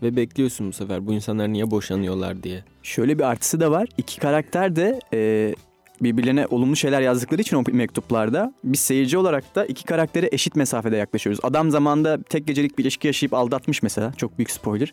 Ve 0.03 0.17
bekliyorsun 0.17 0.69
bu 0.69 0.73
sefer 0.73 1.07
bu 1.07 1.13
insanlar 1.13 1.53
niye 1.53 1.71
boşanıyorlar 1.71 2.43
diye. 2.43 2.65
Şöyle 2.83 3.19
bir 3.19 3.25
artısı 3.25 3.61
da 3.61 3.71
var. 3.71 3.89
İki 3.99 4.21
karakter 4.21 4.77
de 4.77 5.01
e, 5.13 5.55
birbirlerine 6.01 6.47
olumlu 6.47 6.77
şeyler 6.77 7.01
yazdıkları 7.01 7.41
için 7.41 7.57
o 7.57 7.63
mektuplarda 7.73 8.55
biz 8.65 8.81
seyirci 8.81 9.19
olarak 9.19 9.55
da 9.55 9.67
iki 9.67 9.85
karaktere 9.85 10.29
eşit 10.33 10.57
mesafede 10.57 10.97
yaklaşıyoruz. 10.97 11.41
Adam 11.43 11.71
zamanda 11.71 12.23
tek 12.23 12.47
gecelik 12.47 12.79
bir 12.79 12.83
ilişki 12.83 13.07
yaşayıp 13.07 13.35
aldatmış 13.35 13.83
mesela. 13.83 14.13
Çok 14.17 14.39
büyük 14.39 14.51
spoiler. 14.51 14.93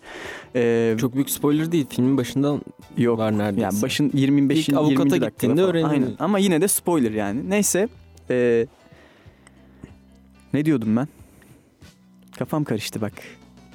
Ee, 0.56 0.96
Çok 1.00 1.14
büyük 1.16 1.30
spoiler 1.30 1.72
değil. 1.72 1.86
Filmin 1.90 2.18
başından 2.18 2.62
yok. 2.98 3.18
var 3.20 3.38
neredeyse. 3.38 3.62
Yani 3.62 3.82
başın 3.82 4.12
25. 4.14 4.70
İlk 4.70 4.78
avukata 4.78 4.92
20. 4.92 5.12
dakikada 5.12 5.30
gittiğinde 5.30 5.56
falan. 5.62 5.70
öğreniyor. 5.70 5.92
Aynen. 5.92 6.12
Ama 6.20 6.40
yine 6.40 6.62
de 6.62 6.68
spoiler 6.68 7.12
yani. 7.12 7.50
Neyse. 7.50 7.88
ee, 8.30 8.68
ne 10.54 10.66
diyordum 10.66 10.96
ben? 10.96 11.08
Kafam 12.40 12.64
karıştı 12.64 13.02
bak. 13.02 13.14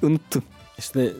Unuttum. 0.01 0.43
İşte 0.79 1.13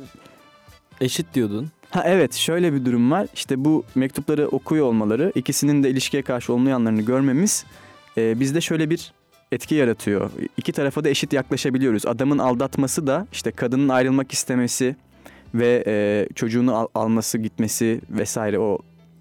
eşit 1.01 1.33
diyordun. 1.33 1.69
Ha 1.89 2.03
evet 2.05 2.33
şöyle 2.33 2.73
bir 2.73 2.85
durum 2.85 3.11
var. 3.11 3.27
İşte 3.33 3.65
bu 3.65 3.83
mektupları 3.95 4.47
okuyor 4.47 4.85
olmaları, 4.85 5.31
ikisinin 5.35 5.83
de 5.83 5.89
ilişkiye 5.89 6.23
karşı 6.23 6.53
olumlu 6.53 6.69
yanlarını 6.69 7.01
görmemiz 7.01 7.65
e, 8.17 8.39
bizde 8.39 8.61
şöyle 8.61 8.89
bir 8.89 9.13
etki 9.51 9.75
yaratıyor. 9.75 10.31
İki 10.57 10.71
tarafa 10.71 11.03
da 11.03 11.09
eşit 11.09 11.33
yaklaşabiliyoruz. 11.33 12.05
Adamın 12.05 12.37
aldatması 12.37 13.07
da 13.07 13.27
işte 13.31 13.51
kadının 13.51 13.89
ayrılmak 13.89 14.31
istemesi 14.31 14.95
ve 15.53 15.83
e, 15.87 16.27
çocuğunu 16.35 16.75
al- 16.75 16.87
alması 16.95 17.37
gitmesi 17.37 18.01
vesaire 18.09 18.59
o 18.59 18.77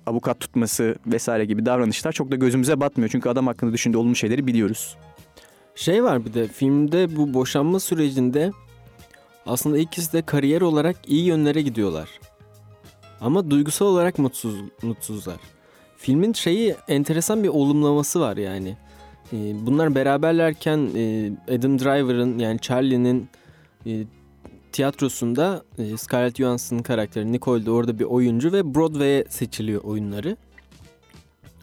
avukat 0.07 0.41
tutması 0.41 0.97
vesaire 1.07 1.45
gibi 1.45 1.67
davranışlar 1.67 2.13
çok 2.13 2.31
da 2.31 2.37
gözümüze 2.37 2.81
batmıyor. 2.81 3.11
Çünkü 3.11 3.29
adam 3.29 3.47
hakkında 3.47 3.73
düşündüğü 3.73 3.97
olumlu 3.97 4.17
şeyleri 4.17 4.47
biliyoruz. 4.47 4.97
Şey 5.75 6.05
var 6.05 6.25
bir 6.25 6.35
de 6.35 6.49
filmde 6.49 7.17
bu 7.17 7.35
boşanma 7.35 7.81
sürecinde 7.81 8.51
aslında 9.49 9.79
ikisi 9.79 10.13
de 10.13 10.23
kariyer 10.23 10.61
olarak 10.61 10.97
iyi 11.07 11.25
yönlere 11.25 11.63
gidiyorlar. 11.63 12.09
Ama 13.21 13.51
duygusal 13.51 13.87
olarak 13.87 14.19
mutsuz 14.19 14.55
mutsuzlar. 14.83 15.37
Filmin 15.97 16.33
şeyi 16.33 16.75
enteresan 16.89 17.43
bir 17.43 17.49
olumlaması 17.49 18.21
var 18.21 18.37
yani. 18.37 18.77
Ee, 19.33 19.67
Bunlar 19.67 19.95
beraberlerken 19.95 20.91
e, 20.97 21.31
Adam 21.55 21.79
Driver'ın 21.79 22.39
yani 22.39 22.61
Charlie'nin 22.61 23.29
e, 23.87 24.05
tiyatrosunda 24.73 25.63
e, 25.79 25.97
Scarlett 25.97 26.37
Johansson'ın 26.37 26.83
karakteri 26.83 27.33
Nicole 27.33 27.67
de 27.67 27.71
orada 27.71 27.99
bir 27.99 28.05
oyuncu 28.05 28.53
ve 28.53 28.75
Broadway'e 28.75 29.25
seçiliyor 29.29 29.85
oyunları. 29.85 30.37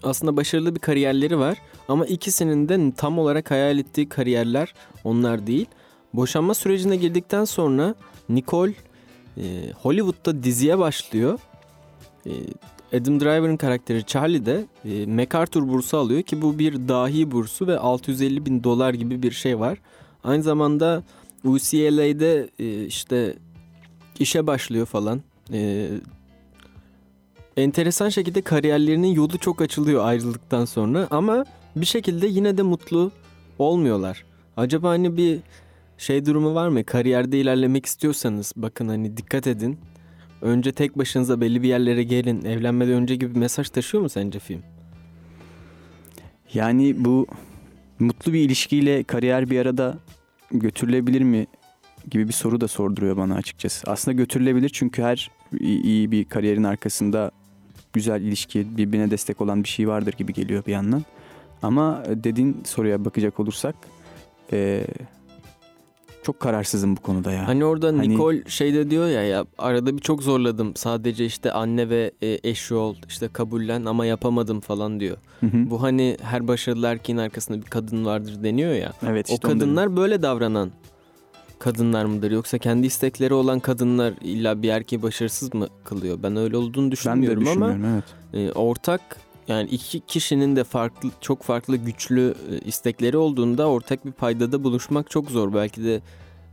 Aslında 0.04 0.38
başarılı 0.38 0.76
bir 0.76 0.80
kariyerleri 0.80 1.40
var 1.40 1.58
ama 1.88 2.06
ikisinin 2.06 2.70
de 2.70 2.92
tam 2.98 3.20
olarak 3.20 3.52
hayal 3.52 3.80
ettiği 3.80 4.10
kariyerler 4.10 4.74
onlar 5.04 5.48
değil. 5.48 5.66
Boşanma 6.16 6.54
sürecine 6.54 6.96
girdikten 6.96 7.46
sonra 7.46 7.96
Nicole 8.30 8.74
e, 9.38 9.72
Hollywood'da 9.82 10.44
diziye 10.44 10.80
başlıyor. 10.80 11.40
E, 12.26 12.32
Adam 12.98 13.20
Driver'ın 13.20 13.58
karakteri 13.58 14.06
Charlie 14.06 14.46
de 14.46 14.66
e, 14.86 15.06
MacArthur 15.06 15.68
bursu 15.68 15.98
alıyor 15.98 16.22
ki 16.22 16.42
bu 16.42 16.60
bir 16.60 16.88
dahi 16.88 17.32
bursu 17.32 17.68
ve 17.68 17.80
650 17.80 18.46
bin 18.46 18.64
dolar 18.64 18.94
gibi 18.94 19.24
bir 19.24 19.32
şey 19.32 19.60
var. 19.60 19.78
Aynı 20.24 20.44
zamanda 20.44 21.04
UCLA'de 21.44 22.50
e, 22.60 22.86
işte 22.86 23.36
işe 24.20 24.48
başlıyor 24.48 24.86
falan. 24.86 25.22
E, 25.54 25.90
enteresan 27.58 28.10
şekilde 28.10 28.42
kariyerlerinin 28.42 29.08
yolu 29.08 29.38
çok 29.38 29.62
açılıyor 29.62 30.06
ayrıldıktan 30.06 30.66
sonra 30.66 31.08
ama 31.12 31.46
bir 31.76 31.86
şekilde 31.86 32.28
yine 32.28 32.58
de 32.58 32.62
mutlu 32.62 33.12
olmuyorlar. 33.60 34.26
Acaba 34.58 34.90
hani 34.90 35.18
bir 35.18 35.40
şey 35.98 36.26
durumu 36.26 36.56
var 36.56 36.68
mı? 36.68 36.84
Kariyerde 36.84 37.40
ilerlemek 37.40 37.86
istiyorsanız 37.86 38.54
bakın 38.56 38.88
hani 38.88 39.18
dikkat 39.18 39.48
edin. 39.48 39.80
Önce 40.42 40.72
tek 40.72 40.98
başınıza 40.98 41.42
belli 41.42 41.64
bir 41.64 41.68
yerlere 41.68 42.04
gelin. 42.04 42.46
Evlenmeden 42.46 42.94
önce 42.94 43.16
gibi 43.16 43.40
mesaj 43.40 43.70
taşıyor 43.70 44.04
mu 44.04 44.10
sence 44.10 44.40
film? 44.40 44.62
Yani 46.54 47.06
bu 47.06 47.28
mutlu 48.00 48.34
bir 48.34 48.40
ilişkiyle 48.40 49.04
kariyer 49.04 49.50
bir 49.50 49.60
arada 49.60 49.98
götürülebilir 50.52 51.22
mi 51.22 51.48
gibi 52.12 52.28
bir 52.28 52.34
soru 52.34 52.62
da 52.62 52.68
sorduruyor 52.68 53.18
bana 53.18 53.36
açıkçası. 53.36 53.92
Aslında 53.92 54.18
götürülebilir 54.18 54.70
çünkü 54.70 55.02
her 55.04 55.32
iyi, 55.60 56.12
bir 56.12 56.26
kariyerin 56.26 56.64
arkasında 56.64 57.32
güzel 57.94 58.22
ilişki, 58.22 58.78
birbirine 58.78 59.12
destek 59.12 59.42
olan 59.42 59.64
bir 59.64 59.70
şey 59.70 59.88
vardır 59.88 60.14
gibi 60.18 60.34
geliyor 60.34 60.66
bir 60.66 60.72
yandan. 60.72 61.04
Ama 61.62 62.04
dediğin 62.08 62.58
soruya 62.66 63.06
bakacak 63.06 63.40
olursak 63.40 63.76
eee, 64.52 64.88
çok 66.26 66.40
kararsızım 66.40 66.98
bu 66.98 67.02
konuda 67.02 67.32
ya. 67.32 67.48
Hani 67.48 67.66
orada 67.66 67.88
Hani- 67.88 68.10
Nicole 68.10 68.44
şeyde 68.48 68.90
diyor 68.90 69.08
ya 69.08 69.24
ya 69.24 69.46
arada 69.58 69.98
bir 69.98 70.02
çok 70.02 70.24
zorladım. 70.24 70.76
Sadece 70.76 71.26
işte 71.26 71.52
anne 71.52 71.90
ve 71.90 72.12
e, 72.22 72.40
eşi 72.44 72.74
ol 72.76 72.96
işte 73.08 73.28
kabullen 73.28 73.86
ama 73.86 74.06
yapamadım 74.06 74.60
falan 74.60 75.00
diyor. 75.00 75.18
Hı 75.40 75.46
hı. 75.46 75.70
Bu 75.70 75.82
hani 75.82 76.18
her 76.22 76.48
başarılı 76.48 76.88
erkeğin 76.88 77.18
arkasında 77.18 77.58
bir 77.58 77.66
kadın 77.66 78.06
vardır 78.06 78.44
deniyor 78.44 78.74
ya. 78.74 78.94
evet 79.08 79.30
o 79.30 79.34
işte 79.34 79.48
dedim. 79.48 79.60
kadınlar 79.60 79.98
böyle 79.98 80.22
davranan 80.22 80.72
kadınlar 81.60 82.06
mıdır 82.06 82.32
yoksa 82.32 82.58
kendi 82.58 82.88
istekleri 82.88 83.34
olan 83.34 83.60
kadınlar 83.60 84.14
illa 84.22 84.62
bir 84.62 84.70
erkeği 84.70 85.02
başarısız 85.02 85.54
mı 85.54 85.68
kılıyor? 85.84 86.24
Ben 86.24 86.36
öyle 86.36 86.58
olduğunu 86.58 86.84
Ben 86.84 86.88
de 86.88 86.92
düşünmüyorum 86.92 87.48
ama 87.48 87.68
düşünmüyorum 87.68 88.04
evet. 88.34 88.50
e, 88.50 88.60
ortak 88.60 89.02
yani 89.48 89.70
iki 89.70 90.00
kişinin 90.00 90.56
de 90.56 90.64
farklı 90.64 91.10
çok 91.22 91.44
farklı 91.44 91.78
güçlü 91.78 92.36
e, 92.52 92.60
istekleri 92.60 93.18
olduğunda 93.18 93.68
ortak 93.68 94.06
bir 94.06 94.12
paydada 94.12 94.64
buluşmak 94.64 95.10
çok 95.10 95.32
zor. 95.32 95.54
Belki 95.54 95.84
de 95.84 96.02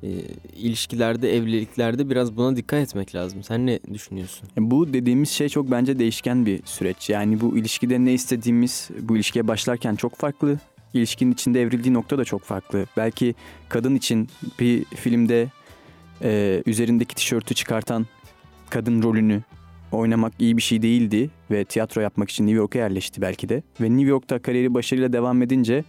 e, 0.03 0.09
ilişkilerde, 0.57 1.37
evliliklerde 1.37 2.11
biraz 2.11 2.37
buna 2.37 2.57
dikkat 2.57 2.81
etmek 2.81 3.15
lazım. 3.15 3.43
Sen 3.43 3.67
ne 3.67 3.81
düşünüyorsun? 3.95 4.49
Bu 4.59 4.93
dediğimiz 4.93 5.31
şey 5.31 5.49
çok 5.49 5.71
bence 5.71 5.99
değişken 5.99 6.47
bir 6.47 6.61
süreç. 6.65 7.11
Yani 7.11 7.41
bu 7.41 7.57
ilişkide 7.57 8.05
ne 8.05 8.13
istediğimiz 8.13 8.91
bu 9.01 9.17
ilişkiye 9.17 9.49
başlarken 9.49 9.95
çok 9.95 10.17
farklı. 10.17 10.59
İlişkinin 10.95 11.33
içinde 11.33 11.63
evrildiği 11.63 11.95
nokta 11.95 12.19
da 12.19 12.25
çok 12.25 12.43
farklı. 12.43 12.87
Belki 12.97 13.35
kadın 13.69 13.95
için 13.95 14.29
bir 14.61 14.85
filmde 14.85 15.51
e, 16.23 16.63
üzerindeki 16.67 17.15
tişörtü 17.15 17.55
çıkartan 17.55 18.07
kadın 18.71 19.03
rolünü 19.03 19.43
oynamak 19.93 20.33
iyi 20.39 20.57
bir 20.57 20.63
şey 20.63 20.83
değildi 20.83 21.31
ve 21.51 21.65
tiyatro 21.65 22.01
yapmak 22.01 22.31
için 22.31 22.47
New 22.47 22.59
York'a 22.59 22.79
yerleşti 22.79 23.21
belki 23.21 23.49
de. 23.49 23.63
Ve 23.81 23.91
New 23.91 24.11
York'ta 24.11 24.39
kariyeri 24.39 24.75
başarıyla 24.75 25.13
devam 25.13 25.43
edince 25.43 25.85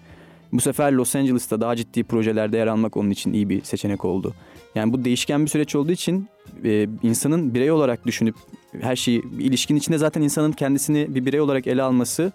bu 0.53 0.61
sefer 0.61 0.91
Los 0.91 1.15
Angeles'ta 1.15 1.61
daha 1.61 1.75
ciddi 1.75 2.03
projelerde 2.03 2.57
yer 2.57 2.67
almak 2.67 2.97
onun 2.97 3.09
için 3.09 3.33
iyi 3.33 3.49
bir 3.49 3.63
seçenek 3.63 4.05
oldu. 4.05 4.33
Yani 4.75 4.93
bu 4.93 5.05
değişken 5.05 5.41
bir 5.41 5.49
süreç 5.49 5.75
olduğu 5.75 5.91
için 5.91 6.27
e, 6.63 6.87
insanın 7.03 7.53
birey 7.53 7.71
olarak 7.71 8.05
düşünüp 8.05 8.35
her 8.81 8.95
şeyi 8.95 9.23
ilişkinin 9.39 9.79
içinde 9.79 9.97
zaten 9.97 10.21
insanın 10.21 10.51
kendisini 10.51 11.15
bir 11.15 11.25
birey 11.25 11.41
olarak 11.41 11.67
ele 11.67 11.81
alması 11.81 12.31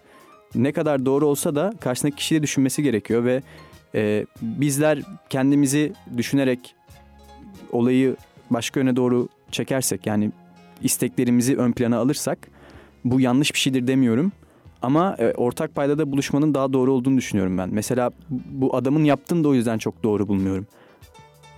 ne 0.55 0.73
kadar 0.73 1.07
doğru 1.07 1.27
olsa 1.27 1.55
da 1.55 1.73
karşısındaki 1.81 2.16
kişiyi 2.16 2.35
de 2.35 2.43
düşünmesi 2.43 2.83
gerekiyor 2.83 3.25
ve 3.25 3.43
e, 3.95 4.27
bizler 4.43 5.03
kendimizi 5.31 5.93
düşünerek 6.16 6.75
olayı 7.73 8.16
başka 8.51 8.81
yöne 8.81 8.97
doğru 8.97 9.29
çekersek 9.51 10.07
yani 10.07 10.31
isteklerimizi 10.83 11.57
ön 11.57 11.72
plana 11.72 11.99
alırsak 11.99 12.39
bu 13.05 13.20
yanlış 13.20 13.55
bir 13.55 13.59
şeydir 13.59 13.87
demiyorum. 13.87 14.33
Ama 14.83 15.16
e, 15.18 15.33
ortak 15.33 15.74
paydada 15.74 16.12
buluşmanın 16.12 16.55
daha 16.55 16.72
doğru 16.72 16.93
olduğunu 16.93 17.16
düşünüyorum 17.16 17.59
ben. 17.59 17.68
Mesela 17.72 18.11
bu 18.31 18.76
adamın 18.76 19.05
yaptığını 19.05 19.45
da 19.45 19.49
o 19.49 19.55
yüzden 19.55 19.79
çok 19.79 20.03
doğru 20.03 20.29
bulmuyorum. 20.29 20.66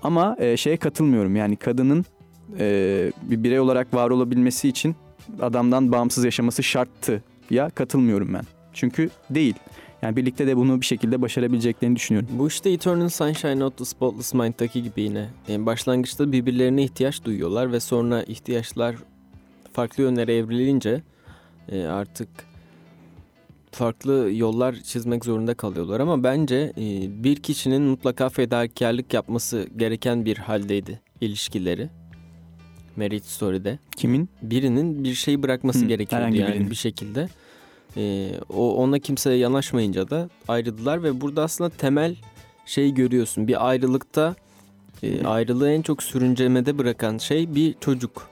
Ama 0.02 0.36
e, 0.38 0.56
şeye 0.56 0.76
katılmıyorum 0.76 1.36
yani 1.36 1.56
kadının 1.56 2.04
e, 2.58 3.12
bir 3.22 3.42
birey 3.44 3.60
olarak 3.60 3.94
var 3.94 4.10
olabilmesi 4.10 4.68
için 4.68 4.96
adamdan 5.40 5.92
bağımsız 5.92 6.24
yaşaması 6.24 6.62
şarttı 6.62 7.22
ya 7.50 7.70
katılmıyorum 7.70 8.34
ben. 8.34 8.42
Çünkü 8.72 9.10
değil. 9.30 9.54
Yani 10.02 10.16
birlikte 10.16 10.46
de 10.46 10.56
bunu 10.56 10.80
bir 10.80 10.86
şekilde 10.86 11.22
başarabileceklerini 11.22 11.96
düşünüyorum. 11.96 12.28
Bu 12.32 12.48
işte 12.48 12.70
Eternal 12.70 13.08
Sunshine 13.08 13.64
of 13.64 13.76
the 13.76 13.84
Spotless 13.84 14.34
Mind'daki 14.34 14.82
gibi 14.82 15.02
yine. 15.02 15.28
Yani 15.48 15.66
başlangıçta 15.66 16.32
birbirlerine 16.32 16.82
ihtiyaç 16.82 17.24
duyuyorlar 17.24 17.72
ve 17.72 17.80
sonra 17.80 18.22
ihtiyaçlar 18.22 18.96
farklı 19.72 20.02
yönlere 20.02 20.36
evrilince 20.36 21.02
e, 21.68 21.82
artık 21.84 22.28
farklı 23.72 24.30
yollar 24.32 24.74
çizmek 24.74 25.24
zorunda 25.24 25.54
kalıyorlar 25.54 26.00
ama 26.00 26.22
bence 26.24 26.72
e, 26.78 26.84
bir 27.24 27.36
kişinin 27.36 27.82
mutlaka 27.82 28.28
fedakarlık 28.28 29.14
yapması 29.14 29.68
gereken 29.76 30.24
bir 30.24 30.36
haldeydi 30.36 31.00
ilişkileri. 31.20 31.88
Marriage 32.96 33.24
Story'de. 33.24 33.78
Kimin? 33.96 34.28
Birinin 34.42 35.04
bir 35.04 35.14
şey 35.14 35.42
bırakması 35.42 35.84
Hı, 35.84 35.88
gerekiyordu 35.88 36.24
yani 36.36 36.52
birinin. 36.52 36.70
bir 36.70 36.74
şekilde. 36.74 37.28
E, 37.96 38.32
o 38.48 38.74
ona 38.76 38.98
kimseye 38.98 39.36
yanaşmayınca 39.36 40.10
da 40.10 40.28
ayrıldılar 40.48 41.02
ve 41.02 41.20
burada 41.20 41.42
aslında 41.42 41.70
temel 41.70 42.16
şey 42.66 42.94
görüyorsun. 42.94 43.48
Bir 43.48 43.68
ayrılıkta 43.68 44.34
e, 45.02 45.24
ayrılığı 45.26 45.70
en 45.70 45.82
çok 45.82 46.02
sürüncemede 46.02 46.78
bırakan 46.78 47.18
şey 47.18 47.54
bir 47.54 47.74
çocuk. 47.80 48.28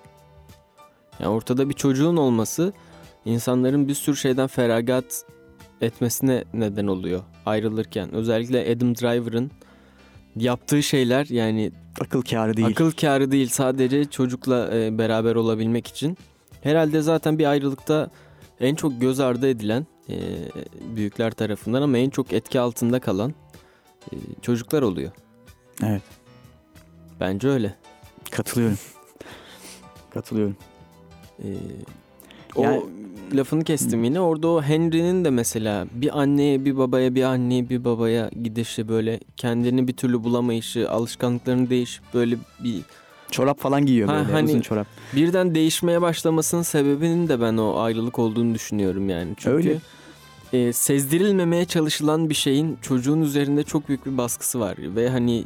Yani 1.21 1.29
ortada 1.29 1.69
bir 1.69 1.75
çocuğun 1.75 2.17
olması 2.17 2.73
insanların 3.25 3.89
bir 3.89 3.95
sürü 3.95 4.17
şeyden 4.17 4.47
feragat 4.47 5.25
etmesine 5.81 6.45
neden 6.55 6.87
oluyor 6.87 7.23
ayrılırken. 7.47 8.15
Özellikle 8.15 8.73
Adam 8.73 8.95
Driver'ın 8.95 9.51
yaptığı 10.37 10.83
şeyler 10.83 11.27
yani 11.27 11.73
Akıl 12.01 12.23
kârı 12.23 12.57
değil. 12.57 12.69
akıl 12.69 12.91
kârı 12.91 13.31
değil 13.31 13.49
sadece 13.49 14.05
çocukla 14.05 14.71
e, 14.77 14.99
beraber 14.99 15.35
olabilmek 15.35 15.87
için. 15.87 16.19
Herhalde 16.63 17.03
zaten 17.03 17.39
bir 17.39 17.47
ayrılıkta 17.47 18.11
en 18.61 18.75
çok 18.75 19.01
göz 19.01 19.21
ardı 19.21 19.49
edilen 19.49 19.87
e, 20.11 20.17
büyükler 20.97 21.31
tarafından 21.31 21.83
ama 21.83 21.99
en 21.99 22.11
çok 22.11 22.33
etki 22.33 22.61
altında 22.61 23.01
kalan 23.01 23.35
e, 24.13 24.15
çocuklar 24.43 24.83
oluyor. 24.83 25.11
Evet. 25.85 26.03
Bence 27.21 27.49
öyle. 27.49 27.75
Katılıyorum. 28.31 28.79
Katılıyorum. 30.11 30.57
E, 31.45 31.49
o 32.57 32.63
Yani- 32.63 32.83
lafını 33.35 33.65
kestim 33.65 34.05
yine. 34.05 34.21
Orada 34.21 34.49
o 34.49 34.63
Henry'nin 34.63 35.25
de 35.25 35.31
mesela 35.31 35.87
bir 35.93 36.21
anneye 36.21 36.65
bir 36.65 36.77
babaya 36.79 37.15
bir 37.15 37.23
anneye 37.23 37.69
bir 37.69 37.85
babaya 37.85 38.31
gidişi 38.43 38.89
böyle 38.89 39.21
kendini 39.37 39.89
bir 39.89 39.93
türlü 39.93 40.25
bulamayışı, 40.25 40.91
alışkanlıklarını 40.91 41.71
değişip 41.71 42.03
böyle 42.15 42.37
bir 42.65 42.81
Çorap 43.31 43.61
falan 43.61 43.87
giyiyor 43.87 44.09
Ha, 44.09 44.15
böyle 44.19 44.33
hani- 44.33 44.45
uzun 44.51 44.61
çorap. 44.61 44.87
birden 45.17 45.55
değişmeye 45.55 46.03
başlamasının 46.03 46.63
sebebinin 46.63 47.29
de 47.29 47.41
ben 47.41 47.57
o 47.57 47.79
ayrılık 47.79 48.19
olduğunu 48.19 48.55
düşünüyorum 48.55 49.09
yani. 49.09 49.33
Çünkü 49.37 49.57
Öyle. 49.57 49.79
e, 50.69 50.73
sezdirilmemeye 50.73 51.65
çalışılan 51.65 52.31
bir 52.31 52.35
şeyin 52.35 52.79
çocuğun 52.83 53.21
üzerinde 53.23 53.63
çok 53.63 53.89
büyük 53.89 54.07
bir 54.07 54.19
baskısı 54.19 54.61
var 54.61 54.77
ve 54.79 55.09
hani 55.11 55.45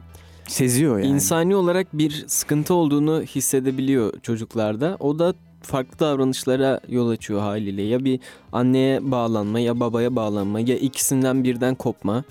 Seziyor 0.49 0.99
yani. 0.99 1.07
insani 1.09 1.57
olarak 1.57 1.87
bir 1.93 2.25
sıkıntı 2.27 2.75
olduğunu 2.75 3.23
hissedebiliyor 3.23 4.21
çocuklarda. 4.21 4.97
O 5.01 5.19
da 5.19 5.35
farklı 5.63 5.99
davranışlara 5.99 6.81
yol 6.89 7.09
açıyor 7.09 7.41
haliyle. 7.41 7.83
Ya 7.83 8.05
bir 8.05 8.21
anneye 8.53 9.11
bağlanma 9.11 9.61
ya 9.61 9.81
babaya 9.81 10.17
bağlanma 10.17 10.61
ya 10.61 10.77
ikisinden 10.77 11.45
birden 11.45 11.75
kopma 11.75 12.25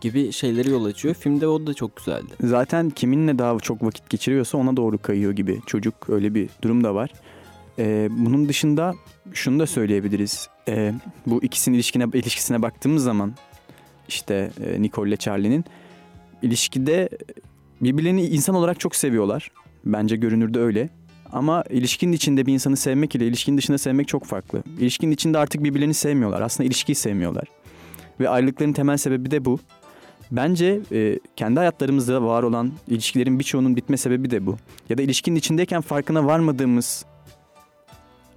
gibi 0.00 0.32
şeyleri 0.32 0.70
yol 0.70 0.84
açıyor. 0.84 1.14
Filmde 1.14 1.46
o 1.46 1.66
da 1.66 1.74
çok 1.74 1.96
güzeldi. 1.96 2.34
Zaten 2.40 2.90
kiminle 2.90 3.38
daha 3.38 3.58
çok 3.58 3.82
vakit 3.82 4.10
geçiriyorsa 4.10 4.58
ona 4.58 4.76
doğru 4.76 4.98
kayıyor 4.98 5.32
gibi. 5.32 5.60
Çocuk 5.66 5.94
öyle 6.10 6.34
bir 6.34 6.48
durum 6.62 6.84
da 6.84 6.94
var. 6.94 7.10
Ee, 7.78 8.08
bunun 8.10 8.48
dışında 8.48 8.94
şunu 9.32 9.58
da 9.58 9.66
söyleyebiliriz. 9.66 10.48
Ee, 10.68 10.94
bu 11.26 11.42
ikisinin 11.42 11.74
ilişkine, 11.76 12.04
ilişkisine 12.14 12.62
baktığımız 12.62 13.04
zaman 13.04 13.34
işte 14.08 14.50
e, 14.64 14.82
Nicole 14.82 15.08
ile 15.08 15.16
Charlie'nin 15.16 15.64
ilişkide 16.42 17.08
birbirlerini 17.80 18.26
insan 18.26 18.54
olarak 18.54 18.80
çok 18.80 18.96
seviyorlar. 18.96 19.50
Bence 19.84 20.16
görünürde 20.16 20.58
öyle. 20.58 20.88
Ama 21.32 21.64
ilişkinin 21.70 22.12
içinde 22.12 22.46
bir 22.46 22.52
insanı 22.52 22.76
sevmek 22.76 23.14
ile 23.14 23.26
ilişkinin 23.26 23.58
dışında 23.58 23.78
sevmek 23.78 24.08
çok 24.08 24.24
farklı. 24.24 24.62
İlişkinin 24.78 25.12
içinde 25.12 25.38
artık 25.38 25.64
birbirlerini 25.64 25.94
sevmiyorlar. 25.94 26.40
Aslında 26.40 26.66
ilişkiyi 26.66 26.94
sevmiyorlar. 26.94 27.44
Ve 28.20 28.28
ayrılıkların 28.28 28.72
temel 28.72 28.96
sebebi 28.96 29.30
de 29.30 29.44
bu. 29.44 29.58
Bence 30.30 30.80
e, 30.92 31.18
kendi 31.36 31.58
hayatlarımızda 31.58 32.22
var 32.22 32.42
olan 32.42 32.72
ilişkilerin 32.88 33.38
birçoğunun 33.38 33.76
bitme 33.76 33.96
sebebi 33.96 34.30
de 34.30 34.46
bu. 34.46 34.56
Ya 34.88 34.98
da 34.98 35.02
ilişkinin 35.02 35.36
içindeyken 35.36 35.80
farkına 35.80 36.26
varmadığımız 36.26 37.04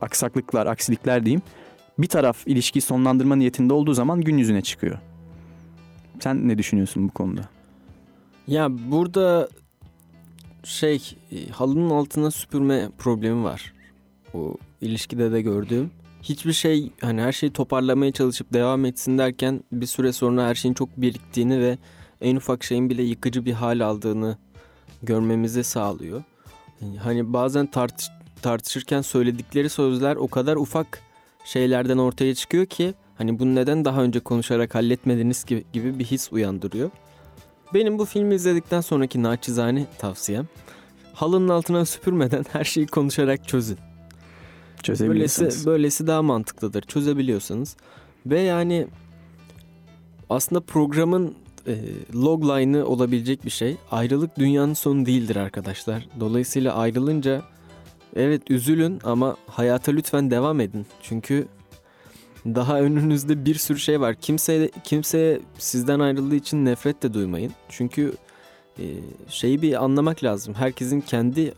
aksaklıklar, 0.01 0.67
aksilikler 0.67 1.25
diyeyim. 1.25 1.41
Bir 1.97 2.07
taraf 2.07 2.47
ilişkiyi 2.47 2.81
sonlandırma 2.81 3.35
niyetinde 3.35 3.73
olduğu 3.73 3.93
zaman 3.93 4.21
gün 4.21 4.37
yüzüne 4.37 4.61
çıkıyor. 4.61 4.99
Sen 6.19 6.47
ne 6.47 6.57
düşünüyorsun 6.57 7.07
bu 7.07 7.13
konuda? 7.13 7.41
Ya 8.47 8.67
burada 8.91 9.49
şey 10.63 11.17
e, 11.31 11.49
halının 11.49 11.89
altına 11.89 12.31
süpürme 12.31 12.89
problemi 12.97 13.43
var. 13.43 13.73
O 14.33 14.55
ilişkide 14.81 15.31
de 15.31 15.41
gördüğüm. 15.41 15.91
Hiçbir 16.21 16.53
şey 16.53 16.91
hani 17.01 17.21
her 17.21 17.31
şeyi 17.31 17.53
toparlamaya 17.53 18.11
çalışıp 18.11 18.53
devam 18.53 18.85
etsin 18.85 19.17
derken 19.17 19.63
bir 19.71 19.85
süre 19.85 20.13
sonra 20.13 20.47
her 20.47 20.55
şeyin 20.55 20.73
çok 20.73 20.89
biriktiğini 20.97 21.59
ve 21.59 21.77
en 22.21 22.35
ufak 22.35 22.63
şeyin 22.63 22.89
bile 22.89 23.03
yıkıcı 23.03 23.45
bir 23.45 23.53
hal 23.53 23.79
aldığını 23.79 24.37
görmemizi 25.03 25.63
sağlıyor. 25.63 26.23
Hani 26.99 27.33
bazen 27.33 27.67
tartış 27.67 28.07
tartışırken 28.41 29.01
söyledikleri 29.01 29.69
sözler 29.69 30.15
o 30.15 30.27
kadar 30.27 30.55
ufak 30.55 31.01
şeylerden 31.45 31.97
ortaya 31.97 32.35
çıkıyor 32.35 32.65
ki 32.65 32.93
hani 33.15 33.39
bunu 33.39 33.55
neden 33.55 33.85
daha 33.85 34.03
önce 34.03 34.19
konuşarak 34.19 34.75
halletmediniz 34.75 35.45
gibi, 35.45 35.63
gibi 35.73 35.99
bir 35.99 36.05
his 36.05 36.31
uyandırıyor. 36.31 36.91
Benim 37.73 37.99
bu 37.99 38.05
filmi 38.05 38.35
izledikten 38.35 38.81
sonraki 38.81 39.23
naçizane 39.23 39.85
tavsiyem 39.97 40.47
halının 41.13 41.49
altına 41.49 41.85
süpürmeden 41.85 42.45
her 42.51 42.63
şeyi 42.63 42.87
konuşarak 42.87 43.47
çözün. 43.47 43.77
Böylesi, 44.87 45.65
böylesi 45.65 46.07
daha 46.07 46.21
mantıklıdır 46.21 46.81
çözebiliyorsanız. 46.81 47.75
Ve 48.25 48.39
yani 48.39 48.87
aslında 50.29 50.61
programın 50.61 51.35
e, 51.67 51.75
logline'ı 52.15 52.85
olabilecek 52.85 53.45
bir 53.45 53.49
şey. 53.49 53.77
Ayrılık 53.91 54.37
dünyanın 54.37 54.73
sonu 54.73 55.05
değildir 55.05 55.35
arkadaşlar. 55.35 56.07
Dolayısıyla 56.19 56.75
ayrılınca 56.75 57.41
evet 58.15 58.51
üzülün 58.51 58.99
ama 59.03 59.35
hayata 59.47 59.91
lütfen 59.91 60.31
devam 60.31 60.59
edin. 60.59 60.85
Çünkü 61.01 61.47
daha 62.45 62.79
önünüzde 62.79 63.45
bir 63.45 63.55
sürü 63.55 63.79
şey 63.79 64.01
var. 64.01 64.15
Kimse 64.15 64.71
kimseye 64.83 65.39
sizden 65.57 65.99
ayrıldığı 65.99 66.35
için 66.35 66.65
nefret 66.65 67.03
de 67.03 67.13
duymayın. 67.13 67.51
Çünkü 67.69 68.13
e, 68.79 68.85
şeyi 69.29 69.61
bir 69.61 69.83
anlamak 69.83 70.23
lazım. 70.23 70.53
Herkesin 70.53 71.01
kendi 71.01 71.53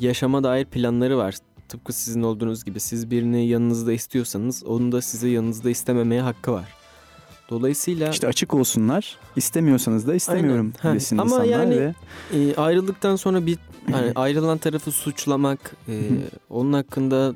yaşama 0.00 0.44
dair 0.44 0.64
planları 0.64 1.18
var. 1.18 1.34
Tıpkı 1.68 1.92
sizin 1.92 2.22
olduğunuz 2.22 2.64
gibi 2.64 2.80
siz 2.80 3.10
birini 3.10 3.48
yanınızda 3.48 3.92
istiyorsanız 3.92 4.64
onun 4.64 4.92
da 4.92 5.02
sizi 5.02 5.28
yanınızda 5.28 5.70
istememeye 5.70 6.20
hakkı 6.20 6.52
var. 6.52 6.68
Dolayısıyla 7.50 8.10
İşte 8.10 8.26
açık 8.26 8.54
olsunlar. 8.54 9.16
İstemiyorsanız 9.36 10.06
da 10.06 10.14
istemiyorum 10.14 10.72
Aynen. 10.82 10.96
Desin 10.96 11.18
ama 11.18 11.30
insanlar 11.30 11.44
yani- 11.44 11.76
ve 11.76 11.94
e, 12.32 12.56
ayrıldıktan 12.56 13.16
sonra 13.16 13.46
bir 13.46 13.58
hani 13.92 14.12
ayrılan 14.14 14.58
tarafı 14.58 14.92
suçlamak, 14.92 15.76
e, 15.88 16.00
onun 16.50 16.72
hakkında 16.72 17.34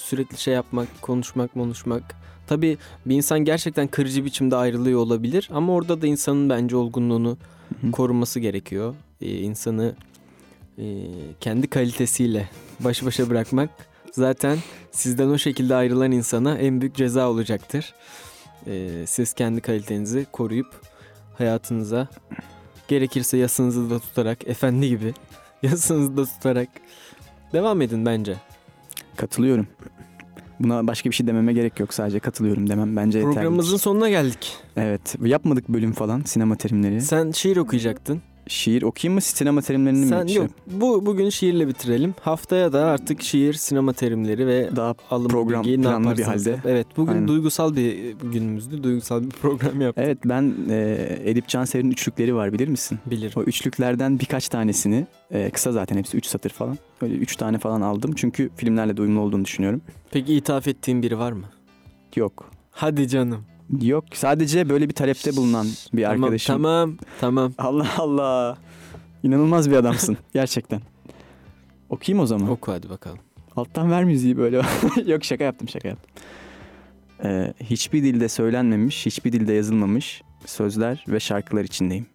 sürekli 0.00 0.38
şey 0.38 0.54
yapmak, 0.54 1.02
konuşmak, 1.02 1.54
konuşmak. 1.54 2.02
Tabii 2.46 2.78
bir 3.06 3.14
insan 3.14 3.40
gerçekten 3.40 3.88
kırıcı 3.88 4.24
biçimde 4.24 4.56
ayrılıyor 4.56 5.00
olabilir 5.00 5.48
ama 5.52 5.72
orada 5.72 6.02
da 6.02 6.06
insanın 6.06 6.50
bence 6.50 6.76
olgunluğunu 6.76 7.38
Hı 7.80 7.86
hı. 7.86 7.90
koruması 7.90 8.40
gerekiyor. 8.40 8.94
E, 9.20 9.38
insanı 9.38 9.94
e, 10.78 10.84
kendi 11.40 11.66
kalitesiyle 11.66 12.48
baş 12.80 13.04
başa 13.04 13.30
bırakmak 13.30 13.70
zaten 14.12 14.58
sizden 14.92 15.28
o 15.28 15.38
şekilde 15.38 15.74
ayrılan 15.74 16.12
insana 16.12 16.58
en 16.58 16.80
büyük 16.80 16.94
ceza 16.94 17.30
olacaktır. 17.30 17.94
E, 18.66 19.04
siz 19.06 19.32
kendi 19.32 19.60
kalitenizi 19.60 20.26
koruyup 20.32 20.80
hayatınıza 21.38 22.08
gerekirse 22.88 23.36
yasınızı 23.36 23.90
da 23.90 23.98
tutarak 23.98 24.48
efendi 24.48 24.88
gibi 24.88 25.14
yasınızı 25.62 26.16
da 26.16 26.24
tutarak 26.24 26.68
devam 27.52 27.82
edin 27.82 28.06
bence. 28.06 28.36
Katılıyorum. 29.20 29.66
Buna 30.60 30.86
başka 30.86 31.10
bir 31.10 31.14
şey 31.14 31.26
dememe 31.26 31.52
gerek 31.52 31.80
yok. 31.80 31.94
Sadece 31.94 32.18
katılıyorum 32.20 32.70
demem 32.70 32.96
bence 32.96 33.18
yeterli. 33.18 33.34
Programımızın 33.34 33.76
sonuna 33.76 34.08
geldik. 34.08 34.56
Evet. 34.76 35.16
Yapmadık 35.24 35.68
bölüm 35.68 35.92
falan 35.92 36.22
sinema 36.22 36.56
terimleri. 36.56 37.00
Sen 37.00 37.30
şiir 37.30 37.56
okuyacaktın. 37.56 38.22
Şiir 38.50 38.82
okuyayım 38.82 39.14
mı 39.14 39.20
sinema 39.20 39.62
terimlerini 39.62 40.06
Sen 40.06 40.24
mi? 40.24 40.30
şey- 40.30 40.42
yok. 40.42 40.50
Bu 40.66 41.06
bugün 41.06 41.30
şiirle 41.30 41.68
bitirelim. 41.68 42.14
Haftaya 42.20 42.72
da 42.72 42.84
artık 42.84 43.22
şiir, 43.22 43.52
sinema 43.54 43.92
terimleri 43.92 44.46
ve 44.46 44.70
Daha 44.76 44.94
alım 45.10 45.28
program 45.28 45.64
bilgi 45.64 45.82
planlı 45.82 46.18
bir 46.18 46.22
halde. 46.22 46.56
Evet 46.64 46.86
bugün 46.96 47.12
Aynen. 47.12 47.28
duygusal 47.28 47.76
bir 47.76 48.12
günümüzdü. 48.32 48.82
Duygusal 48.82 49.22
bir 49.22 49.30
program 49.30 49.80
yaptık. 49.80 50.04
Evet 50.06 50.18
ben 50.24 50.54
e, 50.70 51.18
Edip 51.24 51.48
Cansever'in 51.48 51.90
üçlükleri 51.90 52.34
var 52.34 52.52
bilir 52.52 52.68
misin? 52.68 52.98
Bilir. 53.06 53.32
O 53.36 53.42
üçlüklerden 53.42 54.20
birkaç 54.20 54.48
tanesini 54.48 55.06
e, 55.30 55.50
kısa 55.50 55.72
zaten 55.72 55.96
hepsi 55.96 56.16
3 56.16 56.26
satır 56.26 56.50
falan. 56.50 56.78
Öyle 57.02 57.14
3 57.14 57.36
tane 57.36 57.58
falan 57.58 57.80
aldım. 57.80 58.12
Çünkü 58.16 58.50
filmlerle 58.56 58.96
de 58.96 59.02
uyumlu 59.02 59.20
olduğunu 59.20 59.44
düşünüyorum. 59.44 59.82
Peki 60.10 60.34
ithaf 60.34 60.68
ettiğin 60.68 61.02
biri 61.02 61.18
var 61.18 61.32
mı? 61.32 61.44
Yok. 62.16 62.50
Hadi 62.70 63.08
canım. 63.08 63.49
Yok. 63.82 64.04
Sadece 64.12 64.68
böyle 64.68 64.88
bir 64.88 64.94
talepte 64.94 65.36
bulunan 65.36 65.66
bir 65.92 66.02
Tamam, 66.02 66.24
arkadaşım. 66.24 66.54
Tamam 66.54 66.96
tamam. 67.20 67.52
Allah 67.58 67.88
Allah. 67.98 68.58
İnanılmaz 69.22 69.70
bir 69.70 69.76
adamsın. 69.76 70.16
Gerçekten. 70.32 70.80
Okuyayım 71.90 72.22
o 72.22 72.26
zaman. 72.26 72.50
Oku 72.50 72.72
hadi 72.72 72.90
bakalım. 72.90 73.18
Alttan 73.56 73.90
ver 73.90 74.04
müziği 74.04 74.36
böyle. 74.36 74.62
Yok 75.06 75.24
şaka 75.24 75.44
yaptım 75.44 75.68
şaka 75.68 75.88
yaptım. 75.88 76.10
Ee, 77.24 77.54
hiçbir 77.60 78.02
dilde 78.02 78.28
söylenmemiş, 78.28 79.06
hiçbir 79.06 79.32
dilde 79.32 79.52
yazılmamış 79.52 80.22
sözler 80.46 81.04
ve 81.08 81.20
şarkılar 81.20 81.64
içindeyim. 81.64 82.06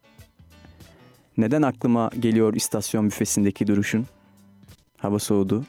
Neden 1.38 1.62
aklıma 1.62 2.10
geliyor 2.20 2.53
istasyon 2.53 3.06
büfesindeki 3.06 3.68
duruşun? 3.68 4.06
Hava 4.97 5.20
soğudu, 5.20 5.66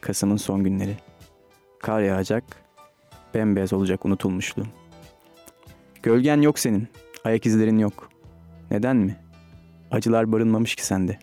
Kasım'ın 0.00 0.36
son 0.36 0.64
günleri. 0.64 0.96
Kar 1.80 2.02
yağacak, 2.02 2.44
bembeyaz 3.34 3.72
olacak 3.72 4.06
unutulmuşluğum. 4.06 4.68
Gölgen 6.04 6.40
yok 6.42 6.58
senin, 6.58 6.88
ayak 7.24 7.46
izlerin 7.46 7.78
yok. 7.78 8.08
Neden 8.70 8.96
mi? 8.96 9.16
Acılar 9.90 10.32
barınmamış 10.32 10.74
ki 10.74 10.86
sende. 10.86 11.18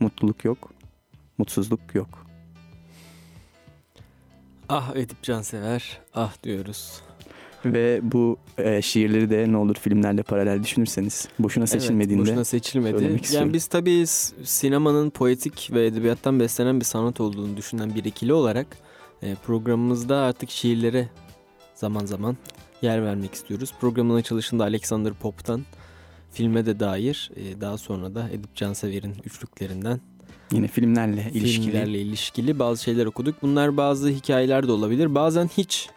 Mutluluk 0.00 0.44
yok, 0.44 0.72
mutsuzluk 1.38 1.80
yok. 1.94 2.26
Ah 4.68 4.96
Edip 4.96 5.22
Cansever, 5.22 6.00
ah 6.14 6.42
diyoruz. 6.42 7.00
Ve 7.64 8.00
bu 8.02 8.38
e, 8.58 8.82
şiirleri 8.82 9.30
de 9.30 9.52
ne 9.52 9.56
olur 9.56 9.74
filmlerle 9.74 10.22
paralel 10.22 10.62
düşünürseniz 10.62 11.28
boşuna 11.38 11.66
seçilmediğinde 11.66 12.22
Evet, 12.22 12.30
boşuna 12.30 12.44
seçilmedi. 12.44 12.96
istiyorum. 12.96 13.46
Yani 13.46 13.54
biz 13.54 13.66
tabii 13.66 14.06
sinemanın 14.44 15.10
poetik 15.10 15.70
ve 15.72 15.86
edebiyattan 15.86 16.40
beslenen 16.40 16.80
bir 16.80 16.84
sanat 16.84 17.20
olduğunu 17.20 17.56
düşünen 17.56 17.94
bir 17.94 18.04
ikili 18.04 18.32
olarak 18.32 18.66
e, 19.22 19.34
programımızda 19.34 20.16
artık 20.16 20.50
şiirlere 20.50 21.08
zaman 21.74 22.06
zaman 22.06 22.36
yer 22.82 23.04
vermek 23.04 23.34
istiyoruz. 23.34 23.72
Programın 23.80 24.14
açılışında 24.14 24.64
Alexander 24.64 25.14
Pop'tan 25.14 25.62
filme 26.32 26.66
de 26.66 26.80
dair 26.80 27.30
e, 27.36 27.60
daha 27.60 27.78
sonra 27.78 28.14
da 28.14 28.28
Edip 28.30 28.54
Cansever'in 28.54 29.14
üçlüklerinden 29.24 30.00
yine 30.52 30.68
filmlerle 30.68 31.30
ilişkili 31.34 31.64
filmlerle 31.64 32.00
ilişkili 32.00 32.58
bazı 32.58 32.82
şeyler 32.82 33.06
okuduk. 33.06 33.42
Bunlar 33.42 33.76
bazı 33.76 34.08
hikayeler 34.08 34.68
de 34.68 34.72
olabilir. 34.72 35.14
Bazen 35.14 35.48
hiç 35.48 35.88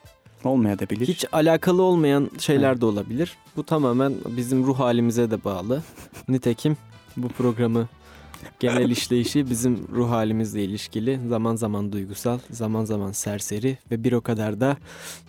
olmaya 0.44 0.80
da 0.80 0.90
bilir. 0.90 1.08
hiç 1.08 1.26
alakalı 1.32 1.82
olmayan 1.82 2.30
şeyler 2.40 2.82
de 2.82 2.86
olabilir. 2.86 3.38
Bu 3.56 3.64
tamamen 3.64 4.14
bizim 4.38 4.66
ruh 4.66 4.80
halimize 4.80 5.32
de 5.32 5.44
bağlı. 5.44 5.84
Nitekim 6.28 6.78
bu 7.18 7.28
programı 7.28 7.88
genel 8.60 8.90
işleyişi 8.90 9.50
bizim 9.50 9.88
ruh 9.92 10.10
halimizle 10.10 10.64
ilişkili. 10.64 11.20
Zaman 11.30 11.56
zaman 11.56 11.92
duygusal, 11.92 12.40
zaman 12.50 12.86
zaman 12.86 13.12
serseri 13.12 13.78
ve 13.92 14.04
bir 14.04 14.12
o 14.14 14.22
kadar 14.22 14.60
da 14.60 14.78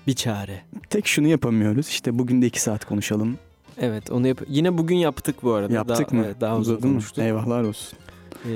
bir 0.07 0.13
çare. 0.15 0.63
Tek 0.91 1.07
şunu 1.07 1.29
yapamıyoruz. 1.29 1.89
İşte 1.89 2.19
bugün 2.19 2.43
de 2.43 2.47
iki 2.47 2.61
saat 2.61 2.85
konuşalım. 2.85 3.39
Evet 3.81 4.11
onu 4.11 4.29
yap 4.29 4.41
yine 4.49 4.79
bugün 4.79 4.97
yaptık 4.97 5.43
bu 5.43 5.53
arada. 5.53 5.75
Yaptık 5.75 6.11
daha, 6.11 6.17
mı? 6.21 6.25
evet, 6.27 6.41
daha 6.41 6.57
uzun 6.59 6.73
Uzadı 6.75 6.87
mı? 6.87 6.93
konuştuk. 6.93 7.19
Eyvahlar 7.25 7.63
olsun. 7.63 7.99
Ee, 8.49 8.51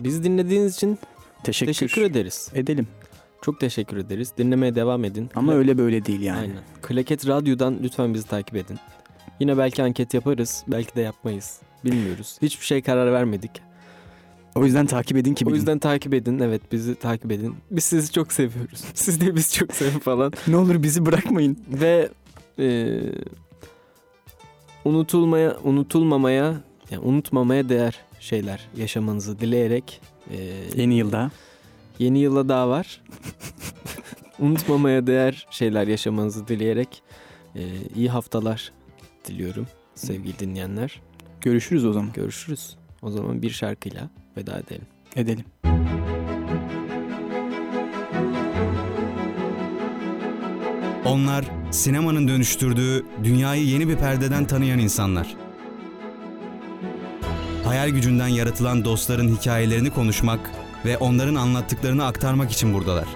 bizi 0.00 0.24
dinlediğiniz 0.24 0.74
için 0.76 0.98
Teşekkür, 1.44 1.72
teşekkür 1.72 2.02
ederiz. 2.02 2.50
edelim. 2.54 2.86
Çok 3.42 3.60
teşekkür 3.60 3.96
ederiz. 3.96 4.32
Dinlemeye 4.38 4.74
devam 4.74 5.04
edin. 5.04 5.30
Ama 5.34 5.52
Kla- 5.52 5.56
öyle 5.56 5.78
böyle 5.78 6.04
değil 6.04 6.20
yani. 6.20 6.40
Aynen. 6.40 6.56
Klaket 6.82 7.28
Radyo'dan 7.28 7.78
lütfen 7.82 8.14
bizi 8.14 8.26
takip 8.26 8.56
edin. 8.56 8.78
Yine 9.40 9.58
belki 9.58 9.82
anket 9.82 10.14
yaparız, 10.14 10.64
belki 10.68 10.94
de 10.96 11.00
yapmayız. 11.00 11.60
Bilmiyoruz. 11.84 12.38
Hiçbir 12.42 12.64
şey 12.66 12.82
karar 12.82 13.12
vermedik. 13.12 13.50
O 14.56 14.64
yüzden 14.64 14.86
takip 14.86 15.16
edin 15.16 15.34
ki 15.34 15.44
O 15.44 15.48
bilin. 15.48 15.56
yüzden 15.56 15.78
takip 15.78 16.14
edin. 16.14 16.38
Evet 16.38 16.62
bizi 16.72 16.94
takip 16.94 17.32
edin. 17.32 17.54
Biz 17.70 17.84
sizi 17.84 18.12
çok 18.12 18.32
seviyoruz. 18.32 18.84
Siz 18.94 19.20
de 19.20 19.36
biz 19.36 19.54
çok 19.54 19.72
sevin 19.72 19.98
falan. 19.98 20.32
ne 20.48 20.56
olur 20.56 20.82
bizi 20.82 21.06
bırakmayın. 21.06 21.58
Ve 21.68 22.08
e, 22.58 22.98
unutulmaya, 24.84 25.56
unutulmamaya, 25.64 26.54
yani 26.90 27.02
unutmamaya 27.04 27.68
değer 27.68 28.00
şeyler 28.20 28.68
yaşamanızı 28.76 29.38
dileyerek 29.38 30.00
e, 30.30 30.36
Yeni 30.76 30.94
yılda 30.94 31.30
Yeni 31.98 32.18
yıla 32.18 32.48
daha 32.48 32.68
var. 32.68 33.02
Unutmamaya 34.38 35.06
değer 35.06 35.46
şeyler 35.50 35.86
yaşamanızı 35.86 36.48
dileyerek 36.48 37.02
e, 37.54 37.62
iyi 37.96 38.08
haftalar 38.10 38.72
diliyorum 39.24 39.66
sevgili 39.94 40.38
dinleyenler. 40.38 41.00
görüşürüz 41.40 41.84
o 41.84 41.92
zaman. 41.92 42.12
Görüşürüz. 42.12 42.76
O 43.02 43.10
zaman 43.10 43.42
bir 43.42 43.50
şarkıyla 43.50 44.10
veda 44.36 44.58
edelim. 44.58 44.86
Edelim. 45.16 45.44
Onlar 51.04 51.44
sinemanın 51.70 52.28
dönüştürdüğü 52.28 53.06
dünyayı 53.24 53.64
yeni 53.64 53.88
bir 53.88 53.96
perdeden 53.96 54.46
tanıyan 54.46 54.78
insanlar. 54.78 55.36
Hayal 57.64 57.88
gücünden 57.88 58.28
yaratılan 58.28 58.84
dostların 58.84 59.36
hikayelerini 59.36 59.90
konuşmak 59.90 60.50
ve 60.84 60.98
onların 60.98 61.34
anlattıklarını 61.34 62.06
aktarmak 62.06 62.52
için 62.52 62.74
buradalar. 62.74 63.06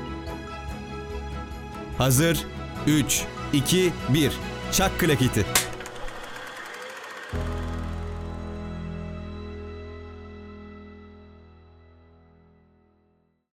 Hazır 1.98 2.46
3 2.86 3.24
2 3.52 3.92
1 4.08 4.32
Çak 4.72 5.00
klaketi. 5.00 5.46